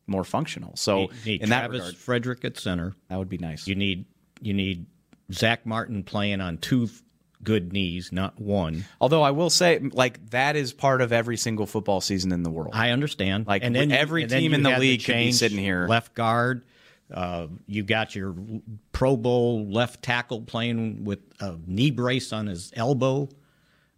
more 0.06 0.24
functional. 0.24 0.76
So 0.76 1.02
You 1.02 1.08
need 1.24 1.42
in 1.42 1.50
that 1.50 1.60
Travis 1.60 1.78
regard 1.78 1.96
Frederick 1.96 2.44
at 2.44 2.58
center. 2.58 2.94
that 3.08 3.18
would 3.18 3.28
be 3.28 3.38
nice. 3.38 3.66
You 3.66 3.74
need 3.74 4.04
you 4.42 4.52
need 4.52 4.86
Zack 5.32 5.64
Martin 5.64 6.02
playing 6.02 6.40
on 6.40 6.58
two 6.58 6.88
good 7.42 7.72
knees, 7.72 8.12
not 8.12 8.40
one. 8.40 8.84
Although 9.00 9.22
I 9.22 9.30
will 9.30 9.50
say, 9.50 9.78
like 9.78 10.30
that 10.30 10.56
is 10.56 10.72
part 10.72 11.00
of 11.00 11.12
every 11.12 11.36
single 11.36 11.66
football 11.66 12.00
season 12.00 12.32
in 12.32 12.42
the 12.42 12.50
world. 12.50 12.72
I 12.74 12.90
understand. 12.90 13.46
Like, 13.46 13.62
and 13.64 13.74
then 13.74 13.92
every 13.92 14.22
and 14.22 14.30
team 14.30 14.52
you 14.52 14.56
in 14.56 14.62
the 14.62 14.78
league 14.78 15.04
could 15.04 15.14
be 15.14 15.32
sitting 15.32 15.58
here. 15.58 15.86
Left 15.88 16.14
guard. 16.14 16.64
Uh, 17.12 17.48
you 17.66 17.82
got 17.82 18.14
your 18.14 18.36
Pro 18.92 19.16
Bowl 19.16 19.66
left 19.66 20.02
tackle 20.02 20.42
playing 20.42 21.04
with 21.04 21.18
a 21.40 21.56
knee 21.66 21.90
brace 21.90 22.32
on 22.32 22.46
his 22.46 22.72
elbow. 22.76 23.28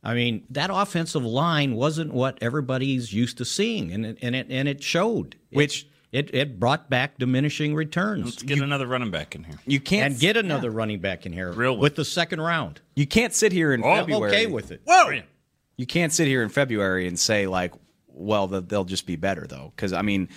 I 0.02 0.14
mean, 0.14 0.44
that 0.50 0.70
offensive 0.72 1.24
line 1.24 1.74
wasn't 1.74 2.12
what 2.12 2.38
everybody's 2.40 3.12
used 3.12 3.38
to 3.38 3.44
seeing, 3.44 3.92
and 3.92 4.04
it, 4.06 4.18
and 4.22 4.34
it 4.34 4.46
and 4.50 4.66
it 4.68 4.82
showed. 4.82 5.36
Which- 5.50 5.86
it 6.12 6.34
it 6.34 6.60
brought 6.60 6.88
back 6.90 7.18
diminishing 7.18 7.74
returns. 7.74 8.24
Let's 8.26 8.42
get 8.42 8.60
another 8.60 8.86
running 8.86 9.10
back 9.10 9.34
in 9.34 9.44
here. 9.44 9.58
you 9.66 9.80
can't 9.80 10.12
and 10.12 10.20
get 10.20 10.36
another 10.36 10.70
running 10.70 11.00
back 11.00 11.26
in 11.26 11.32
here 11.32 11.50
Real 11.52 11.76
with 11.76 11.96
the 11.96 12.04
second 12.04 12.40
round. 12.40 12.80
you 12.94 13.06
can't 13.06 13.32
sit 13.34 13.50
here 13.52 13.72
in 13.72 13.82
Oh, 13.82 13.88
I'm 13.88 13.98
I'm 14.00 14.06
February. 14.06 14.30
okay 14.36 14.46
with 14.46 14.70
it. 14.70 14.82
Whoa! 14.84 15.22
You 15.78 15.86
can't 15.86 16.12
sit 16.12 16.28
here 16.28 16.42
in 16.42 16.48
February 16.50 17.08
and 17.08 17.18
say 17.18 17.46
like, 17.46 17.72
well, 18.08 18.46
the, 18.46 18.60
they'll 18.60 18.84
just 18.84 19.06
be 19.06 19.16
better 19.16 19.46
though, 19.48 19.72
because 19.74 19.92
I 19.92 20.02
mean, 20.02 20.28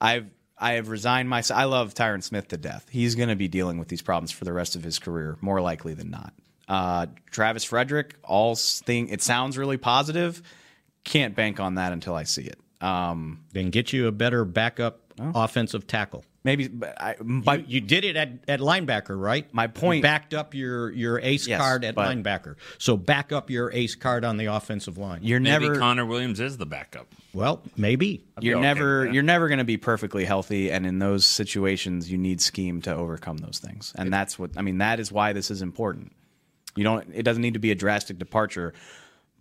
I've 0.00 0.26
I 0.60 0.72
have 0.72 0.88
resigned 0.88 1.28
myself. 1.28 1.60
I 1.60 1.64
love 1.64 1.94
Tyron 1.94 2.22
Smith 2.22 2.48
to 2.48 2.56
death. 2.56 2.86
He's 2.90 3.14
going 3.14 3.28
to 3.28 3.36
be 3.36 3.46
dealing 3.46 3.78
with 3.78 3.86
these 3.88 4.02
problems 4.02 4.32
for 4.32 4.44
the 4.44 4.52
rest 4.52 4.74
of 4.74 4.82
his 4.82 4.98
career, 4.98 5.36
more 5.40 5.60
likely 5.60 5.94
than 5.94 6.10
not. 6.10 6.32
Uh, 6.66 7.06
Travis 7.30 7.62
Frederick, 7.62 8.16
all 8.24 8.56
thing. 8.56 9.08
It 9.08 9.22
sounds 9.22 9.56
really 9.56 9.76
positive. 9.76 10.42
Can't 11.04 11.36
bank 11.36 11.60
on 11.60 11.76
that 11.76 11.92
until 11.92 12.14
I 12.16 12.24
see 12.24 12.42
it. 12.42 12.58
Um, 12.82 13.44
Then 13.52 13.70
get 13.70 13.92
you 13.92 14.08
a 14.08 14.12
better 14.12 14.44
backup 14.44 15.07
Oh. 15.20 15.32
offensive 15.34 15.86
tackle. 15.86 16.24
maybe, 16.44 16.68
but 16.68 17.00
I, 17.00 17.16
by, 17.20 17.56
you, 17.56 17.64
you 17.68 17.80
did 17.80 18.04
it 18.04 18.16
at, 18.16 18.30
at 18.48 18.60
linebacker, 18.60 19.20
right? 19.20 19.52
My 19.52 19.66
point- 19.66 19.96
You 19.98 20.02
backed 20.02 20.32
up 20.34 20.54
your, 20.54 20.90
your 20.92 21.18
ace 21.20 21.46
Yes, 21.46 21.60
card 21.60 21.84
at 21.84 21.94
but- 21.94 22.08
linebacker. 22.08 22.56
So 22.78 22.96
back 22.96 23.32
up 23.32 23.50
your 23.50 23.70
ace 23.72 23.94
card 23.94 24.24
on 24.24 24.36
the 24.36 24.46
offensive 24.46 24.96
line. 24.98 25.20
you're 25.22 25.40
Maybe 25.40 25.66
never 25.68 25.78
Connor 25.78 26.06
Williams 26.06 26.40
is 26.40 26.56
the 26.56 26.66
backup. 26.66 27.12
well, 27.34 27.62
maybe. 27.76 28.24
you're 28.40 28.60
never 28.60 29.00
with 29.00 29.08
that. 29.08 29.14
you're 29.14 29.22
never 29.22 29.48
going 29.48 29.58
to 29.58 29.64
be 29.64 29.76
perfectly 29.76 30.24
healthy 30.24 30.70
and 30.70 30.86
in 30.86 30.98
those 30.98 31.26
situations 31.26 32.10
you 32.10 32.16
need 32.18 32.40
scheme 32.40 32.80
to 32.82 32.94
overcome 32.94 33.36
those 33.38 33.58
things 33.58 33.92
and 33.96 34.12
that's 34.12 34.38
what 34.38 34.50
i 34.56 34.62
mean 34.62 34.78
that 34.78 35.00
is 35.00 35.10
why 35.12 35.32
this 35.32 35.50
is 35.50 35.60
important 35.62 36.12
you 36.76 36.84
don't 36.84 37.06
it 37.12 37.22
doesn't 37.24 37.42
need 37.42 37.54
to 37.54 37.58
be 37.60 37.70
a 37.70 37.74
drastic 37.74 38.18
departure 38.18 38.72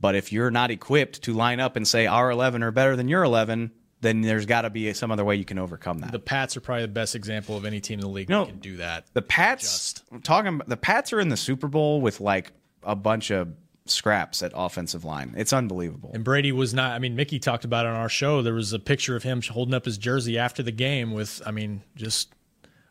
but 0.01 0.15
if 0.15 0.31
you're 0.33 0.51
not 0.51 0.69
equipped 0.71 1.21
to 1.23 1.33
line 1.33 1.59
up 1.59 1.75
and 1.75 1.87
say 1.87 2.05
our 2.07 2.29
11 2.31 2.61
are 2.63 2.71
better 2.71 2.95
than 2.95 3.07
your 3.07 3.23
11 3.23 3.71
then 4.01 4.21
there's 4.21 4.45
got 4.45 4.61
to 4.61 4.69
be 4.69 4.93
some 4.93 5.11
other 5.11 5.25
way 5.25 5.35
you 5.35 5.45
can 5.45 5.57
overcome 5.57 5.99
that 5.99 6.11
The 6.11 6.19
Pats 6.19 6.55
are 6.55 6.61
probably 6.61 6.83
the 6.83 6.87
best 6.89 7.15
example 7.15 7.57
of 7.57 7.65
any 7.65 7.79
team 7.79 7.99
in 7.99 8.05
the 8.05 8.11
league 8.11 8.29
No. 8.29 8.45
that 8.45 8.51
can 8.51 8.59
do 8.59 8.77
that. 8.77 9.05
the 9.13 9.21
pats 9.21 10.03
I'm 10.11 10.21
talking 10.21 10.55
about 10.55 10.69
the 10.69 10.77
pats 10.77 11.11
are 11.13 11.19
in 11.19 11.29
the 11.29 11.37
super 11.37 11.67
bowl 11.67 12.01
with 12.01 12.19
like 12.21 12.51
a 12.83 12.95
bunch 12.95 13.31
of 13.31 13.49
scraps 13.85 14.43
at 14.43 14.51
offensive 14.53 15.05
line 15.05 15.33
it's 15.37 15.53
unbelievable 15.53 16.11
And 16.13 16.23
Brady 16.23 16.51
was 16.51 16.73
not. 16.73 16.91
I 16.91 16.99
mean, 16.99 17.15
Mickey 17.15 17.39
talked 17.39 17.63
about 17.65 17.85
it 17.85 17.89
on 17.89 17.95
our 17.95 18.09
show. 18.09 18.41
There 18.41 18.53
was 18.53 18.73
a 18.73 18.79
picture 18.79 19.15
of 19.15 19.23
him 19.23 19.41
holding 19.41 19.73
up 19.73 19.85
his 19.85 19.97
jersey 19.97 20.37
after 20.37 20.61
the 20.61 20.71
game 20.73 21.11
with, 21.13 21.41
I 21.45 21.51
mean, 21.51 21.83
just 21.95 22.33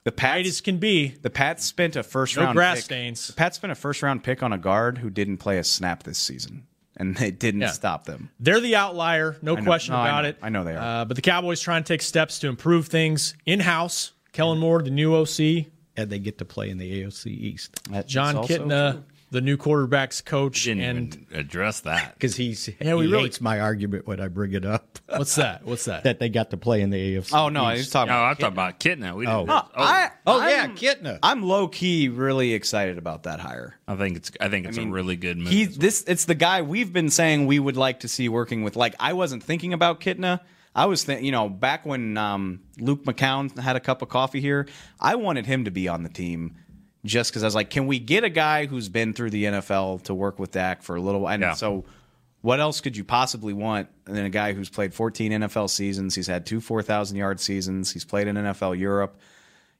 the 0.05 0.13
pats 0.13 0.49
as 0.49 0.61
can 0.63 0.79
be. 0.79 1.09
The 1.21 1.31
Pats 1.31 1.65
spent 1.65 1.97
a 1.97 2.03
first 2.03 2.37
No 2.37 2.45
round 2.45 2.57
grass 2.57 2.77
pick. 2.77 2.85
stains. 2.85 3.27
The 3.27 3.33
Pats 3.35 3.57
spent 3.57 3.73
a 3.73 3.75
first 3.75 4.03
round 4.03 4.23
pick 4.23 4.43
on 4.43 4.53
a 4.53 4.59
guard 4.59 4.99
who 4.99 5.11
didn't 5.11 5.39
play 5.39 5.59
a 5.59 5.65
snap 5.65 6.05
this 6.05 6.17
season, 6.19 6.67
and 6.97 7.17
they 7.17 7.31
didn't 7.31 7.61
Yeah. 7.63 7.71
stop 7.73 8.05
them. 8.07 8.31
They're 8.41 8.61
the 8.61 8.77
outlier, 8.77 9.37
no 9.43 9.55
know. 9.55 9.63
question 9.63 9.95
No, 9.95 10.01
about 10.01 10.23
know. 10.23 10.29
it. 10.31 10.39
I 10.43 10.49
know 10.49 10.65
they 10.65 10.75
are. 10.75 11.01
Uh, 11.03 11.05
but 11.05 11.15
the 11.17 11.23
Cowboys 11.23 11.61
trying 11.61 11.83
to 11.83 11.89
take 11.89 12.03
steps 12.03 12.39
to 12.41 12.49
improve 12.49 12.87
things 12.89 13.35
in 13.47 13.61
house. 13.61 14.13
Kellen 14.33 14.59
Moore, 14.59 14.83
the 14.83 14.91
new 14.91 15.15
OC, 15.15 15.67
And 15.99 16.11
they 16.11 16.19
get 16.19 16.37
to 16.39 16.45
play 16.45 16.69
in 16.69 16.77
the 16.79 17.03
AFC 17.03 17.31
East. 17.31 17.81
That's 17.91 18.13
Jon 18.13 18.37
also 18.37 18.53
Kitna, 18.53 18.93
true. 18.93 19.05
The 19.37 19.43
new 19.43 19.59
quarterbacks 19.59 20.25
coach, 20.25 20.65
Didn't 20.65 20.83
and 20.83 21.15
even 21.15 21.39
address 21.39 21.81
that. 21.81 22.15
Because 22.15 22.35
he's 22.37 22.71
Yeah, 22.81 22.95
we 22.95 23.05
he 23.07 23.13
really- 23.13 23.25
hates 23.25 23.41
my 23.43 23.61
argument 23.61 24.07
when 24.07 24.19
I 24.19 24.29
bring 24.29 24.55
it 24.55 24.65
up. 24.65 24.99
what's 25.09 25.35
that? 25.37 25.65
What's 25.65 25.85
that? 25.85 26.05
that 26.05 26.19
they 26.19 26.29
got 26.31 26.51
to 26.51 26.57
play 26.57 26.81
in 26.81 26.89
the 26.91 27.17
AFC. 27.17 27.35
Oh 27.35 27.51
no, 27.51 27.71
East. 27.71 27.77
he's 27.77 27.91
talking. 27.91 28.09
No, 28.09 28.17
about 28.19 28.29
I'm 28.31 28.37
talking 28.37 28.53
about 28.55 28.81
Kitna. 28.81 29.15
We 29.15 29.27
didn't. 29.27 29.51
Oh. 29.51 29.63
Oh, 29.77 29.83
I, 29.83 30.11
Oh, 30.27 30.41
I'm- 30.41 30.51
yeah, 30.81 30.95
Kitna. 30.95 31.19
I'm 31.23 31.43
low 31.43 31.69
key 31.69 32.09
really 32.09 32.55
excited 32.55 32.97
about 32.99 33.25
that 33.25 33.41
hire. 33.41 33.79
I 33.87 33.97
think 33.97 34.17
it's. 34.17 34.31
I 34.41 34.49
think 34.49 34.67
it's 34.67 34.79
a 34.79 34.87
really 34.87 35.17
good 35.17 35.37
move. 35.37 35.49
He 35.49 35.67
this 35.67 36.03
it's 36.09 36.25
the 36.25 36.35
guy 36.35 36.63
we've 36.63 36.93
been 36.93 37.11
saying 37.11 37.47
we 37.47 37.59
would 37.59 37.77
like 37.77 38.01
to 38.01 38.09
see 38.09 38.29
working 38.31 38.65
with. 38.65 38.75
Like 38.75 38.95
I 38.99 39.13
wasn't 39.13 39.43
thinking 39.43 39.73
about 39.75 40.01
Kitna. 40.01 40.41
I 40.75 40.85
was 40.87 41.05
thinking, 41.05 41.25
you 41.25 41.33
know, 41.33 41.49
back 41.49 41.87
when 41.87 42.19
um, 42.19 42.61
Luke 42.79 43.05
McCown 43.05 43.59
had 43.59 43.77
a 43.77 43.81
cup 43.81 44.03
of 44.03 44.11
coffee 44.11 44.43
here, 44.43 44.67
I 45.01 45.15
wanted 45.15 45.47
him 45.47 45.65
to 45.65 45.71
be 45.71 45.89
on 45.89 46.03
the 46.03 46.11
team 46.11 46.57
just 47.07 47.31
because 47.31 47.43
I 47.43 47.47
was 47.47 47.55
like, 47.55 47.71
can 47.71 47.87
we 47.87 47.99
get 47.99 48.25
a 48.25 48.29
guy 48.29 48.67
who's 48.67 48.89
been 48.89 49.13
through 49.15 49.31
the 49.31 49.45
NFL 49.45 50.03
to 50.05 50.15
work 50.15 50.39
with 50.39 50.51
Dak 50.53 50.83
for 50.83 50.97
a 50.97 51.01
little 51.01 51.23
while? 51.23 51.35
And 51.35 51.43
Yeah. 51.43 51.53
so, 51.55 51.85
what 52.43 52.61
else 52.61 52.81
could 52.81 52.97
you 52.97 53.03
possibly 53.05 53.53
want 53.53 53.89
than 54.05 54.25
a 54.25 54.31
guy 54.31 54.53
who's 54.53 54.69
played 54.69 54.95
14 54.95 55.33
NFL 55.33 55.69
seasons? 55.69 56.15
He's 56.15 56.27
had 56.29 56.47
two 56.47 56.61
4,000 56.61 57.17
yard 57.17 57.41
seasons. 57.41 57.93
He's 57.93 58.05
played 58.05 58.29
in 58.29 58.37
NFL 58.37 58.79
Europe. 58.79 59.19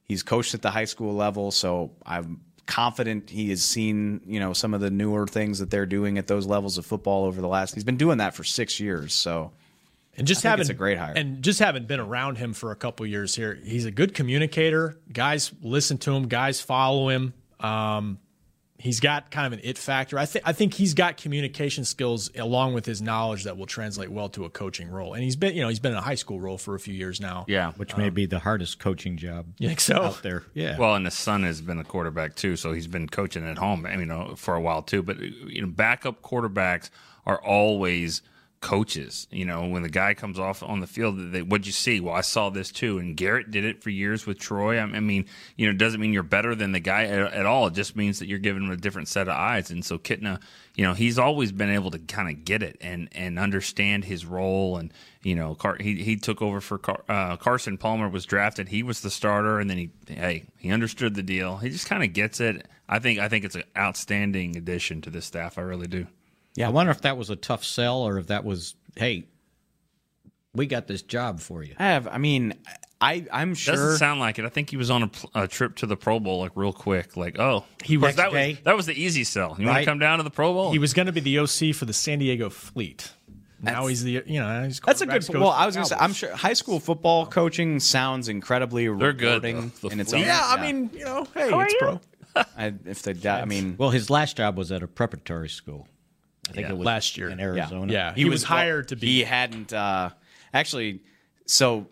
He's 0.03 0.23
coached 0.23 0.53
at 0.53 0.61
the 0.61 0.71
high 0.71 0.85
school 0.85 1.13
level, 1.13 1.51
so 1.51 1.91
I'm 2.05 2.41
confident 2.65 3.29
he 3.29 3.49
has 3.49 3.63
seen 3.63 4.19
you 4.27 4.39
know 4.41 4.51
some 4.53 4.73
of 4.73 4.81
the 4.81 4.89
newer 4.91 5.25
things 5.25 5.59
that 5.59 5.69
they're 5.69 5.85
doing 5.85 6.17
at 6.17 6.27
those 6.27 6.45
levels 6.45 6.77
of 6.77 6.85
football 6.85 7.23
over 7.25 7.39
the 7.39 7.47
last. 7.47 7.73
He's 7.73 7.83
been 7.85 7.95
doing 7.97 8.17
that 8.17 8.33
for 8.35 8.43
six 8.43 8.79
years, 8.79 9.13
so 9.13 9.51
and 10.17 10.27
just 10.27 10.39
I 10.39 10.41
think 10.41 10.49
having 10.51 10.61
it's 10.61 10.69
a 10.69 10.73
great 10.73 10.97
hire. 10.97 11.13
and 11.15 11.41
just 11.43 11.59
having 11.59 11.85
been 11.85 11.99
around 11.99 12.37
him 12.37 12.53
for 12.53 12.71
a 12.71 12.75
couple 12.75 13.05
years 13.05 13.35
here, 13.35 13.57
he's 13.63 13.85
a 13.85 13.91
good 13.91 14.13
communicator. 14.13 14.97
Guys 15.11 15.51
listen 15.61 15.97
to 15.99 16.15
him. 16.15 16.27
Guys 16.27 16.59
follow 16.61 17.09
him. 17.09 17.33
Um, 17.59 18.19
he's 18.79 18.99
got 18.99 19.31
kind 19.31 19.47
of 19.47 19.53
an 19.53 19.61
it 19.63 19.75
factor. 19.77 20.19
I 20.19 20.25
think 20.27 20.47
I 20.47 20.53
think 20.53 20.73
he's 20.75 20.93
got 20.93 21.17
communication 21.17 21.83
skills 21.83 22.29
along 22.37 22.73
with 22.75 22.85
his 22.85 23.01
knowledge 23.01 23.45
that 23.45 23.57
will 23.57 23.65
translate 23.65 24.09
well 24.11 24.29
to 24.29 24.45
a 24.45 24.49
coaching 24.51 24.89
role. 24.89 25.13
And 25.15 25.23
he's 25.23 25.35
been 25.35 25.55
you 25.55 25.61
know 25.61 25.69
he's 25.69 25.79
been 25.79 25.93
in 25.93 25.97
a 25.97 26.01
high 26.01 26.15
school 26.15 26.39
role 26.39 26.57
for 26.59 26.75
a 26.75 26.79
few 26.79 26.93
years 26.93 27.19
now. 27.19 27.45
yeah. 27.47 27.71
which 27.73 27.97
may 27.97 28.09
be 28.11 28.25
the 28.27 28.39
hardest 28.39 28.77
coaching 28.79 29.17
job 29.17 29.47
You 29.57 29.69
think 29.69 29.79
so? 29.79 30.01
out 30.03 30.21
there. 30.23 30.43
Yeah. 30.53 30.77
Well, 30.77 30.93
and 30.95 31.05
his 31.05 31.15
son 31.15 31.43
has 31.43 31.61
been 31.61 31.79
a 31.79 31.83
quarterback 31.83 32.35
too, 32.35 32.55
so 32.55 32.71
he's 32.71 32.87
been 32.87 33.07
coaching 33.07 33.47
at 33.47 33.57
home. 33.57 33.85
I 33.85 33.91
mean, 33.91 34.01
you 34.01 34.05
know, 34.05 34.35
for 34.35 34.53
a 34.53 34.61
while 34.61 34.83
too. 34.83 35.01
But 35.01 35.19
you 35.19 35.61
know, 35.61 35.67
backup 35.67 36.21
quarterbacks 36.21 36.89
are 37.25 37.41
always 37.43 38.21
coaches. 38.59 39.27
You 39.31 39.45
know, 39.45 39.67
when 39.67 39.83
the 39.83 39.89
guy 39.89 40.13
comes 40.13 40.39
off 40.39 40.63
on 40.63 40.79
the 40.79 40.87
field, 40.87 41.31
they, 41.31 41.41
what'd 41.41 41.67
you 41.67 41.73
see? 41.73 41.99
Well, 41.99 42.13
I 42.13 42.21
saw 42.21 42.49
this 42.49 42.71
too. 42.71 42.97
And 42.97 43.15
Garrett 43.15 43.51
did 43.51 43.65
it 43.65 43.83
for 43.83 43.89
years 43.89 44.25
with 44.25 44.39
Troy. 44.39 44.79
I 44.79 44.85
mean, 44.85 45.25
you 45.55 45.65
know, 45.65 45.71
it 45.71 45.77
doesn't 45.77 46.01
mean 46.01 46.13
you're 46.13 46.23
better 46.23 46.55
than 46.55 46.71
the 46.71 46.79
guy 46.79 47.03
at, 47.03 47.33
at 47.33 47.45
all. 47.45 47.67
It 47.67 47.73
just 47.73 47.95
means 47.95 48.19
that 48.19 48.27
you're 48.27 48.39
giving 48.39 48.63
him 48.63 48.71
a 48.71 48.77
different 48.77 49.07
set 49.07 49.27
of 49.27 49.35
eyes. 49.35 49.69
And 49.69 49.85
so 49.85 49.97
Kitna, 49.97 50.41
you 50.75 50.83
know, 50.83 50.93
he's 50.93 51.19
always 51.19 51.51
been 51.51 51.69
able 51.69 51.91
to 51.91 51.99
kind 51.99 52.29
of 52.29 52.45
get 52.45 52.63
it 52.63 52.77
and 52.81 53.09
and 53.11 53.37
understand 53.39 54.05
his 54.05 54.25
role. 54.25 54.77
And 54.77 54.91
you 55.23 55.35
know, 55.35 55.55
Car- 55.55 55.77
he 55.79 56.03
he 56.03 56.15
took 56.15 56.41
over 56.41 56.61
for 56.61 56.77
Car- 56.77 57.03
uh, 57.07 57.37
Carson 57.37 57.77
Palmer 57.77 58.09
was 58.09 58.25
drafted. 58.25 58.69
He 58.69 58.83
was 58.83 59.01
the 59.01 59.09
starter, 59.09 59.59
and 59.59 59.69
then 59.69 59.77
he 59.77 59.89
hey 60.07 60.45
he 60.57 60.71
understood 60.71 61.15
the 61.15 61.23
deal. 61.23 61.57
He 61.57 61.69
just 61.69 61.87
kind 61.87 62.03
of 62.03 62.13
gets 62.13 62.39
it. 62.39 62.67
I 62.89 62.99
think 62.99 63.19
I 63.19 63.29
think 63.29 63.45
it's 63.45 63.55
an 63.55 63.63
outstanding 63.77 64.55
addition 64.55 65.01
to 65.01 65.09
this 65.09 65.25
staff. 65.25 65.57
I 65.57 65.61
really 65.61 65.87
do. 65.87 66.07
I 66.65 66.69
wonder 66.69 66.91
if 66.91 67.01
that 67.01 67.17
was 67.17 67.29
a 67.29 67.35
tough 67.35 67.63
sell 67.63 68.01
or 68.01 68.17
if 68.17 68.27
that 68.27 68.43
was, 68.43 68.73
hey, 68.95 69.25
we 70.53 70.65
got 70.65 70.87
this 70.87 71.03
job 71.03 71.39
for 71.39 71.63
you. 71.63 71.75
I 71.77 71.83
have. 71.89 72.07
I 72.07 72.17
mean, 72.17 72.53
I 72.99 73.27
I'm 73.31 73.53
sure. 73.53 73.75
Doesn't 73.75 73.97
sound 73.97 74.19
like 74.19 74.39
it. 74.39 74.45
I 74.45 74.49
think 74.49 74.71
he 74.71 74.77
was 74.77 74.89
on 74.89 75.03
a, 75.03 75.07
pl- 75.07 75.29
a 75.35 75.47
trip 75.47 75.75
to 75.77 75.85
the 75.85 75.95
Pro 75.95 76.19
Bowl 76.19 76.39
like 76.39 76.53
real 76.55 76.73
quick. 76.73 77.15
Like, 77.15 77.37
oh, 77.37 77.63
He 77.83 77.95
was- 77.97 78.15
that 78.15 78.31
was 78.31 78.57
that 78.63 78.75
was 78.75 78.87
the 78.87 78.99
easy 78.99 79.23
sell. 79.23 79.55
You 79.59 79.65
want 79.67 79.75
Right. 79.77 79.79
to 79.81 79.85
come 79.85 79.99
down 79.99 80.17
to 80.17 80.23
the 80.23 80.31
Pro 80.31 80.53
Bowl? 80.53 80.71
He 80.71 80.79
was 80.79 80.93
going 80.93 81.05
to 81.05 81.11
be 81.11 81.19
the 81.19 81.37
OC 81.39 81.75
for 81.75 81.85
the 81.85 81.93
San 81.93 82.17
Diego 82.19 82.49
Fleet. 82.49 83.11
Now 83.61 83.87
he's 83.87 84.03
the 84.03 84.23
you 84.25 84.39
know 84.39 84.63
he's 84.65 84.79
that's 84.79 85.01
a 85.01 85.05
good. 85.05 85.15
quarterbacks 85.21 85.27
coach 85.27 85.35
Well, 85.41 85.51
for 85.51 85.57
I 85.57 85.65
was 85.65 85.75
going 85.75 85.85
to 85.87 85.89
say, 85.89 85.97
I'm 85.99 86.13
sure 86.13 86.35
high 86.35 86.53
school 86.53 86.79
football 86.79 87.25
coaching 87.25 87.79
sounds 87.79 88.29
incredibly 88.29 88.85
They're 88.87 89.13
good, 89.13 89.43
rewarding 89.43 89.71
though. 89.81 89.89
The 89.89 89.93
in 89.93 89.99
its 89.99 90.13
own. 90.13 90.21
Yeah, 90.21 90.39
I 90.43 90.61
mean 90.61 90.89
you 90.93 91.05
know 91.05 91.27
hey 91.33 91.49
How 91.49 91.59
are 91.59 91.65
it's 91.65 91.73
you? 91.73 91.79
pro. 91.79 92.01
I, 92.55 92.73
if 92.85 93.01
they, 93.01 93.29
I 93.29 93.45
mean, 93.45 93.75
Well, 93.79 93.89
his 93.89 94.11
last 94.11 94.37
job 94.37 94.57
was 94.59 94.71
at 94.71 94.83
a 94.83 94.87
preparatory 94.87 95.49
school. 95.49 95.87
I 96.49 96.53
think 96.53 96.67
Yeah. 96.67 96.73
it 96.73 96.77
was 96.77 96.85
Last 96.85 97.17
year. 97.17 97.29
in 97.29 97.39
Arizona. 97.39 97.91
Yeah, 97.91 98.13
he, 98.13 98.25
was, 98.25 98.43
hired 98.43 98.89
to 98.89 98.95
be. 98.95 99.07
He 99.07 99.23
hadn't 99.23 99.73
uh, 99.73 100.11
actually. 100.53 101.01
So, 101.45 101.87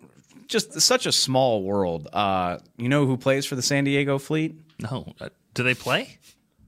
just 0.47 0.79
such 0.81 1.05
a 1.05 1.11
small 1.11 1.63
world. 1.63 2.07
Uh, 2.11 2.59
you 2.77 2.89
know 2.89 3.05
who 3.05 3.17
plays 3.17 3.45
for 3.45 3.55
the 3.55 3.61
San 3.61 3.83
Diego 3.83 4.17
Fleet? 4.17 4.55
No, 4.79 5.13
uh, 5.19 5.29
do 5.53 5.63
they 5.63 5.73
play? 5.73 6.19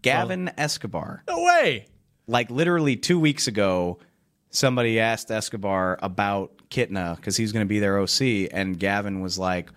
Gavin 0.02 0.52
Escobar. 0.58 1.24
no 1.28 1.44
way. 1.44 1.86
Like 2.28 2.50
literally 2.50 2.96
two 2.96 3.20
weeks 3.20 3.48
ago, 3.48 4.00
somebody 4.52 5.00
asked 5.00 5.32
Escobar 5.32 5.98
about 6.02 6.54
Kitna 6.70 7.16
because 7.18 7.38
he's 7.38 7.52
going 7.52 7.66
to 7.66 7.70
be 7.70 7.80
their 7.80 8.00
OC, 8.00 8.50
and 8.52 8.78
Gavin 8.80 9.22
was 9.22 9.38
like, 9.38 9.70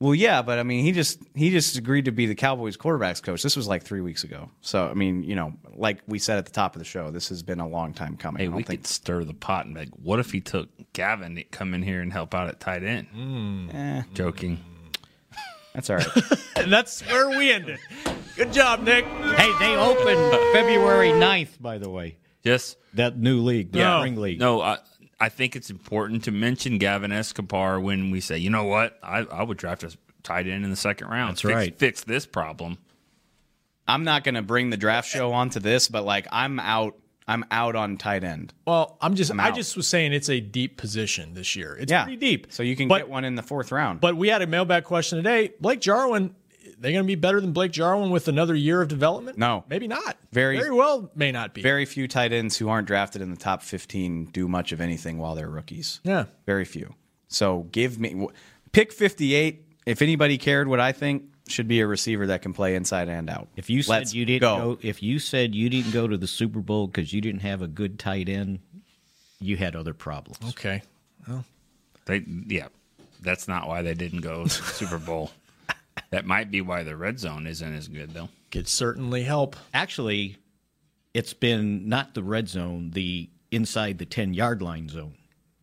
"Well, 0.00 0.14
yeah, 0.14 0.42
but 0.42 0.58
I 0.58 0.62
mean, 0.62 0.84
he 0.84 0.92
just 0.92 1.20
he 1.34 1.50
just 1.50 1.76
agreed 1.76 2.04
to 2.06 2.12
be 2.12 2.26
the 2.26 2.34
Cowboys 2.34 2.76
quarterbacks 2.76 3.22
coach. 3.22 3.42
This 3.42 3.56
was 3.56 3.66
like 3.68 3.82
three 3.82 4.00
weeks 4.00 4.24
ago. 4.24 4.50
So, 4.60 4.86
I 4.88 4.94
mean, 4.94 5.22
you 5.24 5.34
know, 5.34 5.54
like 5.74 5.98
we 6.06 6.18
said 6.18 6.38
at 6.38 6.46
the 6.46 6.52
top 6.52 6.74
of 6.74 6.78
the 6.80 6.84
show, 6.84 7.10
this 7.10 7.28
has 7.28 7.42
been 7.42 7.60
a 7.60 7.68
long 7.68 7.94
time 7.94 8.16
coming. 8.16 8.38
Hey, 8.40 8.44
I 8.44 8.46
don't 8.48 8.56
we 8.56 8.62
think 8.64 8.80
could 8.80 8.86
stir 8.88 9.24
the 9.24 9.34
pot 9.34 9.66
and 9.66 9.74
be 9.74 9.80
like, 9.80 9.90
what 10.02 10.18
if 10.18 10.30
he 10.32 10.40
took 10.40 10.68
Gavin 10.92 11.36
to 11.36 11.44
come 11.44 11.74
in 11.74 11.82
here 11.82 12.00
and 12.00 12.12
help 12.12 12.34
out 12.34 12.48
at 12.48 12.60
tight 12.60 12.82
end? 12.84 13.70
Eh. 13.72 14.02
Joking. 14.14 14.58
that's 15.74 15.90
all 15.90 15.96
right. 15.96 16.06
And 16.56 16.72
that's 16.72 17.02
where 17.08 17.28
we 17.36 17.52
ended. 17.52 17.78
Good 18.36 18.52
job, 18.52 18.82
Nick. 18.84 19.04
Hey, 19.04 19.52
they 19.58 19.76
opened 19.76 20.32
February 20.52 21.08
9th, 21.10 21.60
by 21.60 21.78
the 21.78 21.90
way. 21.90 22.16
Yes. 22.44 22.76
That 22.94 23.18
new 23.18 23.40
league, 23.42 23.72
the 23.72 23.80
No. 23.80 24.00
spring 24.00 24.16
league. 24.16 24.38
No, 24.38 24.60
I, 24.60 24.78
I 25.24 25.30
think 25.30 25.56
it's 25.56 25.70
important 25.70 26.24
to 26.24 26.30
mention 26.30 26.76
Gavin 26.76 27.10
Escobar 27.10 27.80
when 27.80 28.10
we 28.10 28.20
say, 28.20 28.36
you 28.36 28.50
know 28.50 28.64
what, 28.64 28.98
I, 29.02 29.20
I 29.20 29.42
would 29.42 29.56
draft 29.56 29.82
a 29.82 29.96
tight 30.22 30.46
end 30.46 30.64
in 30.64 30.70
the 30.70 30.76
second 30.76 31.08
round. 31.08 31.30
That's 31.30 31.40
fix, 31.40 31.54
right. 31.54 31.78
Fix 31.78 32.04
this 32.04 32.26
problem. 32.26 32.76
I'm 33.88 34.04
not 34.04 34.22
going 34.22 34.34
to 34.34 34.42
bring 34.42 34.68
the 34.68 34.76
draft 34.76 35.08
show 35.08 35.32
onto 35.32 35.60
this, 35.60 35.88
but 35.88 36.04
like 36.04 36.26
I'm 36.30 36.60
out. 36.60 36.98
I'm 37.26 37.42
out 37.50 37.74
on 37.74 37.96
tight 37.96 38.22
end. 38.22 38.52
Well, 38.66 38.98
I'm 39.00 39.14
just. 39.14 39.32
I 39.32 39.48
out. 39.48 39.54
just 39.54 39.78
was 39.78 39.86
saying 39.86 40.12
it's 40.12 40.28
a 40.28 40.40
deep 40.40 40.76
position 40.76 41.32
this 41.32 41.56
year. 41.56 41.74
It's 41.80 41.90
Yeah, 41.90 42.04
pretty 42.04 42.18
deep. 42.18 42.48
So 42.50 42.62
you 42.62 42.76
can 42.76 42.86
But- 42.86 42.98
get 42.98 43.08
one 43.08 43.24
in 43.24 43.34
the 43.34 43.42
fourth 43.42 43.72
round. 43.72 44.00
But 44.02 44.18
we 44.18 44.28
had 44.28 44.42
a 44.42 44.46
mailbag 44.46 44.84
question 44.84 45.16
today. 45.16 45.52
Blake 45.58 45.80
Jarwin, 45.80 46.34
they 46.84 46.92
going 46.92 47.02
to 47.04 47.06
be 47.06 47.14
better 47.16 47.40
than 47.40 47.52
Blake 47.52 47.72
Jarwin 47.72 48.10
with 48.10 48.28
another 48.28 48.54
year 48.54 48.80
of 48.82 48.88
development? 48.88 49.36
No. 49.38 49.64
maybe 49.68 49.88
not. 49.88 50.16
Very- 50.32 50.56
very 50.56 50.70
well 50.70 51.10
may 51.14 51.32
not 51.32 51.52
be. 51.54 51.62
very 51.62 51.84
few 51.84 52.06
tight 52.06 52.32
ends 52.32 52.56
who 52.56 52.68
aren't 52.68 52.86
drafted 52.86 53.20
in 53.22 53.30
the 53.30 53.36
top 53.36 53.62
15 53.62 54.26
do 54.26 54.46
much 54.46 54.70
of 54.72 54.80
anything 54.80 55.18
while 55.18 55.34
they're 55.34 55.48
rookies. 55.50 56.00
yeah. 56.04 56.26
Very 56.46 56.64
few. 56.64 56.94
So 57.28 57.62
give 57.72 57.98
me 57.98 58.28
pick 58.72 58.92
58. 58.92 59.64
If 59.86 60.00
anybody 60.02 60.38
cared 60.38 60.68
what 60.68 60.78
I 60.80 60.92
think, 60.92 61.24
should 61.46 61.68
be 61.68 61.80
a 61.80 61.86
receiver 61.86 62.28
that 62.28 62.40
can 62.40 62.54
play 62.54 62.74
inside 62.74 63.08
and 63.08 63.28
out. 63.28 63.48
If 63.56 63.68
you 63.68 63.82
said 63.82 63.90
Let's 63.92 64.14
you 64.14 64.24
didn't 64.24 64.40
go. 64.40 64.74
go. 64.74 64.78
if 64.80 65.02
you 65.02 65.18
said 65.18 65.54
you 65.54 65.68
didn't 65.68 65.90
go 65.92 66.06
to 66.08 66.16
the 66.16 66.26
Super 66.26 66.60
Bowl 66.60 66.86
because 66.86 67.12
you 67.12 67.20
didn't 67.20 67.40
have 67.42 67.60
a 67.60 67.66
good 67.68 67.98
tight 67.98 68.28
end, 68.30 68.60
you 69.40 69.56
had 69.58 69.76
other 69.76 69.92
problems. 69.92 70.38
Okay. 70.50 70.82
They, 72.06 72.24
yeah, 72.46 72.68
that's 73.22 73.48
not 73.48 73.66
why 73.68 73.82
they 73.82 73.94
didn't 73.94 74.20
go 74.20 74.44
to 74.44 74.62
the 74.62 74.68
Super 74.68 74.98
Bowl. 74.98 75.30
That 76.14 76.26
might 76.26 76.50
be 76.50 76.60
why 76.60 76.82
the 76.84 76.96
red 76.96 77.18
zone 77.18 77.46
isn't 77.46 77.74
as 77.74 77.88
good, 77.88 78.14
though. 78.14 78.28
Could 78.50 78.68
certainly 78.68 79.24
help. 79.24 79.56
Actually, 79.72 80.36
it's 81.12 81.34
been 81.34 81.88
not 81.88 82.14
the 82.14 82.22
red 82.22 82.48
zone, 82.48 82.90
the 82.92 83.28
inside 83.50 83.98
the 83.98 84.06
ten 84.06 84.32
yard 84.32 84.62
line 84.62 84.88
zone. 84.88 85.14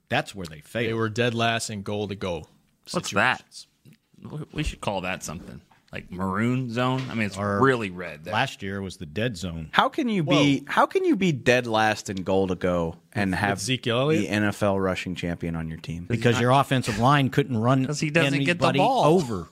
That's 0.10 0.36
where 0.36 0.46
they 0.48 0.60
failed. 0.60 0.88
They 0.90 0.94
were 0.94 1.10
dead 1.10 1.34
last 1.34 1.70
in 1.70 1.84
goal 1.84 2.08
to 2.10 2.16
go. 2.16 2.48
What's 2.92 3.12
that? 3.12 3.66
We 4.52 4.64
should 4.64 4.82
call 4.82 5.02
that 5.02 5.24
something 5.24 5.62
like 5.92 6.12
maroon 6.12 6.70
zone. 6.70 7.02
I 7.10 7.16
mean, 7.16 7.26
it's 7.28 7.38
Or 7.38 7.60
really 7.62 7.90
red. 7.90 8.26
That- 8.26 8.34
Last 8.34 8.62
year 8.62 8.82
was 8.82 8.98
the 8.98 9.06
dead 9.06 9.36
zone. 9.38 9.70
How 9.72 9.90
can 9.90 10.10
you 10.10 10.24
be 10.24 10.64
how 10.68 10.86
can 10.86 11.06
you 11.06 11.16
be 11.16 11.32
dead 11.32 11.66
last 11.68 12.10
in 12.10 12.18
goal 12.24 12.48
to 12.48 12.56
go 12.56 12.98
and 13.14 13.34
have 13.34 13.58
Ezekiel 13.58 14.00
Elliott? 14.02 14.30
the 14.30 14.36
NFL 14.36 14.82
rushing 14.84 15.16
champion 15.16 15.56
on 15.56 15.70
your 15.70 15.80
team? 15.80 16.06
Because 16.10 16.40
your 16.40 16.52
offensive 16.52 17.00
line 17.00 17.30
couldn't 17.30 17.58
run 17.58 17.86
'Cause 17.86 18.00
he 18.02 18.10
doesn't 18.10 18.32
get 18.44 18.60
the 18.60 18.66
anybody 18.68 18.80
ball. 18.80 19.06
over. 19.06 19.48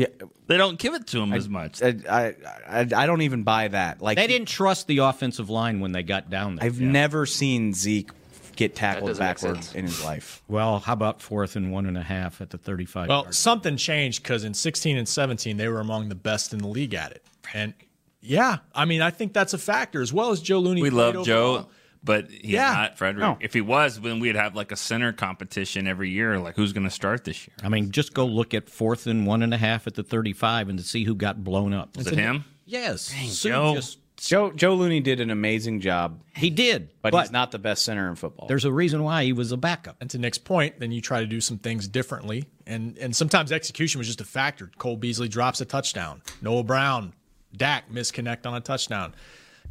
Yeah, 0.00 0.06
they 0.46 0.56
don't 0.56 0.78
give 0.78 0.94
it 0.94 1.06
to 1.08 1.20
him 1.20 1.34
as 1.34 1.46
much. 1.46 1.82
I, 1.82 1.94
I 2.08 2.34
I 2.66 2.80
I 2.80 3.06
don't 3.06 3.20
even 3.20 3.42
buy 3.42 3.68
that. 3.68 4.00
Like 4.00 4.16
They 4.16 4.26
didn't 4.26 4.48
trust 4.48 4.86
the 4.86 4.98
offensive 4.98 5.50
line 5.50 5.80
when 5.80 5.92
they 5.92 6.02
got 6.02 6.30
down 6.30 6.56
there. 6.56 6.64
I've 6.64 6.80
never 6.80 7.26
seen 7.26 7.74
Zeke 7.74 8.10
get 8.56 8.74
tackled 8.74 9.18
backwards 9.18 9.74
in 9.74 9.84
his 9.84 10.02
life. 10.02 10.42
well, 10.48 10.78
how 10.78 10.94
about 10.94 11.20
fourth 11.20 11.54
and 11.54 11.70
one 11.70 11.84
and 11.84 11.98
a 11.98 12.02
half 12.02 12.40
at 12.40 12.48
the 12.48 12.56
thirty-five? 12.56 13.10
Well, 13.10 13.24
yard 13.24 13.34
something 13.34 13.76
changed 13.76 14.22
because 14.22 14.44
in 14.44 14.54
16 14.54 14.96
and 14.96 15.06
17, 15.06 15.58
they 15.58 15.68
were 15.68 15.80
among 15.80 16.08
the 16.08 16.14
best 16.14 16.54
in 16.54 16.60
the 16.60 16.68
league 16.68 16.94
at 16.94 17.12
it. 17.12 17.22
And 17.52 17.74
yeah, 18.22 18.58
I 18.74 18.86
mean, 18.86 19.02
I 19.02 19.10
think 19.10 19.34
that's 19.34 19.52
a 19.52 19.58
factor 19.58 20.00
as 20.00 20.14
well 20.14 20.30
as 20.30 20.40
Joe 20.40 20.60
Looney. 20.60 20.80
We 20.80 20.88
love 20.88 21.26
Joe, 21.26 21.48
overall. 21.48 21.70
But 22.02 22.30
he's 22.30 22.52
Yeah. 22.52 22.72
not 22.72 22.98
Frederick. 22.98 23.20
No. 23.22 23.36
If 23.40 23.52
he 23.54 23.60
was, 23.60 24.00
then 24.00 24.20
we'd 24.20 24.36
have 24.36 24.54
like 24.56 24.72
a 24.72 24.76
center 24.76 25.12
competition 25.12 25.86
every 25.86 26.10
year. 26.10 26.38
Like 26.38 26.56
who's 26.56 26.72
going 26.72 26.84
to 26.84 26.90
start 26.90 27.24
this 27.24 27.46
year? 27.46 27.54
I 27.62 27.68
mean, 27.68 27.90
just 27.90 28.14
go 28.14 28.24
look 28.26 28.54
at 28.54 28.68
fourth 28.70 29.06
and 29.06 29.26
one 29.26 29.42
and 29.42 29.52
a 29.52 29.58
half 29.58 29.86
at 29.86 29.94
the 29.94 30.02
thirty-five 30.02 30.68
and 30.68 30.78
to 30.78 30.84
see 30.84 31.04
who 31.04 31.14
got 31.14 31.42
blown 31.44 31.72
up. 31.74 31.96
Is 31.98 32.06
it 32.06 32.14
him? 32.14 32.44
Yes, 32.66 33.02
Sue 33.02 33.48
Joe. 33.50 33.74
just- 33.74 33.98
Joe 34.16 34.52
Joe 34.52 34.74
Looney 34.74 35.00
did 35.00 35.18
an 35.20 35.30
amazing 35.30 35.80
job, 35.80 36.20
he 36.36 36.50
did, 36.50 36.90
but, 37.00 37.14
he's 37.14 37.30
not 37.30 37.52
the 37.52 37.58
best 37.58 37.86
center 37.86 38.06
in 38.10 38.16
football. 38.16 38.48
There's 38.48 38.66
a 38.66 38.70
reason 38.72 39.02
why 39.02 39.24
he 39.24 39.32
was 39.32 39.50
a 39.50 39.56
backup. 39.56 39.96
And 39.98 40.10
to 40.10 40.18
Nick's 40.18 40.36
point, 40.36 40.78
then 40.78 40.92
you 40.92 41.00
try 41.00 41.20
to 41.20 41.26
do 41.26 41.40
some 41.40 41.56
things 41.56 41.88
differently. 41.88 42.44
And 42.66 42.98
and 42.98 43.16
sometimes 43.16 43.50
execution 43.50 43.98
was 43.98 44.08
just 44.08 44.20
a 44.20 44.24
factor. 44.26 44.70
Cole 44.76 44.96
Beasley 44.98 45.26
drops 45.28 45.62
a 45.62 45.64
touchdown. 45.64 46.20
Noah 46.42 46.64
Brown, 46.64 47.14
Dak 47.56 47.90
misconnect 47.90 48.44
on 48.44 48.54
a 48.54 48.60
touchdown. 48.60 49.14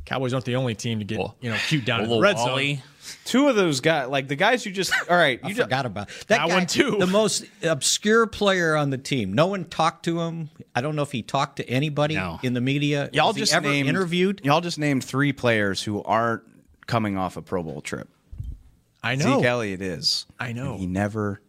Cowboys 0.09 0.33
aren't 0.33 0.45
the 0.45 0.55
only 0.55 0.73
team 0.73 0.97
to 0.99 1.05
get 1.05 1.19
Well, 1.19 1.35
you 1.39 1.51
know 1.51 1.57
cute 1.67 1.85
down 1.85 2.01
in 2.01 2.09
the 2.09 2.19
red 2.19 2.35
Wally. 2.35 2.75
zone. 2.77 2.83
Two 3.25 3.47
of 3.47 3.55
those 3.55 3.79
guys, 3.79 4.07
like 4.09 4.27
the 4.27 4.35
guys 4.35 4.65
you 4.65 4.71
just 4.71 4.91
all 5.07 5.15
right, 5.15 5.39
I 5.43 5.47
you 5.49 5.53
just, 5.53 5.65
forgot 5.67 5.85
about 5.85 6.07
that, 6.07 6.27
That 6.29 6.47
guy, 6.47 6.53
one, 6.55 6.65
too. 6.65 6.97
The 6.99 7.05
most 7.05 7.45
obscure 7.61 8.25
player 8.25 8.75
on 8.75 8.89
the 8.89 8.97
team. 8.97 9.33
No 9.33 9.45
one 9.47 9.65
talked 9.65 10.05
to 10.05 10.19
him. 10.21 10.49
I 10.73 10.81
don't 10.81 10.95
know 10.95 11.03
if 11.03 11.11
he 11.11 11.21
talked 11.21 11.57
to 11.57 11.69
anybody 11.69 12.15
No. 12.15 12.39
in 12.41 12.53
the 12.55 12.61
media. 12.61 13.09
y'all 13.13 13.27
Was 13.27 13.35
he 13.35 13.41
just 13.43 13.53
ever 13.53 13.67
named 13.69 13.87
interviewed. 13.87 14.41
Y'all 14.43 14.61
just 14.61 14.79
named 14.79 15.03
three 15.03 15.31
players 15.31 15.83
who 15.83 16.01
aren't 16.03 16.41
coming 16.87 17.15
off 17.17 17.37
a 17.37 17.43
Pro 17.43 17.61
Bowl 17.61 17.81
trip. 17.81 18.09
I 19.03 19.13
know. 19.15 19.37
Zeke 19.37 19.45
Elliott 19.45 19.81
is. 19.81 20.25
I 20.39 20.53
know. 20.53 20.71
And 20.71 20.79
he 20.79 20.87
never 20.87 21.39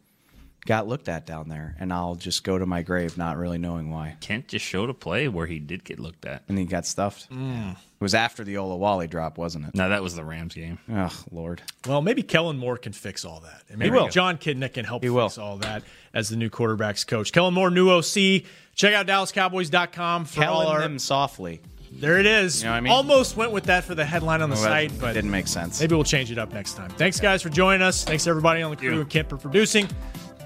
got 0.67 0.87
looked 0.87 1.09
at 1.09 1.27
down 1.27 1.49
there, 1.49 1.75
and 1.81 1.93
I'll 1.93 2.15
just 2.15 2.45
go 2.45 2.59
to 2.59 2.67
my 2.67 2.83
grave 2.83 3.17
not 3.19 3.37
really 3.39 3.59
knowing 3.59 3.91
why. 3.91 4.17
Kent 4.21 4.49
just 4.49 4.65
showed 4.65 4.91
a 4.91 4.95
play 4.95 5.27
where 5.29 5.47
he 5.47 5.59
did 5.59 5.85
get 5.85 5.99
looked 5.99 6.25
at. 6.27 6.43
And 6.49 6.59
he 6.59 6.65
got 6.65 6.87
stuffed. 6.87 7.31
Mm. 7.31 7.73
It 7.73 7.77
was 8.05 8.15
after 8.15 8.45
the 8.45 8.57
Ola 8.59 8.77
Wally 8.77 9.07
drop, 9.07 9.37
wasn't 9.39 9.67
it? 9.67 9.75
No, 9.75 9.89
that 9.89 10.03
was 10.03 10.15
the 10.17 10.25
Rams 10.25 10.55
game. 10.55 10.79
Oh 10.91 11.15
Lord. 11.31 11.61
Well, 11.87 12.01
maybe 12.03 12.23
Kellen 12.23 12.57
Moore 12.59 12.77
can 12.79 12.93
fix 12.93 13.25
all 13.25 13.41
that. 13.41 13.63
And 13.69 13.79
maybe 13.79 13.91
will. 13.91 14.09
Jon 14.09 14.39
Kitna 14.39 14.73
can 14.73 14.85
help 14.85 15.03
He 15.03 15.09
fix 15.09 15.37
will. 15.37 15.45
all 15.45 15.57
that 15.59 15.83
as 16.15 16.29
the 16.31 16.37
new 16.37 16.49
quarterbacks 16.51 17.07
coach. 17.07 17.33
Kellen 17.33 17.53
Moore, 17.55 17.71
new 17.71 17.91
OC. 17.91 18.45
Check 18.75 18.95
out 18.95 19.07
DallasCowboys.com 19.07 20.25
for 20.27 20.45
all 20.45 20.67
our. 20.69 20.81
them 20.81 20.99
softly. 20.99 21.61
There 21.93 22.19
it 22.21 22.27
is. 22.27 22.63
You 22.63 22.67
know 22.67 22.73
what 22.73 22.77
I 22.77 22.81
mean? 22.83 22.93
Almost 22.93 23.37
went 23.37 23.51
with 23.53 23.65
that 23.65 23.83
for 23.85 23.95
the 23.97 24.05
headline 24.05 24.43
on 24.43 24.49
the 24.49 24.55
Well, 24.55 24.63
site, 24.65 24.91
that 24.93 25.01
but 25.01 25.13
didn't 25.15 25.31
make 25.33 25.49
sense. 25.49 25.81
maybe 25.81 25.95
we'll 25.97 26.05
change 26.05 26.31
it 26.31 26.39
up 26.39 26.53
next 26.55 26.75
time. 26.75 26.89
Thanks, 26.91 27.19
guys, 27.19 27.43
for 27.43 27.49
joining 27.51 27.83
us. 27.83 28.05
Thanks, 28.05 28.27
everybody 28.29 28.63
on 28.63 28.71
the 28.71 28.77
crew 28.77 29.01
and 29.01 29.11
Kent 29.11 29.29
for 29.29 29.37
producing. 29.37 29.89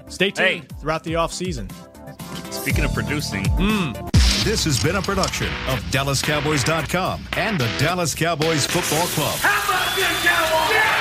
Stay 0.07 0.31
tuned 0.31 0.47
Hey. 0.47 0.61
throughout 0.79 1.03
the 1.03 1.15
off 1.15 1.33
season. 1.33 1.69
Speaking 2.51 2.83
of 2.85 2.93
producing, 2.93 3.45
hmm. 3.57 3.91
This 4.43 4.63
has 4.65 4.81
been 4.81 4.95
a 4.97 5.01
production 5.01 5.47
of 5.67 5.79
DallasCowboys.com 5.91 7.27
and 7.35 7.59
the 7.59 7.67
Dallas 7.79 8.13
Cowboys 8.13 8.67
Football 8.67 9.07
Club. 9.07 9.39
How 9.39 9.73
about 9.73 9.95
this, 9.95 10.23
Cowboys? 10.23 10.94